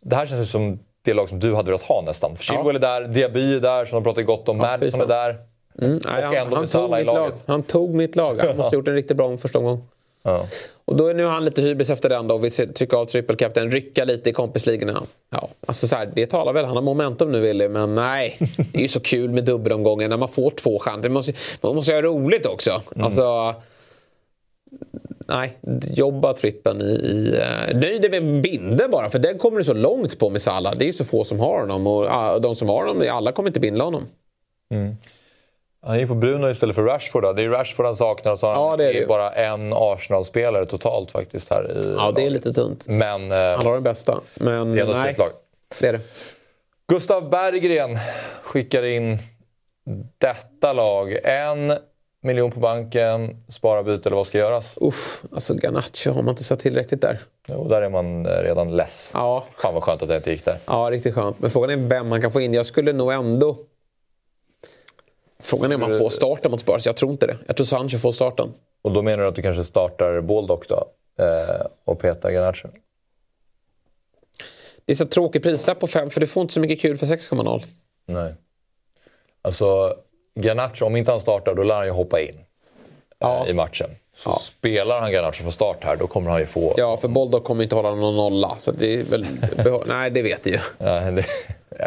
Det 0.02 0.16
här 0.16 0.26
känns 0.26 0.40
ju 0.40 0.44
som 0.46 0.78
det 1.04 1.14
lag 1.14 1.28
som 1.28 1.40
du 1.40 1.54
hade 1.54 1.70
velat 1.70 1.82
ha 1.82 2.02
nästan. 2.06 2.36
Chilwell 2.36 2.76
är 2.76 2.80
där, 2.80 3.08
Diaby 3.08 3.56
är 3.56 3.60
där, 3.60 3.84
som 3.84 3.96
de 3.96 4.04
pratar 4.04 4.22
gott 4.22 4.48
om. 4.48 4.56
Ja, 4.56 4.62
Madison 4.62 5.00
är 5.00 5.06
där. 5.06 5.36
Mm, 5.78 6.00
nej, 6.04 6.16
Och 6.16 6.22
han, 6.22 6.34
ändå 6.36 6.56
han, 6.56 6.66
tog 6.66 6.90
mitt 6.90 7.06
lag. 7.06 7.16
laget. 7.16 7.44
han 7.46 7.62
tog 7.62 7.94
mitt 7.94 8.16
lag. 8.16 8.38
Han 8.38 8.56
måste 8.56 8.62
ha 8.62 8.80
gjort 8.80 8.88
en 8.88 8.94
riktigt 8.94 9.16
bra 9.16 9.36
första 9.36 9.58
omgång. 9.58 9.88
Ja. 10.26 10.46
Och 10.84 10.96
då 10.96 11.06
är 11.06 11.14
nu 11.14 11.24
han 11.24 11.44
lite 11.44 11.62
hybris 11.62 11.90
efter 11.90 12.08
den 12.08 12.28
då 12.28 12.34
och 12.34 12.44
vill 12.44 12.52
trycka 12.52 12.96
av 12.96 13.06
triple 13.06 13.36
captain, 13.36 13.70
rycka 13.70 14.04
lite 14.04 14.30
i 14.30 14.32
kompisligorna. 14.32 15.02
Ja, 15.30 15.48
alltså 15.66 15.88
så 15.88 15.96
här, 15.96 16.12
det 16.14 16.26
talar 16.26 16.52
väl, 16.52 16.64
han 16.64 16.76
har 16.76 16.82
momentum 16.82 17.32
nu 17.32 17.40
Willy, 17.40 17.68
men 17.68 17.94
nej. 17.94 18.36
Det 18.72 18.78
är 18.78 18.82
ju 18.82 18.88
så 18.88 19.00
kul 19.00 19.30
med 19.30 19.44
dubbelomgången 19.44 20.10
när 20.10 20.16
man 20.16 20.28
får 20.28 20.50
två 20.50 20.78
chanser. 20.78 21.08
Man 21.08 21.14
måste, 21.14 21.32
man 21.60 21.74
måste 21.74 21.92
göra 21.92 22.02
roligt 22.02 22.46
också. 22.46 22.82
Alltså, 22.96 23.54
nej, 25.26 25.58
jobba 25.94 26.34
trippen 26.34 26.80
i... 26.80 26.84
i 26.84 27.32
uh, 27.32 27.80
nöj 27.80 27.98
dig 27.98 28.20
med 28.20 28.42
binden 28.42 28.90
bara, 28.90 29.10
för 29.10 29.18
den 29.18 29.38
kommer 29.38 29.58
du 29.58 29.64
så 29.64 29.74
långt 29.74 30.18
på 30.18 30.30
med 30.30 30.42
Salah. 30.42 30.74
Det 30.76 30.84
är 30.84 30.86
ju 30.86 30.92
så 30.92 31.04
få 31.04 31.24
som 31.24 31.40
har 31.40 31.60
honom 31.60 31.86
och 31.86 32.06
ah, 32.10 32.38
de 32.38 32.54
som 32.54 32.68
har 32.68 32.86
honom, 32.86 33.08
alla 33.10 33.32
kommer 33.32 33.48
inte 33.48 33.60
binda 33.60 33.84
honom. 33.84 34.06
Han 35.82 35.98
gick 35.98 36.08
på 36.08 36.14
Bruno 36.14 36.50
istället 36.50 36.74
för 36.76 36.82
Rashford. 36.82 37.22
Då. 37.22 37.32
Det 37.32 37.42
är 37.42 37.48
Rashford 37.48 37.86
han 37.86 37.96
saknar 37.96 38.32
och 38.32 38.38
så 38.38 38.46
har 38.46 38.54
Ja, 38.54 38.68
han 38.68 38.78
det 38.78 38.84
är 38.84 39.00
det 39.00 39.06
bara 39.06 39.30
en 39.32 39.72
Arsenal-spelare 39.72 40.66
totalt 40.66 41.10
faktiskt 41.10 41.50
här 41.50 41.70
i 41.78 41.94
Ja, 41.96 42.12
det 42.16 42.26
är 42.26 42.30
lite 42.30 42.52
tunt. 42.52 42.84
Men 42.88 43.32
eh, 43.32 43.38
Han 43.38 43.66
har 43.66 43.74
den 43.74 43.82
bästa. 43.82 44.20
Men 44.40 44.72
det 44.74 44.80
är 44.80 44.86
nej, 44.86 45.14
lag. 45.18 45.30
det 45.80 45.86
är 45.88 45.92
det. 45.92 46.00
Gustav 46.88 47.30
Berggren 47.30 47.96
skickar 48.42 48.82
in 48.84 49.18
detta 50.18 50.72
lag. 50.72 51.18
En 51.24 51.72
miljon 52.22 52.50
på 52.50 52.60
banken, 52.60 53.44
spara 53.48 53.82
byte 53.82 54.08
eller 54.08 54.16
vad 54.16 54.26
ska 54.26 54.38
göras? 54.38 54.78
Uff, 54.80 55.22
alltså 55.32 55.54
Garnacho 55.54 56.10
har 56.10 56.22
man 56.22 56.28
inte 56.32 56.44
sett 56.44 56.60
tillräckligt 56.60 57.00
där. 57.00 57.20
Jo, 57.48 57.68
där 57.68 57.82
är 57.82 57.88
man 57.88 58.26
eh, 58.26 58.42
redan 58.42 58.76
less. 58.76 59.10
Ja, 59.14 59.44
Fan 59.58 59.74
vad 59.74 59.82
skönt 59.82 60.02
att 60.02 60.08
det 60.08 60.16
inte 60.16 60.30
gick 60.30 60.44
där. 60.44 60.58
ja 60.66 60.88
riktigt 60.90 61.14
skönt. 61.14 61.38
Men 61.38 61.50
frågan 61.50 61.70
är 61.70 61.76
vem 61.88 62.08
man 62.08 62.20
kan 62.20 62.30
få 62.30 62.40
in. 62.40 62.54
Jag 62.54 62.66
skulle 62.66 62.92
nog 62.92 63.12
ändå... 63.12 63.56
Frågan 65.46 65.70
är 65.72 65.74
om 65.74 65.80
man 65.80 65.98
får 65.98 66.10
starten 66.10 66.50
mot 66.50 66.60
Spurs. 66.60 66.86
Jag 66.86 66.96
tror 66.96 67.12
inte 67.12 67.26
det. 67.26 67.38
Jag 67.46 67.56
tror 67.56 67.66
Sancho 67.66 67.98
får 67.98 68.12
starten. 68.12 68.52
Och 68.82 68.92
då 68.92 69.02
menar 69.02 69.22
du 69.22 69.28
att 69.28 69.34
du 69.34 69.42
kanske 69.42 69.64
startar 69.64 70.20
Baldock 70.20 70.68
då? 70.68 70.86
Eh, 71.18 71.66
och 71.84 71.98
petar 71.98 72.30
Garnacho? 72.30 72.68
Det 74.84 74.92
är 74.92 74.96
så 74.96 75.06
tråkig 75.06 75.42
prislapp 75.42 75.80
på 75.80 75.86
5 75.86 76.10
för 76.10 76.20
du 76.20 76.26
får 76.26 76.40
inte 76.40 76.54
så 76.54 76.60
mycket 76.60 76.80
kul 76.80 76.98
för 76.98 77.06
6,0. 77.06 77.62
Nej. 78.06 78.34
Alltså, 79.42 79.96
Garnacho, 80.34 80.84
om 80.86 80.96
inte 80.96 81.10
han 81.10 81.20
startar 81.20 81.54
då 81.54 81.62
lär 81.62 81.74
han 81.74 81.84
ju 81.86 81.90
hoppa 81.92 82.20
in 82.20 82.40
Ja. 83.18 83.44
eh, 83.44 83.50
i 83.50 83.54
matchen. 83.54 83.90
Så 84.16 84.32
spelar 84.32 85.00
han 85.00 85.12
Garnacho 85.12 85.42
från 85.42 85.52
start 85.52 85.84
här, 85.84 85.96
då 85.96 86.06
kommer 86.06 86.30
han 86.30 86.40
ju 86.40 86.46
få... 86.46 86.74
Ja, 86.76 86.96
för 86.96 87.08
Boldock 87.08 87.44
kommer 87.44 87.62
inte 87.62 87.74
hålla 87.74 87.94
någon 87.94 88.16
nolla. 88.16 88.54
Så 88.58 88.72
det 88.72 88.94
är 88.94 89.02
väl... 89.02 89.26
Nej, 89.86 90.10
det 90.10 90.22
vet 90.22 90.44
du 90.44 90.50
ju. 90.50 90.58
Ja, 90.78 91.00
det, 91.00 91.24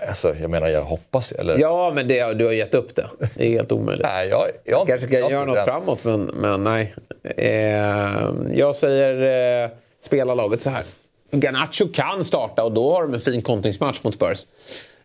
alltså, 0.08 0.36
jag 0.42 0.50
menar, 0.50 0.68
jag 0.68 0.82
hoppas 0.82 1.32
eller? 1.32 1.58
Ja, 1.58 1.92
men 1.96 2.08
det, 2.08 2.34
du 2.34 2.46
har 2.46 2.52
gett 2.52 2.74
upp 2.74 2.96
det. 2.96 3.10
Det 3.36 3.46
är 3.46 3.50
helt 3.50 3.72
omöjligt. 3.72 4.06
Nej, 4.06 4.28
jag, 4.28 4.42
jag, 4.66 4.88
kanske 4.88 5.08
kan 5.08 5.20
jag 5.20 5.32
göra 5.32 5.46
något 5.46 5.66
framåt, 5.66 6.04
men, 6.04 6.22
men 6.22 6.64
nej. 6.64 6.96
Eh, 7.38 8.30
jag 8.54 8.76
säger... 8.76 9.64
Eh, 9.64 9.70
spela 10.02 10.36
laget 10.36 10.62
så 10.62 10.70
här. 10.70 10.84
Garnacho 11.32 11.88
kan 11.94 12.24
starta 12.24 12.64
och 12.64 12.72
då 12.72 12.94
har 12.94 13.02
de 13.02 13.14
en 13.14 13.22
fin 13.22 13.42
kontringsmatch 13.42 14.04
mot 14.04 14.16
Spurs. 14.16 14.46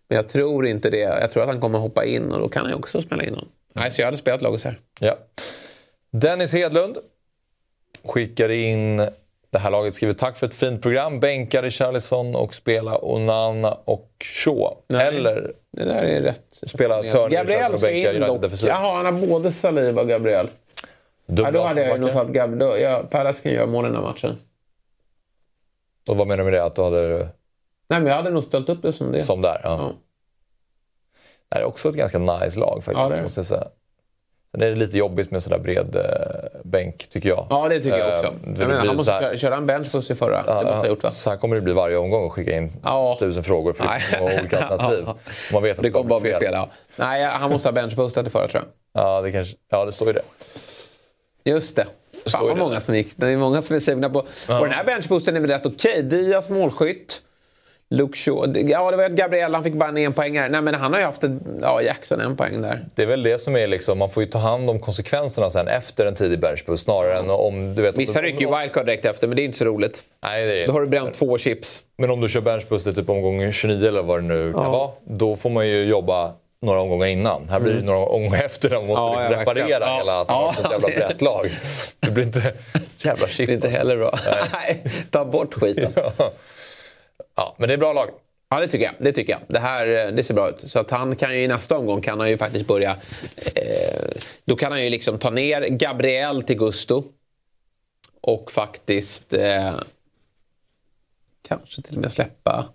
Men 0.08 0.16
jag 0.16 0.28
tror 0.28 0.66
inte 0.66 0.90
det. 0.90 0.98
Jag 0.98 1.30
tror 1.30 1.42
att 1.42 1.48
han 1.48 1.60
kommer 1.60 1.78
hoppa 1.78 2.04
in 2.04 2.32
och 2.32 2.40
då 2.40 2.48
kan 2.48 2.66
han 2.66 2.74
också 2.74 3.02
smälla 3.02 3.22
in 3.22 3.34
honom. 3.34 3.48
Nej, 3.74 3.90
så 3.90 4.00
jag 4.00 4.06
hade 4.06 4.16
spelat 4.16 4.42
laget 4.42 4.60
så 4.60 4.68
här. 4.68 4.80
Ja. 5.00 5.16
Dennis 6.10 6.54
Hedlund 6.54 6.98
skickar 8.04 8.48
in 8.50 8.96
det 9.50 9.58
här 9.58 9.70
laget 9.70 9.94
skriver 9.94 10.14
tack 10.14 10.36
för 10.36 10.46
ett 10.46 10.54
fint 10.54 10.82
program. 10.82 11.20
Bänka 11.20 11.62
Richarlison 11.62 12.34
och 12.34 12.54
spela 12.54 12.98
Onana 13.04 13.72
och 13.84 14.10
Shaw. 14.20 14.76
Nej, 14.88 15.06
Eller 15.06 15.52
Det 15.72 15.84
där 15.84 16.02
är 16.02 16.20
rätt. 16.20 16.42
spela 16.66 17.02
Turner 17.02 17.28
Gabriel 17.28 17.78
ska 17.78 17.90
in 17.90 18.20
dock. 18.20 18.52
Jaha, 18.62 19.02
han 19.02 19.06
har 19.20 19.26
både 19.26 19.52
Saliba 19.52 20.02
och 20.02 20.08
Gabriel. 20.08 20.48
Ja, 21.26 21.50
då 21.50 21.62
hade 21.62 21.82
jag 21.82 21.92
ju 21.96 22.00
nog 22.00 22.10
satt 22.10 22.28
Gabriel. 22.28 22.80
Ja, 22.82 23.02
Palace 23.10 23.42
kan 23.42 23.52
göra 23.52 23.66
mål 23.66 23.84
i 23.84 23.88
den 23.88 23.96
här 23.96 24.02
matchen. 24.02 24.36
Och 26.08 26.16
vad 26.16 26.26
menar 26.26 26.38
du 26.38 26.44
med 26.44 26.52
det? 26.52 26.64
Att 26.64 26.76
du 26.76 26.82
hade 26.82 27.18
Nej, 27.88 28.00
men 28.00 28.06
jag 28.06 28.14
hade 28.14 28.30
nog 28.30 28.44
ställt 28.44 28.68
upp 28.68 28.82
det 28.82 28.92
som 28.92 29.12
det. 29.12 29.22
som 29.22 29.42
där? 29.42 29.60
Ja. 29.62 29.70
Ja. 29.78 29.92
Det 31.48 31.54
här 31.56 31.62
är 31.62 31.66
också 31.66 31.88
ett 31.88 31.94
ganska 31.94 32.18
nice 32.18 32.60
lag 32.60 32.84
faktiskt, 32.84 33.16
Ja, 33.16 33.22
måste 33.22 33.38
jag 33.40 33.46
säga. 33.46 33.68
Sen 34.54 34.62
är 34.62 34.66
det 34.70 34.74
lite 34.76 34.98
jobbigt 34.98 35.30
med 35.30 35.42
sådär 35.42 35.58
bred 35.58 35.96
eh, 35.96 36.60
bänk, 36.64 37.06
tycker 37.10 37.28
jag. 37.28 37.46
Ja, 37.50 37.68
det 37.68 37.80
tycker 37.80 37.98
jag 37.98 38.08
Eh, 38.08 38.14
också. 38.18 38.32
det 38.44 38.60
Jag 38.60 38.68
menar, 38.68 38.86
han 38.86 38.96
måste 38.96 39.12
här- 39.12 39.36
köra, 39.36 39.56
en 39.56 39.66
benchboost 39.66 40.10
i 40.10 40.14
förra. 40.14 40.42
det 40.42 40.54
måste 40.54 40.72
ha 40.76 40.86
gjort 40.86 41.02
va? 41.02 41.10
Så 41.10 41.30
här 41.30 41.36
kommer 41.36 41.56
det 41.56 41.62
bli 41.62 41.72
varje 41.72 41.96
omgång 41.96 42.26
att 42.26 42.32
skicka 42.32 42.56
in 42.56 42.72
Ja. 42.82 43.16
tusen 43.20 43.44
frågor 43.44 43.72
för 43.72 43.84
det 43.84 44.20
många 44.20 44.40
olika 44.40 44.58
alternativ. 44.64 45.04
Ja. 45.06 45.16
Man 45.52 45.62
vet 45.62 45.76
att 45.78 45.82
Det 45.82 45.90
kommer 45.90 46.08
bara 46.08 46.20
bli 46.20 46.32
fel. 46.32 46.52
ja. 46.52 46.68
Nej, 46.96 47.24
han 47.24 47.50
måste 47.50 47.68
ha 47.68 47.72
benchboostat 47.72 48.26
i 48.26 48.30
förra 48.30 48.48
tror 48.48 48.62
jag. 48.92 49.04
Ja, 49.04 49.20
det, 49.20 49.32
kanske, 49.32 49.56
ja, 49.70 49.84
det 49.84 49.92
står 49.92 50.08
ju 50.08 50.12
det. 50.14 50.22
Just 51.50 51.76
det. 51.76 51.86
Fan 52.26 52.46
vad 52.46 52.56
det. 52.56 52.60
många 52.60 52.80
som 52.80 52.94
gick. 52.94 53.12
Det 53.16 53.26
är 53.28 53.36
många 53.36 53.62
som 53.62 53.76
är 53.76 53.80
sugna 53.80 54.10
på. 54.10 54.18
Och 54.18 54.26
den 54.48 54.70
här 54.70 54.84
benchboosten 54.84 55.36
är 55.36 55.40
väl 55.40 55.50
rätt 55.50 55.66
okej. 55.66 56.02
Diaz 56.02 56.48
målskytt. 56.48 57.22
Luke 57.90 58.18
Shaw. 58.18 58.58
Ja, 58.70 58.90
det 58.90 58.96
var 58.96 59.04
ett 59.04 59.12
Gabriel. 59.12 59.54
Han 59.54 59.64
fick 59.64 59.74
bara 59.74 59.88
en 59.88 59.96
enpoängare. 59.98 60.48
Nej, 60.48 60.62
men 60.62 60.74
han 60.74 60.92
har 60.92 61.00
ju 61.00 61.06
haft 61.06 61.24
ett, 61.24 61.30
ja, 61.62 61.82
Jackson 61.82 62.20
en 62.20 62.36
poäng 62.36 62.62
där. 62.62 62.84
Det 62.94 63.02
är 63.02 63.06
väl 63.06 63.22
det 63.22 63.38
som 63.38 63.56
är 63.56 63.66
liksom, 63.66 63.98
man 63.98 64.10
får 64.10 64.22
ju 64.22 64.28
ta 64.28 64.38
hand 64.38 64.70
om 64.70 64.80
konsekvenserna 64.80 65.50
sen 65.50 65.68
efter 65.68 66.06
en 66.06 66.14
tidig 66.14 66.38
benchboost 66.40 66.84
snarare 66.84 67.18
än 67.18 67.30
om 67.30 67.74
du 67.74 67.82
vet... 67.82 67.98
Vissa 67.98 68.22
rycker 68.22 68.40
ju 68.40 68.58
wildcard 68.58 68.86
direkt 68.86 69.04
efter, 69.04 69.26
men 69.26 69.36
det 69.36 69.42
är 69.42 69.44
inte 69.44 69.58
så 69.58 69.64
roligt. 69.64 70.02
Nej, 70.22 70.46
det 70.46 70.62
är, 70.62 70.66
Då 70.66 70.72
har 70.72 70.80
du 70.80 70.86
bränt 70.86 71.14
två 71.14 71.38
chips. 71.38 71.82
Men 71.98 72.10
om 72.10 72.20
du 72.20 72.28
kör 72.28 72.40
benchboost 72.40 72.86
i 72.86 72.94
typ 72.94 73.10
omgång 73.10 73.52
29 73.52 73.88
eller 73.88 74.02
vad 74.02 74.18
det 74.18 74.26
nu 74.28 74.52
kan 74.52 74.70
vara, 74.70 74.90
då 75.04 75.36
får 75.36 75.50
man 75.50 75.68
ju 75.68 75.84
jobba 75.84 76.32
några 76.62 76.80
omgångar 76.80 77.06
innan. 77.06 77.48
Här 77.50 77.60
blir 77.60 77.72
det 77.74 77.82
några 77.82 77.98
omgångar 78.06 78.42
efter 78.44 78.70
man 78.70 78.86
måste 78.86 79.02
Mm. 79.04 79.12
Ja, 79.14 79.28
liksom 79.28 79.32
ja, 79.32 79.40
reparera 79.40 79.84
Ja. 79.86 79.96
hela 79.96 80.20
att 80.20 80.28
man 80.28 80.36
Ja, 80.36 80.42
har 80.44 80.50
ett 80.50 80.56
sånt 80.56 80.70
jävla 80.72 80.88
brett 81.08 81.22
lag. 81.22 81.58
Det 82.00 82.10
blir 82.10 82.24
inte 82.24 82.52
jävla 82.98 83.26
shit. 83.28 83.46
Det 83.46 83.52
är 83.52 83.54
inte 83.54 83.66
alltså. 83.66 83.78
heller 83.78 83.96
bra. 83.96 84.18
Nej, 84.52 84.84
ta 85.10 85.24
bort 85.24 85.54
skiten. 85.54 85.92
Ja, 85.96 86.30
men 87.58 87.68
det 87.68 87.74
är 87.74 87.78
bra 87.78 87.92
lag. 87.92 88.10
Ja, 88.48 88.60
det 88.60 88.68
tycker 88.68 88.84
jag. 88.84 88.94
Det 88.98 89.12
tycker 89.12 89.32
jag. 89.32 89.40
Det 89.46 89.58
här 89.58 90.06
eh, 90.06 90.12
det 90.12 90.24
ser 90.24 90.34
bra 90.34 90.50
ut. 90.50 90.70
Så 90.70 90.78
att 90.78 90.90
han 90.90 91.16
kan 91.16 91.32
ju 91.34 91.42
i 91.42 91.48
nästa 91.48 91.78
omgång 91.78 92.00
kan 92.00 92.20
han 92.20 92.30
ju 92.30 92.36
faktiskt 92.36 92.66
börja... 92.66 92.90
Eh, 93.36 94.08
då 94.44 94.56
kan 94.56 94.72
han 94.72 94.84
ju 94.84 94.90
liksom 94.90 95.18
ta 95.18 95.30
ner 95.30 95.68
Gabriel 95.68 96.42
till 96.42 96.58
Gusto. 96.58 97.04
Och 98.20 98.52
faktiskt 98.52 99.34
eh, 99.34 99.74
kanske 101.48 101.82
till 101.82 101.96
och 101.96 102.02
med 102.02 102.12
släppa 102.12 102.68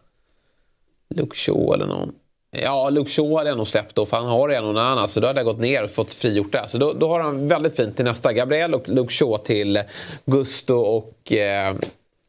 Luke 1.15 1.35
Shaw 1.35 1.73
eller 1.73 1.85
någon. 1.85 2.15
Ja, 2.51 2.89
Luke 2.89 3.09
Shaw 3.09 3.37
hade 3.37 3.49
jag 3.49 3.57
nog 3.57 3.67
släppt 3.67 3.95
då, 3.95 4.05
för 4.05 4.17
han 4.17 4.25
har 4.25 4.49
redan 4.49 4.65
Onana. 4.65 5.07
Så 5.07 5.19
då 5.19 5.27
hade 5.27 5.39
jag 5.39 5.45
gått 5.45 5.59
ner 5.59 5.83
och 5.83 5.89
fått 5.89 6.13
frigjort 6.13 6.51
det. 6.51 6.65
Så 6.67 6.77
då, 6.77 6.93
då 6.93 7.09
har 7.09 7.19
han 7.19 7.47
väldigt 7.47 7.75
fint 7.75 7.95
till 7.95 8.05
nästa. 8.05 8.33
Gabriel 8.33 8.73
och 8.73 8.89
Luke 8.89 9.13
Shaw 9.13 9.37
till 9.37 9.83
Gusto 10.25 10.75
och 10.75 11.31
eh, 11.33 11.75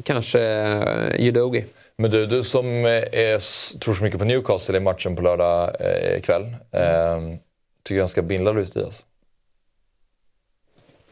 kanske 0.05 0.41
eh, 0.41 1.27
Udogi. 1.29 1.65
Men 2.01 2.11
du, 2.11 2.27
du 2.27 2.45
som 2.45 2.85
eh, 2.85 2.93
är, 2.93 3.39
tror 3.79 3.95
så 3.95 4.05
mycket 4.05 4.19
på 4.19 4.25
Newcastle 4.25 4.77
i 4.77 4.81
matchen 4.81 5.17
på 5.17 5.23
lördag 5.23 5.77
eh, 5.81 6.21
kväll. 6.21 6.43
Eh, 6.71 7.21
tycker 7.83 7.99
jag 7.99 8.11
ska 8.11 8.23
binda 8.23 8.53
Luis 8.53 8.71
Diaz. 8.71 9.05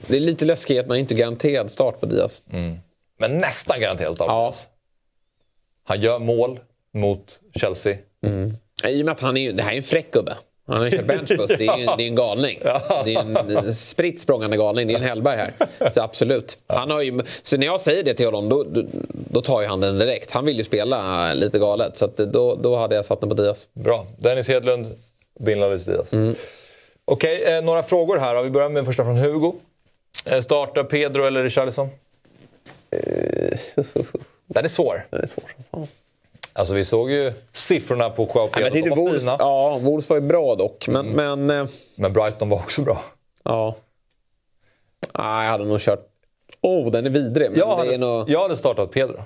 Det 0.06 0.16
är 0.16 0.20
lite 0.20 0.44
läskigt 0.44 0.80
att 0.80 0.86
man 0.86 0.96
inte 0.96 1.14
är 1.14 1.16
garanterad 1.16 1.70
start 1.70 2.00
på 2.00 2.06
Diaz. 2.06 2.42
Men 3.18 3.38
nästan 3.38 3.80
garanterat 3.80 4.14
start. 4.14 4.28
Ja. 4.28 4.52
Han 5.84 6.00
gör 6.00 6.18
mål 6.18 6.60
mot 6.92 7.40
Chelsea. 7.54 7.98
I 8.84 9.02
och 9.02 9.04
med 9.04 9.12
att 9.12 9.20
han 9.20 9.36
är, 9.36 9.52
det 9.52 9.62
här 9.62 9.72
är 9.72 9.76
en 9.76 9.82
fräck 9.82 10.10
gubbe. 10.12 10.36
Han 10.68 10.78
har 10.78 10.90
kört 10.90 11.04
benchbust. 11.04 11.58
Det 11.58 11.66
är 11.66 11.78
ju 11.78 11.86
det 11.96 12.02
är 12.02 12.06
en 12.06 12.14
galning. 12.14 12.58
Det 13.04 13.14
är 13.14 13.20
en 13.20 13.56
eh, 13.56 13.72
spritt 13.72 14.20
språngande 14.20 14.56
galning. 14.56 14.86
Det 14.86 14.94
är 14.94 14.98
en 14.98 15.04
Hellberg 15.04 15.36
här. 15.36 15.52
Så 15.94 16.00
absolut. 16.00 16.58
Han 16.66 16.90
har 16.90 17.02
ju, 17.02 17.20
så 17.42 17.56
när 17.56 17.66
jag 17.66 17.80
säger 17.80 18.02
det 18.02 18.14
till 18.14 18.26
honom 18.26 18.48
då, 18.48 18.64
då, 19.30 19.42
tar 19.42 19.60
ju 19.60 19.66
han 19.66 19.80
den 19.80 19.98
direkt. 19.98 20.30
Han 20.30 20.44
vill 20.44 20.58
ju 20.58 20.64
spela 20.64 21.34
lite 21.34 21.58
galet. 21.58 21.96
Så 21.96 22.06
då, 22.16 22.54
då 22.54 22.76
hade 22.76 22.94
jag 22.94 23.04
satt 23.04 23.20
den 23.20 23.28
på 23.28 23.34
Diaz. 23.34 23.68
Bra. 23.72 24.06
Dennis 24.18 24.48
Hedlund, 24.48 24.86
binda 25.40 25.68
Luis 25.68 25.84
Diaz. 25.84 26.12
Okej, 27.04 27.42
eh, 27.44 27.64
några 27.64 27.82
frågor 27.82 28.18
här. 28.18 28.42
Vi 28.42 28.50
börjar 28.50 28.68
med 28.68 28.76
den 28.76 28.86
första 28.86 29.04
från 29.04 29.16
Hugo. 29.16 29.54
Eh, 30.24 30.40
starta 30.40 30.84
Pedro 30.84 31.24
eller 31.24 31.42
Richarlison? 31.42 31.88
Den 34.46 34.64
är 34.64 34.68
svår. 34.68 35.02
Det 35.10 35.16
är 35.16 35.26
svårt 35.26 35.54
som 35.54 35.64
fan. 35.70 35.88
Alltså 36.58 36.74
vi 36.74 36.84
såg 36.84 37.10
ju 37.10 37.32
siffrorna 37.52 38.10
på 38.10 38.22
Joao 38.34 38.44
Ja, 38.44 38.48
Pedro. 38.54 38.76
jag 38.78 38.84
De 38.84 38.90
var 38.90 38.96
Wolves, 38.96 39.18
fina. 39.20 39.36
ja, 39.38 39.78
Wolves 39.78 40.10
var 40.10 40.16
ju 40.16 40.20
bra 40.22 40.54
dock. 40.54 40.88
Men, 40.88 41.06
men 41.06 41.50
eh, 41.50 41.66
Men 41.96 42.12
Brighton 42.12 42.48
var 42.48 42.56
också 42.58 42.82
bra. 42.82 43.02
ja. 43.42 43.74
Ah, 45.12 45.42
jag 45.44 45.50
hade 45.50 45.64
nog 45.64 45.80
kört... 45.80 46.06
Oh, 46.60 46.90
den 46.90 47.06
är 47.06 47.10
vidrig. 47.10 47.50
Men 47.50 47.58
Jag 47.58 47.68
det 47.68 47.74
hade, 47.76 47.94
är 47.94 47.98
nog... 47.98 48.30
jag 48.30 48.42
hade 48.42 48.56
startat 48.56 48.90
Pedro. 48.90 49.24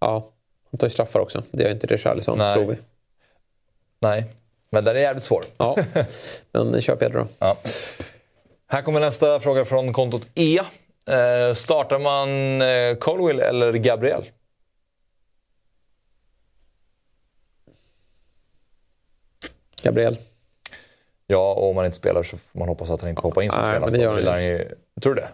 Ja, 0.00 0.30
han 0.70 0.78
tar 0.78 0.86
ju 0.86 0.90
straffar 0.90 1.20
också. 1.20 1.42
Det 1.50 1.62
gör 1.62 1.70
inte 1.70 1.86
Richarlison, 1.86 2.38
Nej. 2.38 2.54
tror 2.54 2.64
vi. 2.66 2.76
Nej, 4.00 4.24
men 4.70 4.84
den 4.84 4.96
är 4.96 5.00
jävligt 5.00 5.24
svår. 5.24 5.44
Ja, 5.56 5.76
men 6.52 6.80
kör 6.82 6.96
Pedro. 6.96 7.26
Ja. 7.38 7.56
Här 8.68 8.82
kommer 8.82 9.00
nästa 9.00 9.40
fråga 9.40 9.64
från 9.64 9.92
kontot 9.92 10.26
E. 10.34 10.60
Eh, 11.10 11.54
startar 11.54 11.98
man 11.98 12.62
eh, 12.62 12.94
Colwill 12.94 13.40
eller 13.40 13.72
Gabriel? 13.72 14.24
Gabriel. 19.82 20.18
Ja, 21.26 21.52
och 21.54 21.68
om 21.68 21.76
man 21.76 21.84
inte 21.84 21.96
spelar 21.96 22.22
så 22.22 22.36
får 22.36 22.58
man 22.58 22.68
hoppas 22.68 22.90
att 22.90 23.00
han 23.00 23.10
inte 23.10 23.22
hoppar 23.22 23.42
in 23.42 23.50
som 23.50 23.60
Nej, 23.62 23.72
senast. 23.74 23.90
men 23.92 24.00
det 24.00 24.04
gör 24.04 24.12
han 24.14 24.26
han 24.26 24.44
ju... 24.44 24.68
Tror 25.02 25.14
du 25.14 25.20
det? 25.20 25.28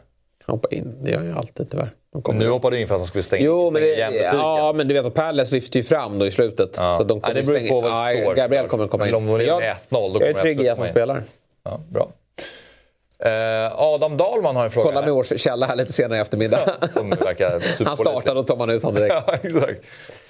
Hoppa 0.46 0.68
in. 0.70 0.98
Det 1.04 1.10
gör 1.10 1.22
jag 1.24 1.38
alltid 1.38 1.70
tyvärr. 1.70 1.90
Men 2.12 2.22
kommer 2.22 2.38
nu 2.40 2.48
hoppade 2.48 2.76
du 2.76 2.80
in 2.80 2.88
för 2.88 2.94
att 2.94 3.00
han 3.00 3.06
skulle 3.06 3.22
stänga, 3.22 3.44
Jo, 3.44 3.70
men, 3.70 3.82
stänga 3.82 3.96
det, 3.96 4.12
butiken. 4.12 4.38
ja, 4.38 4.72
men 4.76 4.88
du 4.88 4.94
vet 4.94 5.04
att 5.04 5.14
Palace 5.14 5.54
lyfter 5.54 5.76
ju 5.78 5.82
fram 5.82 6.18
då 6.18 6.26
i 6.26 6.30
slutet. 6.30 6.76
Ja. 6.78 6.96
Så 6.98 7.04
de 7.04 7.20
kommer 7.20 7.34
Nej, 7.34 7.42
det 7.42 7.46
beror 7.46 7.58
stänga- 7.58 7.70
på 7.70 7.80
vad 7.80 8.08
det 8.14 8.22
står. 8.22 8.34
Gabriel 8.34 8.68
kommer 8.68 8.86
komma 8.88 9.04
in. 9.06 9.12
Men 9.12 9.22
om 9.22 9.26
de 9.26 9.38
leder 9.38 9.60
med 9.60 9.76
1-0 9.90 10.12
då 10.12 10.20
jag 10.20 10.28
är 10.28 10.32
kommer 10.32 10.42
trygg 10.42 10.60
i 10.62 10.68
att 10.68 10.78
han 10.78 10.88
spelar. 10.88 11.22
Ja, 11.64 11.80
bra. 11.90 12.08
Eh, 13.24 13.72
Adam 13.80 14.16
Dahlman 14.16 14.56
har 14.56 14.64
en 14.64 14.70
fråga. 14.70 14.86
Kolla 14.86 15.02
med 15.02 15.12
vår 15.12 15.38
källa 15.38 15.66
här 15.66 15.76
lite 15.76 15.92
senare 15.92 16.18
i 16.18 16.20
eftermiddag. 16.20 16.58
Verkar 17.24 17.60
han 17.84 17.96
startar 17.96 18.34
och 18.34 18.46
tar 18.46 18.56
man 18.56 18.70
ut 18.70 18.82
honom 18.82 18.94
direkt. 18.94 19.14
Ja, 19.26 19.34
exakt. 19.42 19.80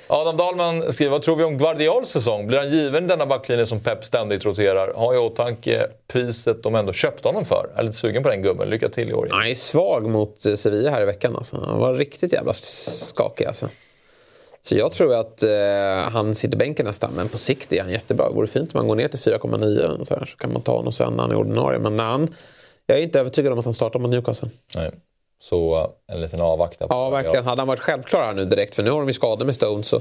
Adam 0.08 0.36
Dahlman 0.36 0.92
skriver, 0.92 1.10
vad 1.10 1.22
tror 1.22 1.36
vi 1.36 1.44
om 1.44 1.58
Guardiols 1.58 2.08
säsong? 2.08 2.46
Blir 2.46 2.58
han 2.58 2.70
given 2.70 3.06
denna 3.06 3.26
backlinje 3.26 3.66
som 3.66 3.80
Pep 3.80 4.04
ständigt 4.04 4.44
roterar? 4.44 4.94
Har 4.94 5.14
i 5.14 5.18
åtanke 5.18 5.86
priset 6.08 6.62
de 6.62 6.74
ändå 6.74 6.92
köpte 6.92 7.28
honom 7.28 7.44
för. 7.44 7.70
Jag 7.72 7.78
är 7.80 7.82
lite 7.82 7.98
sugen 7.98 8.22
på 8.22 8.28
den 8.28 8.42
gubben. 8.42 8.68
Lycka 8.68 8.88
till 8.88 9.10
i 9.10 9.14
år. 9.14 9.28
Han 9.30 9.46
är 9.46 9.54
svag 9.54 10.08
mot 10.08 10.40
Sevilla 10.40 10.90
här 10.90 11.02
i 11.02 11.04
veckan. 11.04 11.36
Alltså. 11.36 11.64
Han 11.66 11.78
var 11.78 11.94
riktigt 11.94 12.32
jävla 12.32 12.52
skakig. 12.52 13.44
Alltså. 13.44 13.68
Så 14.62 14.76
jag 14.76 14.92
tror 14.92 15.14
att 15.14 15.42
eh, 15.42 16.10
han 16.12 16.34
sitter 16.34 16.56
bänken 16.56 16.86
nästan, 16.86 17.12
men 17.16 17.28
på 17.28 17.38
sikt 17.38 17.72
är 17.72 17.82
han 17.82 17.90
jättebra. 17.92 18.28
Det 18.28 18.34
vore 18.34 18.46
fint 18.46 18.74
om 18.74 18.78
han 18.78 18.88
går 18.88 18.96
ner 18.96 19.08
till 19.08 19.18
4,9 19.18 19.92
ungefär, 19.92 20.24
så 20.24 20.36
kan 20.36 20.52
man 20.52 20.62
ta 20.62 20.76
honom 20.76 20.92
sen 20.92 21.12
när 21.12 21.22
han 21.22 21.30
är 21.30 21.36
ordinarie. 21.36 21.78
Men 21.78 21.96
när 21.96 22.04
han, 22.04 22.34
jag 22.86 22.98
är 22.98 23.02
inte 23.02 23.20
övertygad 23.20 23.52
om 23.52 23.58
att 23.58 23.64
han 23.64 23.74
startar 23.74 23.98
mot 23.98 24.10
Newcastle. 24.10 24.48
Nej. 24.74 24.90
Så 25.40 25.90
en 26.06 26.20
liten 26.20 26.40
avvakta. 26.40 26.88
på 26.88 26.94
Ja, 26.94 27.10
verkligen. 27.10 27.44
Hade 27.44 27.60
han 27.60 27.68
varit 27.68 27.80
självklar 27.80 28.22
här 28.24 28.32
nu 28.32 28.44
direkt, 28.44 28.74
för 28.74 28.82
nu 28.82 28.90
har 28.90 28.98
de 28.98 29.08
ju 29.08 29.14
skador 29.14 29.46
med 29.46 29.54
Stones. 29.54 29.88
Så. 29.88 30.00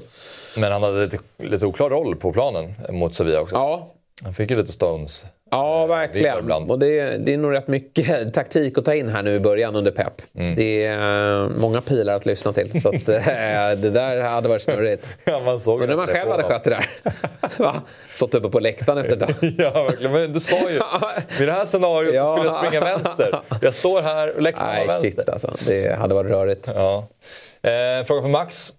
Men 0.57 0.71
han 0.71 0.83
hade 0.83 1.05
lite, 1.05 1.17
lite 1.37 1.65
oklar 1.65 1.89
roll 1.89 2.15
på 2.15 2.33
planen 2.33 2.75
mot 2.89 3.15
Sevilla 3.15 3.41
också. 3.41 3.55
Ja, 3.55 3.87
Han 4.23 4.33
fick 4.33 4.49
ju 4.49 4.57
lite 4.57 4.71
Stones. 4.71 5.25
Ja, 5.53 5.81
det 5.81 5.87
verkligen. 5.87 6.39
ibland. 6.39 6.71
Och 6.71 6.79
det, 6.79 7.17
det 7.17 7.33
är 7.33 7.37
nog 7.37 7.53
rätt 7.53 7.67
mycket 7.67 8.33
taktik 8.33 8.77
att 8.77 8.85
ta 8.85 8.93
in 8.93 9.09
här 9.09 9.23
nu 9.23 9.33
i 9.35 9.39
början 9.39 9.75
under 9.75 9.91
pepp. 9.91 10.21
Mm. 10.35 10.55
Det 10.55 10.85
är 10.85 11.41
eh, 11.43 11.49
många 11.49 11.81
pilar 11.81 12.15
att 12.15 12.25
lyssna 12.25 12.53
till. 12.53 12.81
Så 12.81 12.89
att, 12.89 12.95
eh, 13.09 13.21
det 13.77 13.89
där 13.89 14.21
hade 14.21 14.49
varit 14.49 14.61
snurrigt. 14.61 15.07
Ja, 15.25 15.39
man 15.45 15.59
såg 15.59 15.81
Undrar 15.81 15.93
om 15.93 15.97
man 15.99 16.07
själv 16.07 16.31
hade 16.31 16.43
skött 16.43 16.63
det 16.63 16.69
där. 16.69 16.87
Va? 17.57 17.81
Stått 18.11 18.35
uppe 18.35 18.49
på 18.49 18.59
läktaren 18.59 18.97
efter 18.97 19.13
ett 19.13 19.19
tag. 19.19 19.53
Ja, 19.57 19.83
verkligen. 19.83 20.11
Men 20.11 20.33
du 20.33 20.39
sa 20.39 20.55
ju, 20.69 20.79
vid 21.39 21.47
det 21.47 21.53
här 21.53 21.65
scenariot 21.65 22.13
Ja. 22.15 22.35
skulle 22.37 22.49
jag 22.49 22.65
springa 22.65 22.81
vänster. 22.85 23.39
Jag 23.61 23.73
står 23.73 24.01
här 24.01 24.35
och 24.35 24.41
läktaren 24.41 24.67
var 24.67 24.75
Nej, 24.75 24.87
vänster. 24.87 25.09
shit 25.09 25.29
alltså. 25.29 25.51
Det 25.67 25.95
hade 25.99 26.13
varit 26.13 26.31
rörigt. 26.31 26.69
Ja. 26.75 27.07
Eh, 27.63 28.05
fråga 28.05 28.21
från 28.21 28.31
Max 28.31 28.73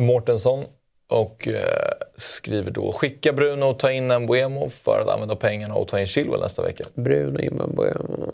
Mårtensson. 0.00 0.64
Och 1.08 1.48
eh, 1.48 1.92
skriver 2.16 2.70
då, 2.70 2.92
skicka 2.92 3.32
Bruno 3.32 3.64
och 3.64 3.78
ta 3.78 3.90
in 3.92 4.18
Mbuemo 4.18 4.70
för 4.84 5.00
att 5.00 5.08
använda 5.08 5.36
pengarna 5.36 5.74
och 5.74 5.88
ta 5.88 6.00
in 6.00 6.06
Chilwell 6.06 6.40
nästa 6.40 6.62
vecka. 6.62 6.84
Bruno 6.94 7.40
Imambo. 7.40 7.84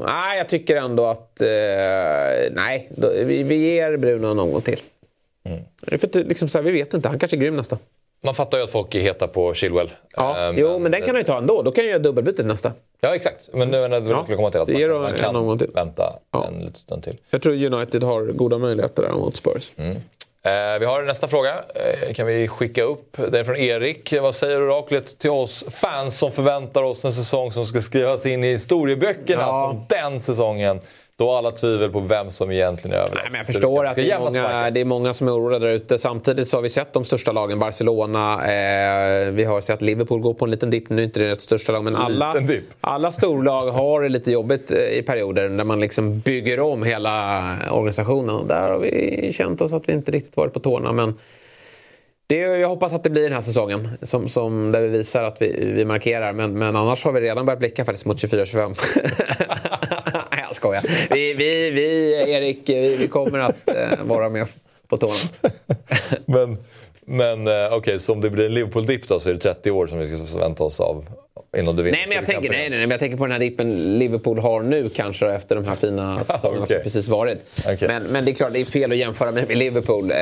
Nej, 0.06 0.38
jag 0.38 0.48
tycker 0.48 0.76
ändå 0.76 1.06
att... 1.06 1.40
Eh, 1.40 1.46
nej, 2.52 2.88
då, 2.96 3.10
vi, 3.24 3.42
vi 3.42 3.54
ger 3.54 3.96
Bruno 3.96 4.26
en 4.26 4.38
omgång 4.38 4.62
till. 4.62 4.80
Är 5.86 5.98
för 5.98 6.06
att, 6.06 6.12
det, 6.12 6.22
liksom, 6.22 6.48
så 6.48 6.58
här, 6.58 6.62
vi 6.64 6.72
vet 6.72 6.94
inte, 6.94 7.08
han 7.08 7.18
kanske 7.18 7.36
är 7.36 7.40
grym 7.40 7.56
nästa. 7.56 7.78
Man 8.24 8.34
fattar 8.34 8.58
ju 8.58 8.64
att 8.64 8.70
folk 8.70 8.94
är 8.94 9.00
heta 9.00 9.28
på 9.28 9.54
Chilwell. 9.54 9.90
Ja, 10.16 10.48
Eh, 10.48 10.54
jo, 10.56 10.78
men 10.78 10.92
den 10.92 11.00
kan 11.00 11.10
han 11.10 11.18
ju 11.18 11.24
ta 11.24 11.38
ändå. 11.38 11.62
Då 11.62 11.72
kan 11.72 11.84
jag 11.84 11.90
göra 11.90 12.02
dubbelbytet 12.02 12.46
nästa. 12.46 12.72
Ja, 13.00 13.14
exakt. 13.14 13.50
Men 13.52 13.68
nu 13.68 13.88
när 13.88 14.00
du 14.00 14.10
Ja. 14.10 14.22
skulle 14.22 14.36
komma 14.36 14.50
till 14.50 14.60
att 14.60 14.68
man, 14.68 15.02
man 15.02 15.12
en 15.12 15.58
kan 15.58 15.68
vänta 15.74 16.12
Ja. 16.32 16.46
en 16.46 16.54
liten 16.58 16.74
stund 16.74 17.02
till. 17.04 17.16
Jag 17.30 17.42
tror 17.42 17.52
United 17.74 18.02
har 18.02 18.22
goda 18.22 18.58
möjligheter 18.58 19.02
där 19.02 19.10
mot 19.12 19.36
Spurs. 19.36 19.72
Eh, 19.76 19.96
vi 20.80 20.84
har 20.86 21.02
nästa 21.02 21.28
fråga. 21.28 21.64
Eh, 21.74 22.14
kan 22.14 22.26
vi 22.26 22.48
skicka 22.48 22.82
upp? 22.82 23.16
Den 23.16 23.34
är 23.34 23.44
från 23.44 23.56
Erik. 23.56 24.12
Vad 24.22 24.34
säger 24.34 24.62
oraklet 24.62 25.18
till 25.18 25.30
oss 25.30 25.64
fans 25.70 26.18
som 26.18 26.32
förväntar 26.32 26.82
oss 26.82 27.04
en 27.04 27.12
säsong 27.12 27.52
som 27.52 27.66
ska 27.66 27.80
skrivas 27.80 28.26
in 28.26 28.44
i 28.44 28.50
historieböckerna 28.50 29.42
Ja. 29.42 29.70
som 29.70 29.86
den 29.98 30.20
säsongen? 30.20 30.80
Då 31.22 31.32
alla 31.32 31.50
tvivel 31.50 31.90
på 31.90 32.00
vem 32.00 32.30
som 32.30 32.50
egentligen 32.50 32.96
är 32.96 33.00
överlägsen. 33.00 33.34
Jag 33.34 33.46
förstår 33.46 33.86
att 33.86 33.96
det 33.96 34.10
är, 34.10 34.18
många, 34.18 34.70
det 34.70 34.80
är 34.80 34.84
många 34.84 35.14
som 35.14 35.28
är 35.28 35.32
oroliga 35.32 35.58
där 35.58 35.68
ute. 35.68 35.98
Samtidigt 35.98 36.48
så 36.48 36.56
har 36.56 36.62
vi 36.62 36.70
sett 36.70 36.92
de 36.92 37.04
största 37.04 37.32
lagen. 37.32 37.58
Barcelona, 37.58 38.32
eh, 38.34 39.30
vi 39.32 39.44
har 39.44 39.60
sett 39.60 39.82
Liverpool 39.82 40.20
gå 40.20 40.34
på 40.34 40.44
en 40.44 40.50
liten 40.50 40.70
dipp. 40.70 40.90
Nu 40.90 41.02
är 41.02 41.04
inte 41.04 41.20
det 41.20 41.30
ett 41.30 41.42
största 41.42 41.72
lag, 41.72 41.84
men 41.84 41.96
alla, 41.96 42.34
alla 42.80 43.12
storlag 43.12 43.70
har 43.70 44.02
det 44.02 44.08
lite 44.08 44.30
jobbigt 44.30 44.70
eh, 44.70 44.78
i 44.78 45.02
perioder 45.02 45.48
när 45.48 45.64
man 45.64 45.80
liksom 45.80 46.18
bygger 46.18 46.60
om 46.60 46.82
hela 46.82 47.42
organisationen. 47.70 48.34
Och 48.34 48.46
där 48.46 48.70
har 48.70 48.78
vi 48.78 49.32
känt 49.36 49.60
oss 49.60 49.72
att 49.72 49.88
vi 49.88 49.92
inte 49.92 50.12
riktigt 50.12 50.36
varit 50.36 50.52
på 50.52 50.60
tårna. 50.60 50.92
Men 50.92 51.14
det, 52.26 52.36
jag 52.36 52.68
hoppas 52.68 52.92
att 52.92 53.02
det 53.02 53.10
blir 53.10 53.22
den 53.22 53.32
här 53.32 53.40
säsongen 53.40 53.88
som, 54.02 54.28
som 54.28 54.72
där 54.72 54.80
vi 54.80 54.88
visar 54.88 55.22
att 55.22 55.36
vi, 55.40 55.72
vi 55.72 55.84
markerar. 55.84 56.32
Men, 56.32 56.58
men 56.58 56.76
annars 56.76 57.04
har 57.04 57.12
vi 57.12 57.20
redan 57.20 57.46
börjat 57.46 57.58
blicka 57.58 57.84
faktiskt 57.84 58.06
mot 58.06 58.16
24-25. 58.16 58.76
Skojar. 60.80 61.06
Vi, 61.10 61.34
vi, 61.34 61.70
vi 61.70 62.12
Erik, 62.32 62.62
vi, 62.66 62.96
vi 62.96 63.08
kommer 63.08 63.38
att 63.38 63.68
eh, 63.68 64.04
vara 64.04 64.28
med 64.28 64.46
på 64.88 64.96
tårna. 64.96 65.14
Men, 66.26 66.58
men 67.06 67.46
eh, 67.46 67.72
okej, 67.72 68.00
så 68.00 68.12
om 68.12 68.20
det 68.20 68.30
blir 68.30 68.46
en 68.46 68.54
Liverpool-dipp 68.54 69.08
då 69.08 69.20
så 69.20 69.28
är 69.28 69.32
det 69.32 69.40
30 69.40 69.70
år 69.70 69.86
som 69.86 69.98
vi 69.98 70.06
ska 70.06 70.26
förvänta 70.26 70.64
oss 70.64 70.80
av 70.80 71.04
innan 71.56 71.76
du 71.76 71.82
vinner. 71.82 71.98
Nej 71.98 72.06
men, 72.08 72.16
jag 72.16 72.26
tänker, 72.26 72.50
nej, 72.50 72.70
nej, 72.70 72.78
men 72.78 72.90
jag 72.90 73.00
tänker 73.00 73.16
på 73.16 73.24
den 73.24 73.32
här 73.32 73.38
dippen 73.38 73.98
Liverpool 73.98 74.38
har 74.38 74.62
nu 74.62 74.88
kanske 74.88 75.32
efter 75.32 75.54
de 75.54 75.64
här 75.64 75.74
fina 75.74 76.24
säsongerna 76.24 76.64
Okej. 76.64 76.76
som 76.76 76.82
precis 76.84 77.08
varit. 77.08 77.38
Okej. 77.66 77.88
Men, 77.88 78.02
men 78.02 78.24
det 78.24 78.30
är 78.30 78.34
klart, 78.34 78.52
det 78.52 78.60
är 78.60 78.64
fel 78.64 78.92
att 78.92 78.96
jämföra 78.98 79.32
med, 79.32 79.56
Liverpool 79.56 80.10
eh, 80.10 80.16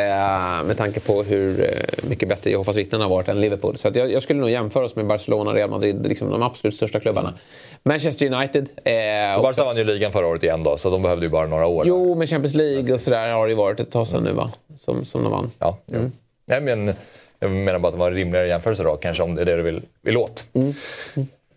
med 0.65 0.77
tanke 0.77 1.01
på 1.01 1.23
hur 1.23 1.65
eh, 1.65 1.69
mycket 2.09 2.29
bättre 2.29 2.51
Jehovas 2.51 2.77
vittnen 2.77 3.01
har 3.01 3.09
varit 3.09 3.29
än 3.29 3.41
Liverpool. 3.41 3.79
Så 3.79 3.91
jag, 3.95 4.13
jag 4.13 4.23
skulle 4.23 4.41
nog 4.41 4.51
jämföra 4.51 4.85
oss 4.85 4.97
med 4.97 5.07
Barcelona 5.07 5.55
Real 5.55 5.71
Madrid, 5.71 6.07
liksom 6.07 6.31
de 6.31 6.43
absolut 6.43 6.75
största 6.75 7.01
klubbarna. 7.01 7.35
Manchester 7.83 8.35
United. 8.35 8.69
Eh, 8.85 9.43
Barca 9.43 9.65
vann 9.65 9.77
ju 9.77 9.85
ligan 9.85 10.13
förra 10.13 10.27
året 10.27 10.43
igen 10.43 10.63
då, 10.63 10.77
så 10.77 10.91
de 10.91 11.03
behövde 11.03 11.27
ju 11.27 11.31
bara 11.31 11.47
några 11.47 11.67
år. 11.67 11.85
Jo, 11.87 12.15
men 12.15 12.27
Champions 12.27 12.55
League 12.55 12.95
och 12.95 13.01
sådär 13.01 13.33
har 13.33 13.47
det 13.47 13.51
ju 13.51 13.57
varit 13.57 13.81
ett 13.81 13.93
tag 13.93 14.09
sedan 14.09 14.23
nu 14.23 14.33
va? 14.33 14.53
Som, 14.77 15.05
som 15.05 15.23
de 15.23 15.33
vann. 15.33 15.51
Ja, 15.59 15.79
jo. 15.87 16.11
Nej, 16.47 16.61
men, 16.61 16.95
jag 17.41 17.51
menar 17.51 17.79
bara 17.79 17.89
att 17.89 17.95
det 17.95 18.01
var 18.01 18.09
en 18.09 18.15
rimligare 18.15 18.49
jämförelse 18.49 18.83
då, 18.83 18.97
kanske 18.97 19.23
om 19.23 19.35
det 19.35 19.43
är 19.43 19.47
det 19.47 19.57
du 19.57 19.63
vill, 19.63 19.83
vill 20.03 20.17
åt. 20.17 20.45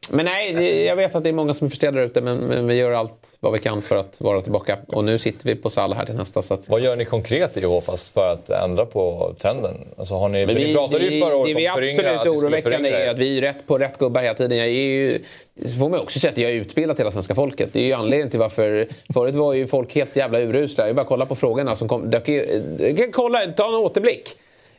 Men 0.09 0.25
nej, 0.25 0.84
jag 0.86 0.95
vet 0.95 1.15
att 1.15 1.23
det 1.23 1.29
är 1.29 1.34
många 1.34 1.53
som 1.53 1.67
är 1.67 1.91
där 1.91 2.01
ute 2.01 2.21
men, 2.21 2.38
men 2.38 2.67
vi 2.67 2.75
gör 2.75 2.91
allt 2.91 3.13
vad 3.39 3.53
vi 3.53 3.59
kan 3.59 3.81
för 3.81 3.95
att 3.95 4.15
vara 4.17 4.41
tillbaka. 4.41 4.77
Och 4.88 5.03
nu 5.03 5.17
sitter 5.17 5.45
vi 5.45 5.55
på 5.55 5.69
Salah 5.69 5.97
här 5.97 6.05
till 6.05 6.15
nästa. 6.15 6.41
Så 6.41 6.53
att... 6.53 6.69
Vad 6.69 6.81
gör 6.81 6.95
ni 6.95 7.05
konkret 7.05 7.57
i 7.57 7.65
Hofas 7.65 8.09
för 8.09 8.31
att 8.34 8.49
ändra 8.49 8.86
på 8.86 9.36
trenden? 9.39 9.77
Alltså, 9.97 10.13
har 10.13 10.29
ni, 10.29 10.45
Men 10.45 10.55
för 10.55 10.61
ni 10.63 10.73
pratade 10.73 11.05
ju 11.05 11.21
förra 11.21 11.36
året 11.36 11.47
det 11.47 11.53
vi 11.53 11.65
är 11.65 11.71
om 11.71 11.79
absolut 11.79 12.38
oroväckande 12.38 12.89
är 12.89 13.09
att 13.09 13.19
vi 13.19 13.38
är 13.38 13.41
rätt 13.41 13.67
på 13.67 13.77
rätt 13.77 13.97
gubbar 13.97 14.21
hela 14.21 14.36
tiden. 14.36 14.57
Jag 14.57 14.67
är 14.67 14.71
ju, 14.71 15.19
så 15.65 15.77
får 15.77 15.89
man 15.89 15.99
också 15.99 16.19
säga 16.19 16.31
att 16.31 16.38
jag 16.38 16.49
har 16.49 16.53
utbildat 16.53 16.99
hela 16.99 17.11
svenska 17.11 17.36
folket. 17.36 17.69
Det 17.73 17.79
är 17.79 17.86
ju 17.86 17.93
anledningen 17.93 18.29
till 18.29 18.39
varför... 18.39 18.88
Förut 19.13 19.36
var 19.36 19.53
ju 19.53 19.67
folk 19.67 19.95
helt 19.95 20.15
jävla 20.15 20.39
urusla. 20.39 20.84
Jag 20.84 20.89
är 20.89 20.93
bara 20.93 21.05
kolla 21.05 21.25
på 21.25 21.36
frågorna 21.36 21.75
som 21.75 21.88
kom. 21.88 22.11
Jag 22.11 22.97
kan 22.97 23.11
kolla, 23.11 23.47
ta 23.47 23.67
en 23.67 23.75
återblick. 23.75 24.36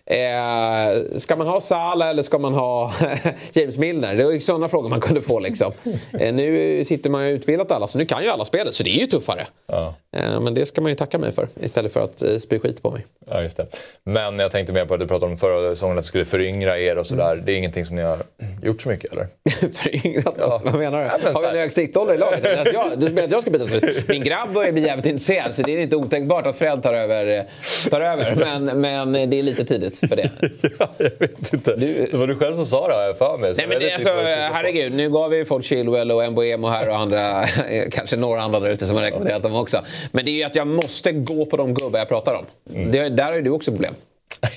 Eh, 0.06 1.18
ska 1.18 1.36
man 1.36 1.46
ha 1.46 1.60
Salah 1.60 2.08
eller 2.08 2.22
ska 2.22 2.38
man 2.38 2.54
ha 2.54 2.92
James 3.52 3.78
Milner? 3.78 4.14
Det 4.14 4.24
var 4.24 4.32
ju 4.32 4.40
sådana 4.40 4.68
frågor 4.68 4.88
man 4.88 5.00
kunde 5.00 5.22
få. 5.22 5.40
Liksom. 5.40 5.72
Eh, 6.18 6.34
nu 6.34 6.84
sitter 6.84 7.10
man 7.10 7.28
ju 7.28 7.34
utbildat 7.34 7.70
alla, 7.70 7.86
så 7.86 7.98
nu 7.98 8.06
kan 8.06 8.22
ju 8.22 8.28
alla 8.28 8.44
spelet. 8.44 8.74
Så 8.74 8.82
det 8.82 8.90
är 8.90 9.00
ju 9.00 9.06
tuffare. 9.06 9.46
Ja. 9.66 9.94
Eh, 10.16 10.40
men 10.40 10.54
det 10.54 10.66
ska 10.66 10.80
man 10.80 10.90
ju 10.92 10.96
tacka 10.96 11.18
mig 11.18 11.32
för 11.32 11.48
istället 11.60 11.92
för 11.92 12.00
att 12.00 12.22
eh, 12.22 12.38
spy 12.38 12.58
skit 12.58 12.82
på 12.82 12.90
mig. 12.90 13.06
Ja, 13.30 13.42
just 13.42 13.56
det. 13.56 13.66
Men 14.04 14.38
jag 14.38 14.50
tänkte 14.50 14.72
mer 14.72 14.86
på 14.86 14.94
att 14.94 15.00
du 15.00 15.06
pratade 15.06 15.32
om 15.32 15.38
förra 15.38 15.74
säsongen 15.74 15.98
att 15.98 16.04
du 16.04 16.08
skulle 16.08 16.24
föryngra 16.24 16.78
er 16.78 16.98
och 16.98 17.06
sådär. 17.06 17.42
Det 17.46 17.52
är 17.52 17.56
ingenting 17.56 17.84
som 17.84 17.96
ni 17.96 18.02
har 18.02 18.18
gjort 18.62 18.82
så 18.82 18.88
mycket 18.88 19.12
eller? 19.12 19.26
Föryngrat 19.72 20.34
Ja. 20.38 20.60
Vad 20.64 20.74
menar 20.74 21.00
du? 21.00 21.04
Ja, 21.04 21.18
men 21.24 21.34
har 21.34 21.40
vi 21.40 21.48
en 21.48 21.56
hög 21.56 21.72
snittålder 21.72 22.14
i 22.14 22.18
laget? 22.18 22.44
Eller 22.44 22.66
att 22.66 22.72
jag, 22.72 22.98
du 22.98 23.08
menar 23.10 23.22
att 23.22 23.30
jag 23.30 23.42
ska 23.42 23.50
bytas 23.50 23.72
ut? 23.72 24.08
Min 24.08 24.24
grabb 24.24 24.52
börjar 24.52 24.72
bli 24.72 24.82
jävligt 24.82 25.06
intresserad 25.06 25.54
så 25.54 25.62
det 25.62 25.72
är 25.72 25.78
inte 25.78 25.96
otänkbart 25.96 26.46
att 26.46 26.56
Fred 26.56 26.82
tar 26.82 26.94
över. 26.94 27.46
Tar 27.90 28.00
över. 28.00 28.34
Men, 28.34 28.80
men 28.80 29.30
det 29.30 29.38
är 29.38 29.42
lite 29.42 29.64
tidigt 29.64 29.93
för 30.08 30.16
det. 30.16 30.30
ja, 30.78 30.88
jag 30.98 31.10
vet 31.18 31.52
inte. 31.54 31.76
Du- 31.76 32.08
Det 32.10 32.16
var 32.16 32.26
du 32.26 32.34
själv 32.36 32.56
som 32.56 32.66
sa 32.66 32.88
det 32.88 32.94
har 32.94 33.02
jag 33.02 33.18
för 33.18 33.38
mig. 33.38 33.54
så 33.54 33.60
Nej, 33.60 33.68
men 33.68 33.78
det, 33.78 33.92
alltså, 33.92 34.08
syftar 34.08 34.48
på. 34.48 34.54
herregud, 34.54 34.92
nu 34.94 35.10
gav 35.10 35.30
vi 35.30 35.44
folk 35.44 35.64
Chilwell 35.64 36.10
och 36.12 36.32
Mbuemo 36.32 36.68
här 36.68 36.88
och 36.88 36.96
andra, 36.96 37.46
kanske 37.92 38.16
några 38.16 38.42
andra 38.42 38.60
där 38.60 38.70
ute 38.70 38.86
som 38.86 38.96
har 38.96 39.02
rekommenderat 39.02 39.42
dem 39.42 39.54
också. 39.54 39.80
Men 40.12 40.24
det 40.24 40.30
är 40.30 40.32
ju 40.36 40.42
att 40.42 40.56
jag 40.56 40.66
måste 40.66 41.12
gå 41.12 41.46
på 41.46 41.56
de 41.56 41.74
gubbar 41.74 41.98
jag 41.98 42.08
pratar 42.08 42.34
om. 42.34 42.44
Det, 42.90 43.08
där 43.08 43.24
har 43.24 43.34
ju 43.34 43.42
du 43.42 43.50
också 43.50 43.70
problem. 43.70 43.94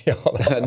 Ja, 0.04 0.16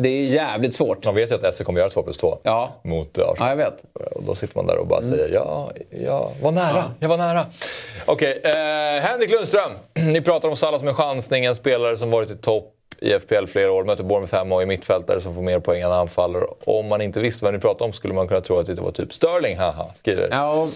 Det 0.01 0.09
är 0.09 0.23
jävligt 0.23 0.75
svårt. 0.75 1.05
man 1.05 1.15
vet 1.15 1.31
ju 1.31 1.35
att 1.35 1.53
SC 1.53 1.61
kommer 1.63 1.79
göra 1.79 1.89
2 1.89 2.03
plus 2.03 2.17
2 2.17 2.37
Ja. 2.43 2.69
mot 2.83 3.17
eh, 3.17 3.23
Ja, 3.27 3.31
Arsenal. 3.33 3.49
jag 3.49 3.55
vet. 3.57 3.77
Och 4.15 4.23
då 4.23 4.35
sitter 4.35 4.57
man 4.57 4.67
där 4.67 4.77
och 4.77 4.87
bara 4.87 5.01
säger 5.01 5.29
ja, 5.33 5.71
ja, 5.89 6.31
var 6.41 6.51
nära, 6.51 6.83
jag 6.99 7.09
var 7.09 7.17
nära. 7.17 7.45
Okej, 8.05 8.41
eh, 8.43 9.01
Henrik 9.03 9.31
Lundström. 9.31 9.71
Ni 9.93 10.21
pratar 10.21 10.49
om 10.49 10.55
Salah 10.55 10.79
som 10.79 10.87
en 10.87 10.95
chansning, 10.95 11.45
en 11.45 11.55
spelare 11.55 11.97
som 11.97 12.11
varit 12.11 12.29
i 12.29 12.35
topp 12.35 12.73
i 12.99 13.13
FPL 13.19 13.45
flera 13.47 13.71
år, 13.71 13.83
möter 13.83 14.03
Bournemouth 14.03 14.35
hemma 14.35 14.55
och 14.55 14.61
är 14.61 14.65
mittfältare 14.65 15.21
som 15.21 15.35
får 15.35 15.41
mer 15.41 15.59
poäng 15.59 15.81
än 15.81 15.91
anfallare. 15.91 16.45
Om 16.65 16.87
man 16.87 17.01
inte 17.01 17.19
visste 17.19 17.45
vad 17.45 17.53
ni 17.53 17.59
pratade 17.59 17.83
om 17.83 17.93
skulle 17.93 18.13
man 18.13 18.27
kunna 18.27 18.41
tro 18.41 18.59
att 18.59 18.65
det 18.65 18.81
var 18.81 18.91
typ 18.91 19.13
Sterling, 19.13 19.57
haha, 19.57 19.85
skriver, 19.95 20.27
Ja, 20.31 20.67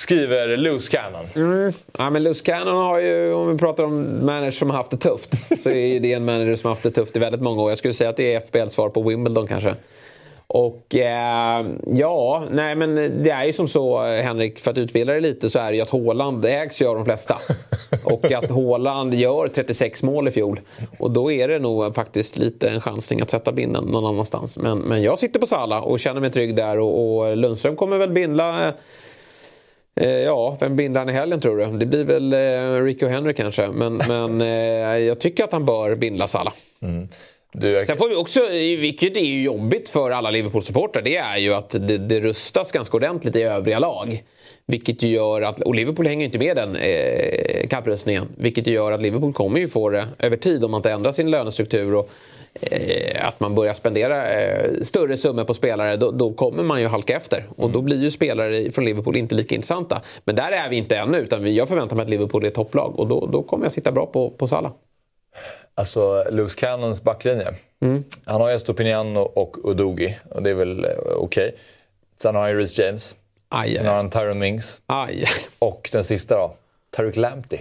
skriver 0.00 0.56
Loose 0.56 0.90
Cannon. 0.96 1.26
Mm. 1.36 1.72
Ja, 1.98 2.10
men 2.10 2.22
Loose 2.22 2.44
Cannon 2.44 2.76
har 2.76 2.98
ju, 2.98 3.32
om 3.32 3.52
vi 3.52 3.58
pratar 3.58 3.84
om 3.84 4.26
managers 4.26 4.58
som 4.58 4.70
har 4.70 4.76
haft 4.76 4.90
det 4.90 4.96
tufft, 4.96 5.30
så 5.62 5.70
är 5.70 5.86
ju 5.86 5.98
det 5.98 6.12
en 6.12 6.24
manager 6.24 6.56
som 6.56 6.68
har 6.68 6.74
haft 6.74 6.82
det 6.82 6.90
tufft 6.90 7.16
i 7.16 7.18
väldigt 7.18 7.40
många 7.40 7.62
år. 7.62 7.70
Jag 7.70 7.78
skulle 7.78 7.94
säga 7.94 8.10
att 8.10 8.16
det 8.16 8.34
är 8.34 8.40
FBLs 8.40 8.72
svar 8.72 8.88
på 8.88 9.02
Wimbledon 9.02 9.46
kanske. 9.46 9.74
Och 10.46 10.94
eh, 10.94 11.66
ja, 11.86 12.44
nej 12.50 12.74
men 12.74 12.94
det 12.94 13.30
är 13.30 13.44
ju 13.44 13.52
som 13.52 13.68
så 13.68 14.02
Henrik, 14.02 14.60
för 14.60 14.70
att 14.70 14.78
utbilda 14.78 15.12
dig 15.12 15.22
lite 15.22 15.50
så 15.50 15.58
är 15.58 15.70
det 15.70 15.76
ju 15.76 15.82
att 15.82 15.90
Haaland 15.90 16.44
ägs 16.44 16.82
ju 16.82 16.86
av 16.86 16.94
de 16.94 17.04
flesta. 17.04 17.38
Och 18.04 18.32
att 18.32 18.50
Haaland 18.50 19.14
gör 19.14 19.48
36 19.48 20.02
mål 20.02 20.28
i 20.28 20.30
fjol. 20.30 20.60
Och 20.98 21.10
då 21.10 21.32
är 21.32 21.48
det 21.48 21.58
nog 21.58 21.94
faktiskt 21.94 22.38
lite 22.38 22.68
en 22.68 22.80
chansning 22.80 23.20
att 23.20 23.30
sätta 23.30 23.52
binden 23.52 23.84
någon 23.84 24.06
annanstans. 24.06 24.58
Men, 24.58 24.78
men 24.78 25.02
jag 25.02 25.18
sitter 25.18 25.40
på 25.40 25.46
Sala 25.46 25.80
och 25.80 26.00
känner 26.00 26.20
mig 26.20 26.30
trygg 26.30 26.56
där 26.56 26.78
och, 26.78 27.18
och 27.18 27.36
Lundström 27.36 27.76
kommer 27.76 27.98
väl 27.98 28.10
bindla 28.10 28.68
Eh, 28.68 28.74
ja, 30.24 30.56
vem 30.60 30.76
binder 30.76 31.00
han 31.00 31.08
i 31.08 31.12
helgen 31.12 31.40
tror 31.40 31.56
du? 31.56 31.78
Det 31.78 31.86
blir 31.86 32.04
väl 32.04 32.32
eh, 32.32 32.84
Rico 32.84 33.06
Henry 33.06 33.34
kanske. 33.34 33.68
Men, 33.68 33.96
men 34.08 34.40
eh, 34.40 34.98
jag 34.98 35.20
tycker 35.20 35.44
att 35.44 35.52
han 35.52 35.64
bör 35.64 35.94
bindla 35.94 36.28
Salah. 36.28 36.52
Du, 37.52 37.70
jag, 37.70 37.86
Sen 37.86 37.96
får 37.96 38.08
vi 38.08 38.14
också, 38.14 38.48
vilket 38.80 39.16
är 39.16 39.24
ju 39.24 39.42
jobbigt 39.42 39.88
för 39.88 40.10
alla 40.10 40.30
Liverpool-supportrar, 40.30 41.02
det 41.02 41.16
är 41.16 41.38
ju 41.38 41.54
att 41.54 41.70
det, 41.70 41.98
det 41.98 42.20
rustas 42.20 42.72
ganska 42.72 42.96
ordentligt 42.96 43.36
i 43.36 43.42
övriga 43.42 43.78
lag. 43.78 44.22
Vilket 44.66 45.02
gör 45.02 45.42
att, 45.42 45.60
och 45.60 45.74
Liverpool 45.74 46.06
hänger 46.06 46.24
inte 46.24 46.38
med 46.38 46.56
den 46.56 46.76
eh, 46.76 47.68
kapprustningen. 47.68 48.28
Vilket 48.36 48.66
gör 48.66 48.92
att 48.92 49.02
Liverpool 49.02 49.32
kommer 49.32 49.60
ju 49.60 49.68
få 49.68 49.90
det 49.90 50.08
över 50.18 50.36
tid 50.36 50.64
om 50.64 50.70
man 50.70 50.78
inte 50.78 50.90
ändrar 50.90 51.12
sin 51.12 51.30
lönestruktur 51.30 51.94
och 51.94 52.04
eh, 52.04 52.08
att 53.20 53.40
man 53.40 53.54
börjar 53.54 53.74
spendera 53.74 54.28
eh, 54.40 54.82
större 54.82 55.16
summor 55.16 55.44
på 55.44 55.54
spelare. 55.54 55.96
Då, 55.96 56.10
då 56.10 56.32
kommer 56.32 56.62
man 56.62 56.80
ju 56.80 56.86
halka 56.86 57.16
efter. 57.16 57.44
Och 57.56 57.70
då 57.70 57.82
blir 57.82 58.02
ju 58.02 58.10
spelare 58.10 58.70
från 58.70 58.84
Liverpool 58.84 59.16
inte 59.16 59.34
lika 59.34 59.54
intressanta. 59.54 60.02
Men 60.24 60.36
där 60.36 60.52
är 60.52 60.68
vi 60.68 60.76
inte 60.76 60.96
ännu, 60.96 61.18
utan 61.18 61.42
vi- 61.42 61.56
jag 61.56 61.68
förväntar 61.68 61.96
mig 61.96 62.02
att 62.02 62.10
Liverpool 62.10 62.44
är 62.44 62.48
ett 62.48 62.54
topplag. 62.54 62.98
Och 62.98 63.06
då, 63.06 63.26
då 63.26 63.42
kommer 63.42 63.64
jag 63.64 63.72
sitta 63.72 63.92
bra 63.92 64.06
på, 64.06 64.30
på 64.30 64.48
Salah. 64.48 64.72
Alltså, 65.74 66.24
Loose 66.30 66.58
Cannons 66.60 67.02
backlinje. 67.02 67.54
Mm. 67.82 68.04
Han 68.24 68.40
har 68.40 68.48
ju 68.48 68.54
och, 69.16 69.56
Udogi 69.70 70.18
och 70.30 70.42
det 70.42 70.50
är 70.50 70.54
väl 70.54 70.84
eh, 70.84 70.90
okej. 71.16 71.54
Sen 72.22 72.34
har 72.34 72.42
han 72.42 72.50
ju 72.50 72.58
Reece 72.58 72.78
James. 72.78 73.16
Aj, 73.48 73.74
Sen 73.74 73.86
har 73.86 73.94
han 73.94 74.10
Tyron 74.10 74.38
Mings. 74.38 74.82
aj. 74.86 75.24
Och 75.58 75.88
den 75.92 76.04
sista 76.04 76.34
då, 76.36 76.54
Tariq 76.90 77.16
Lamptey. 77.16 77.58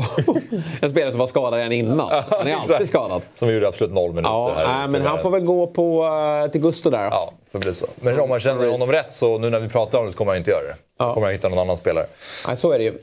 en 0.80 0.90
spelare 0.90 1.10
som 1.10 1.18
var 1.18 1.26
skadad 1.26 1.54
redan 1.54 1.72
innan. 1.72 2.24
Han 2.30 2.46
är 2.46 2.54
alltid 2.54 2.88
skadad. 2.88 3.22
Som 3.34 3.52
gjorde 3.52 3.68
absolut 3.68 3.92
noll 3.92 4.10
minuter 4.12 4.30
Ja, 4.30 4.54
här 4.56 4.78
nej, 4.78 4.88
men 4.88 5.02
han 5.02 5.22
får 5.22 5.30
väl 5.30 5.44
gå 5.44 5.66
på, 5.66 6.04
eh, 6.44 6.50
till 6.50 6.60
Gusto 6.60 6.90
där. 6.90 7.04
Ja, 7.04 7.32
får 7.52 7.58
bli 7.58 7.74
så. 7.74 7.86
Men 8.00 8.20
om 8.20 8.28
man 8.28 8.40
känner 8.40 8.66
honom 8.66 8.92
rätt 8.92 9.12
så 9.12 9.38
nu 9.38 9.50
när 9.50 9.60
vi 9.60 9.68
pratar 9.68 9.98
om 9.98 10.06
det 10.06 10.12
så 10.12 10.18
kommer 10.18 10.32
han 10.32 10.38
inte 10.38 10.50
göra 10.50 10.62
det. 10.62 10.74
Då 10.98 11.14
kommer 11.14 11.26
han 11.26 11.34
hitta 11.34 11.48
någon 11.48 11.58
annan 11.58 11.76
spelare. 11.76 12.06
Nej, 12.48 12.56
så 12.56 12.72
är 12.72 12.78
det 12.78 12.84
ju. 12.84 12.98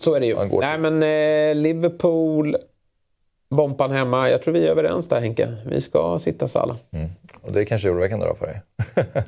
Så 0.00 0.14
är 0.14 0.20
det 0.20 0.26
ju. 0.26 0.36
Nej, 0.60 0.78
men 0.78 1.02
eh, 1.02 1.54
Liverpool, 1.54 2.56
Bompan 3.50 3.90
hemma. 3.90 4.30
Jag 4.30 4.42
tror 4.42 4.54
vi 4.54 4.66
är 4.66 4.70
överens 4.70 5.08
där 5.08 5.20
Henke. 5.20 5.56
Vi 5.66 5.80
ska 5.80 6.18
sitta 6.18 6.48
Salah. 6.48 6.76
Och 7.42 7.52
det 7.52 7.60
är 7.60 7.64
kanske 7.64 7.88
är 7.88 7.92
oroväckande 7.92 8.26
då 8.26 8.34
för 8.34 8.46
dig. 8.46 8.62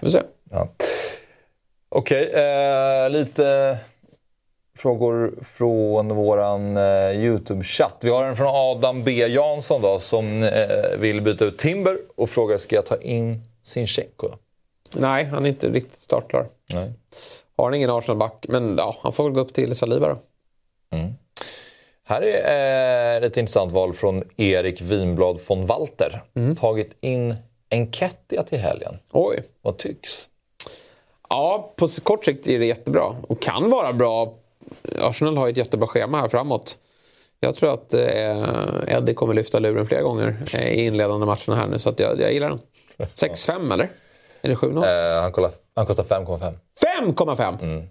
Vi 0.00 0.06
får 0.06 0.18
se. 0.18 0.22
Ja. 0.50 0.68
Okej, 1.88 2.30
eh, 2.34 3.10
lite 3.10 3.78
frågor 4.82 5.32
från 5.42 6.08
våran 6.08 6.76
eh, 6.76 6.82
YouTube-chatt. 7.12 7.96
Vi 8.02 8.10
har 8.10 8.24
en 8.24 8.36
från 8.36 8.46
Adam 8.50 9.04
B 9.04 9.26
Jansson 9.26 9.82
då, 9.82 9.98
som 9.98 10.42
eh, 10.42 10.98
vill 10.98 11.20
byta 11.20 11.44
ut 11.44 11.58
Timber 11.58 11.96
och 12.16 12.30
frågar 12.30 12.58
ska 12.58 12.76
jag 12.76 12.86
ta 12.86 12.96
in 12.96 13.40
Sinchenko? 13.62 14.28
Nej, 14.94 15.24
han 15.24 15.44
är 15.44 15.48
inte 15.48 15.68
riktigt 15.68 16.00
startklar. 16.00 16.46
Nej. 16.74 16.92
Har 17.56 17.64
han 17.64 17.74
ingen 17.74 17.90
Arsenal-back, 17.90 18.46
men 18.48 18.74
ja, 18.78 18.96
han 19.00 19.12
får 19.12 19.24
väl 19.24 19.32
gå 19.32 19.40
upp 19.40 19.54
till 19.54 19.76
Saliba 19.76 20.08
då. 20.08 20.16
Här 22.04 22.22
är 22.22 23.20
eh, 23.20 23.26
ett 23.26 23.36
intressant 23.36 23.72
val 23.72 23.92
från 23.92 24.22
Erik 24.36 24.80
Winblad 24.80 25.40
von 25.48 25.66
Walter. 25.66 26.22
Tagit 26.58 26.96
in 27.00 27.36
Enketia 27.70 28.42
till 28.42 28.58
helgen. 28.58 28.98
Oj. 29.12 29.42
Vad 29.62 29.78
tycks? 29.78 30.28
Ja, 31.28 31.72
på 31.76 31.88
kort 31.88 32.24
sikt 32.24 32.46
är 32.46 32.58
det 32.58 32.66
jättebra. 32.66 33.16
Och 33.28 33.42
kan 33.42 33.70
vara 33.70 33.92
bra. 33.92 34.38
Arsenal 34.98 35.36
har 35.36 35.48
ett 35.48 35.56
jättebra 35.56 35.88
schema 35.88 36.18
här 36.20 36.28
framåt. 36.28 36.78
Jag 37.40 37.54
tror 37.56 37.74
att 37.74 37.94
eh, 37.94 38.96
Eddie 38.96 39.14
kommer 39.14 39.34
lyfta 39.34 39.58
luren 39.58 39.86
flera 39.86 40.02
gånger 40.02 40.36
eh, 40.54 40.72
i 40.72 40.84
inledande 40.84 41.26
matcherna 41.26 41.54
här 41.54 41.66
nu. 41.66 41.78
Så 41.78 41.94
jag, 41.96 42.20
jag 42.20 42.32
gillar 42.32 42.48
den. 42.48 42.60
6-5 43.16 43.72
eller? 43.72 43.90
Är 44.42 44.48
det 44.48 44.54
7-0? 44.54 45.16
Eh, 45.16 45.22
han, 45.22 45.32
kollar, 45.32 45.50
han 45.74 45.86
kostar 45.86 46.04
5,5. 46.04 46.54
5,5! 47.02 47.86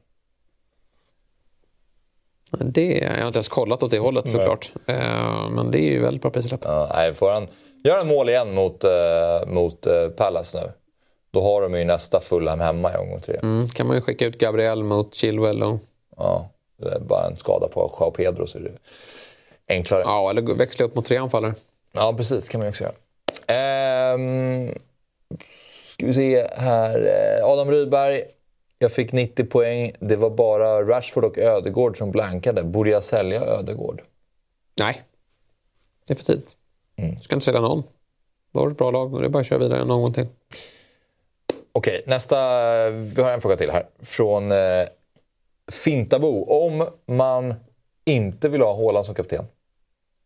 Det 2.59 2.97
jag 2.97 3.19
har 3.19 3.27
inte 3.27 3.37
ens 3.37 3.49
kollat 3.49 3.83
åt 3.83 3.91
det 3.91 3.99
hållet 3.99 4.29
såklart. 4.29 4.71
Eh, 4.85 5.49
men 5.49 5.71
det 5.71 5.79
är 5.79 5.91
ju 5.91 5.99
väldigt 6.01 6.21
bra 6.21 6.31
prislapp. 6.31 6.61
Ja, 6.63 6.91
nej, 6.93 7.13
får 7.13 7.31
han 7.31 7.47
göra 7.83 8.03
mål 8.03 8.29
igen 8.29 8.53
mot, 8.53 8.83
eh, 8.83 9.47
mot 9.47 9.87
eh, 9.87 10.07
Palace 10.07 10.61
nu, 10.61 10.71
då 11.31 11.41
har 11.41 11.61
de 11.61 11.75
ju 11.75 11.85
nästa 11.85 12.19
Fulham 12.19 12.59
hemma 12.59 12.93
i 12.93 12.97
omgång 12.97 13.19
tre. 13.19 13.39
Mm, 13.43 13.67
kan 13.67 13.87
man 13.87 13.95
ju 13.95 14.01
skicka 14.01 14.25
ut 14.25 14.39
Gabriel 14.39 14.83
mot 14.83 15.15
Chilwell. 15.15 15.63
Och, 15.63 15.79
Ja, 16.17 16.49
bara 16.99 17.27
en 17.27 17.35
skada 17.35 17.67
på 17.67 17.91
Joao 17.99 18.11
Pedro 18.11 18.47
så 18.47 18.57
är 18.57 18.61
det 18.61 18.71
enklare. 19.67 20.01
ja, 20.01 20.29
eller 20.29 20.41
växla 20.41 20.85
upp 20.85 20.95
mot 20.95 21.05
tre 21.05 21.17
anfallare. 21.17 21.55
Ja, 21.91 22.13
precis. 22.17 22.49
kan 22.49 22.59
man 22.59 22.65
ju 22.65 22.69
också 22.69 22.83
göra. 22.83 22.93
Ehm, 23.47 24.73
ska 25.85 26.05
vi 26.05 26.13
se 26.13 26.47
här. 26.55 26.99
Eh, 27.39 27.45
Adam 27.45 27.71
Rydberg. 27.71 28.23
Jag 28.79 28.91
fick 28.91 29.11
90 29.11 29.45
poäng. 29.45 29.91
Det 29.99 30.15
var 30.15 30.29
bara 30.29 30.83
Rashford 30.83 31.23
och 31.23 31.37
Ödegård 31.37 31.97
som 31.97 32.11
blankade. 32.11 32.63
Borde 32.63 32.89
jag 32.89 33.03
sälja 33.03 33.41
Ödegård? 33.41 34.01
Nej, 34.79 35.01
det 36.07 36.13
är 36.13 36.17
för 36.17 36.25
tidigt. 36.25 36.55
Ska 37.21 37.35
inte 37.35 37.45
sälja 37.45 37.61
någon. 37.61 37.81
Det 38.51 38.59
var 38.59 38.67
ett 38.71 38.77
bra 38.77 38.91
lag 38.91 39.13
och 39.13 39.21
det 39.21 39.27
är 39.27 39.29
bara 39.29 39.39
att 39.39 39.47
köra 39.47 39.59
vidare 39.59 39.85
någon 39.85 40.01
gång 40.01 40.13
till. 40.13 40.27
Okej, 41.71 42.01
nästa. 42.05 42.89
Vi 42.89 43.21
har 43.21 43.31
en 43.31 43.41
fråga 43.41 43.57
till 43.57 43.71
här. 43.71 43.85
Från 43.99 44.51
eh, 44.51 44.57
Fintabo. 45.71 46.43
Om 46.43 46.87
man 47.05 47.53
inte 48.05 48.49
vill 48.49 48.61
ha 48.61 48.75
Haaland 48.75 49.05
som 49.05 49.15
kapten, 49.15 49.45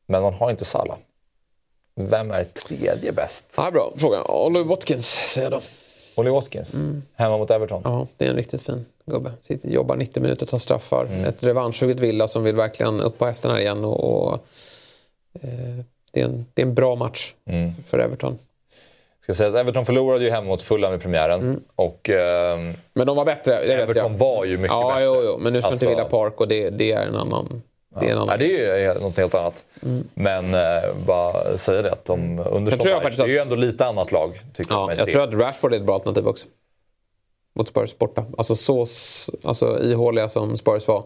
men 0.05 0.21
man 0.21 0.33
har 0.33 0.51
inte 0.51 0.65
Salah. 0.65 0.97
Vem 1.95 2.31
är 2.31 2.43
tredje 2.43 3.11
bäst? 3.11 3.53
Ja, 3.57 3.71
bra 3.71 3.93
fråga. 3.97 4.23
Oliver 4.23 4.65
Watkins 4.65 5.05
säger 5.07 5.51
jag 5.51 5.61
då. 5.61 5.65
Ollie 6.15 6.31
Watkins, 6.31 6.75
hemma 7.15 7.37
mot 7.37 7.51
Everton. 7.51 7.81
Ja, 7.85 8.07
det 8.17 8.25
är 8.25 8.29
en 8.29 8.35
riktigt 8.35 8.61
fin 8.61 8.85
gubbe. 9.05 9.31
Sitter, 9.41 9.69
jobbar 9.69 9.95
90 9.95 10.21
minuter, 10.23 10.45
tar 10.45 10.59
straffar. 10.59 11.05
Ett 11.27 11.43
revanschsuget 11.43 11.99
Villa 11.99 12.27
som 12.27 12.43
vill 12.43 12.55
verkligen 12.55 13.01
upp 13.01 13.17
på 13.17 13.25
hästen 13.25 13.51
här 13.51 13.59
igen. 13.59 13.85
Och, 13.85 14.03
och, 14.03 14.33
eh, 15.33 15.79
det, 16.11 16.21
är 16.21 16.25
en, 16.25 16.45
det 16.53 16.61
är 16.61 16.65
en 16.65 16.73
bra 16.73 16.95
match 16.95 17.33
för 17.87 17.99
Everton. 17.99 18.37
Ska 19.25 19.33
sägas, 19.33 19.55
Everton 19.55 19.85
förlorade 19.85 20.23
ju 20.23 20.29
hemma 20.29 20.47
mot 20.47 20.61
Fulham 20.61 20.93
i 20.93 20.97
premiären. 20.97 21.63
Och 21.75 22.09
ehm, 22.09 22.73
Men 22.93 23.07
de 23.07 23.17
var 23.17 23.25
bättre, 23.25 23.57
Everton 23.57 24.11
jag. 24.11 24.19
var 24.19 24.45
ju 24.45 24.55
mycket 24.57 24.69
ja, 24.71 24.87
bättre. 24.89 25.03
Jo, 25.05 25.21
jo, 25.25 25.37
men 25.37 25.53
nu 25.53 25.61
ska 25.61 25.69
Alltså- 25.69 25.85
inte 25.85 25.95
Villa 25.95 26.09
Park 26.09 26.41
och 26.41 26.47
det, 26.47 26.69
det 26.69 26.91
är 26.91 27.07
en 27.07 27.15
annan... 27.15 27.61
Det 27.99 28.05
är 28.05 28.09
Ja, 28.09 28.21
annan. 28.21 28.39
det 28.39 28.65
är 28.65 28.93
ju 28.93 28.99
något 28.99 29.17
helt 29.17 29.35
annat. 29.35 29.65
Men 30.13 30.53
eh, 30.53 30.61
bara 31.05 31.57
säga 31.57 31.81
det 31.81 31.91
att 31.91 32.05
de 32.05 32.39
under 32.51 32.87
jag 32.87 33.01
faktiskt 33.01 33.17
det 33.17 33.23
är 33.23 33.27
ju 33.33 33.37
ändå 33.37 33.55
lite 33.55 33.85
annat 33.85 34.11
lag. 34.11 34.39
Tycker 34.53 34.73
Ja, 34.73 34.91
jag, 34.91 34.99
jag 34.99 35.07
tror 35.07 35.21
att 35.23 35.33
Rashford 35.33 35.73
är 35.73 35.77
ett 35.77 35.85
bra 35.85 35.95
alternativ 35.95 36.27
också. 36.27 36.47
Mot 37.55 37.67
Spurs 37.67 37.97
borta. 37.97 38.25
Alltså 38.37 38.55
så 38.55 38.87
alltså, 39.43 39.83
ihåliga 39.83 40.29
som 40.29 40.57
Spurs 40.57 40.87
var. 40.87 41.03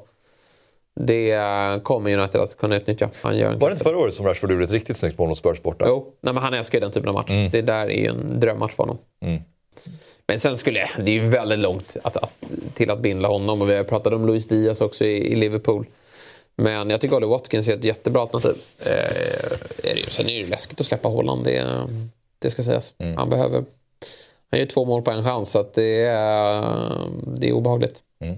Det 0.95 1.31
eh, 1.31 1.79
kommer 1.79 2.17
United 2.17 2.41
att 2.41 2.57
kunna 2.57 2.75
utnyttja. 2.75 3.09
Han 3.23 3.37
gör 3.37 3.51
en 3.51 3.59
Var 3.59 3.69
det 3.69 3.73
inte 3.73 3.83
förra 3.83 3.97
året 3.97 4.15
som 4.15 4.25
Rashford 4.25 4.51
gjorde 4.51 4.63
ett 4.63 4.71
riktigt 4.71 4.97
snyggt 4.97 5.17
mål 5.17 5.29
mot 5.29 5.37
Spurs 5.37 5.61
borta? 5.61 5.85
Jo, 5.87 6.13
nej, 6.21 6.33
men 6.33 6.43
han 6.43 6.53
älskar 6.53 6.77
ju 6.77 6.79
den 6.79 6.91
typen 6.91 7.09
av 7.09 7.13
match. 7.15 7.49
Det 7.51 7.61
där 7.61 7.85
är 7.89 7.99
ju 7.99 8.07
en 8.07 8.39
drömmatch 8.39 8.73
för 8.73 8.83
honom. 8.83 8.97
Men 10.27 10.39
sen 10.39 10.57
skulle 10.57 10.79
jag, 10.79 10.89
det 11.05 11.11
är 11.11 11.13
ju 11.13 11.27
väldigt 11.27 11.59
långt 11.59 11.97
att, 12.03 12.17
att, 12.17 12.31
till 12.73 12.91
att 12.91 12.99
binda 12.99 13.27
honom. 13.27 13.61
Och 13.61 13.69
vi 13.69 13.75
har 13.75 13.83
pratat 13.83 14.13
om 14.13 14.27
Luis 14.27 14.47
Diaz 14.47 14.81
också 14.81 15.05
i, 15.05 15.31
i 15.31 15.35
Liverpool. 15.35 15.85
Men 16.55 16.89
jag 16.89 17.01
tycker 17.01 17.15
Ollie 17.15 17.27
Watkins 17.27 17.67
är 17.67 17.77
ett 17.77 17.83
jättebra 17.83 18.21
alternativ. 18.21 18.55
Eh, 18.85 18.93
är 19.83 19.93
det 19.93 19.99
ju. 19.99 20.03
Sen 20.03 20.25
är 20.25 20.29
det 20.29 20.37
ju 20.37 20.47
läskigt 20.47 20.81
att 20.81 20.87
släppa 20.87 21.07
Holland. 21.07 21.43
Det, 21.43 21.87
det 22.39 22.49
ska 22.49 22.63
sägas. 22.63 22.93
Han 23.15 23.29
behöver... 23.29 23.65
Han 24.51 24.59
gör 24.59 24.67
två 24.67 24.85
mål 24.85 25.01
på 25.01 25.11
en 25.11 25.23
chans. 25.23 25.49
Så 25.51 25.65
det, 25.73 26.01
är, 26.03 26.61
det 27.37 27.49
är 27.49 27.53
obehagligt. 27.53 27.95
All 28.21 28.35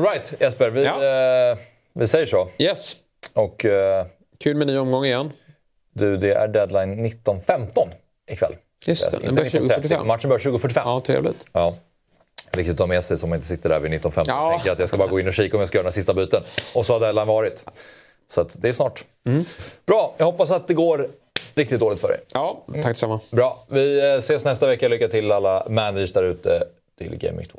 right, 0.00 0.34
Jesper. 0.40 0.70
Vi, 0.70 0.84
Ja. 0.84 1.04
eh, 1.52 1.58
vi 1.92 2.06
säger 2.06 2.26
så. 2.26 2.48
Yes. 2.58 2.96
Och 3.32 3.64
eh, 3.64 4.06
Kul 4.38 4.56
med 4.56 4.66
ny 4.66 4.78
omgång 4.78 5.04
igen. 5.04 5.32
du, 5.92 6.16
det 6.16 6.32
är 6.34 6.48
deadline 6.48 7.06
19.15 7.06 7.88
ikväll. 8.30 8.52
Just 8.86 9.10
det, 9.10 9.18
den 9.18 9.34
börjar 9.34 9.50
19.30, 9.50 9.82
20.45. 9.82 10.04
Matchen 10.04 10.28
börjar 10.30 10.40
20.45. 10.40 10.72
Ja, 10.84 11.00
trevligt. 11.06 11.46
Ja. 11.52 11.74
Viktigt 12.52 12.72
att 12.74 12.78
ha 12.78 12.86
med 12.86 13.04
sig 13.04 13.18
så 13.18 13.26
man 13.26 13.36
inte 13.36 13.46
sitter 13.46 13.68
där 13.68 13.80
vid 13.80 13.92
19.15 13.92 14.24
Ja. 14.26 14.44
och 14.46 14.50
tänker 14.52 14.72
att 14.72 14.78
jag 14.78 14.88
ska 14.88 14.96
bara 14.96 15.08
gå 15.08 15.20
in 15.20 15.26
och 15.28 15.34
kika 15.34 15.56
om 15.56 15.60
jag 15.60 15.68
ska 15.68 15.78
göra 15.78 15.82
några 15.82 15.92
sista 15.92 16.14
byten. 16.14 16.42
Och 16.74 16.86
så 16.86 16.92
har 16.92 17.00
deadline 17.00 17.26
varit. 17.26 17.64
Så 18.26 18.40
att 18.40 18.56
det 18.62 18.68
är 18.68 18.72
snart. 18.72 19.04
Mm. 19.26 19.44
Bra, 19.86 20.14
jag 20.18 20.26
hoppas 20.26 20.50
att 20.50 20.68
det 20.68 20.74
går 20.74 21.10
riktigt 21.54 21.80
dåligt 21.80 22.00
för 22.00 22.08
dig. 22.08 22.20
Ja, 22.32 22.64
tack 22.74 22.84
detsamma. 22.84 23.20
Bra, 23.30 23.64
vi 23.68 24.12
eh, 24.12 24.18
ses 24.18 24.44
nästa 24.44 24.66
vecka. 24.66 24.88
Lycka 24.88 25.08
till 25.08 25.32
alla 25.32 25.66
managers 25.70 26.12
där 26.12 26.22
ute 26.22 26.62
till 26.98 27.16
Game 27.16 27.38
Week 27.38 27.48
2. 27.48 27.58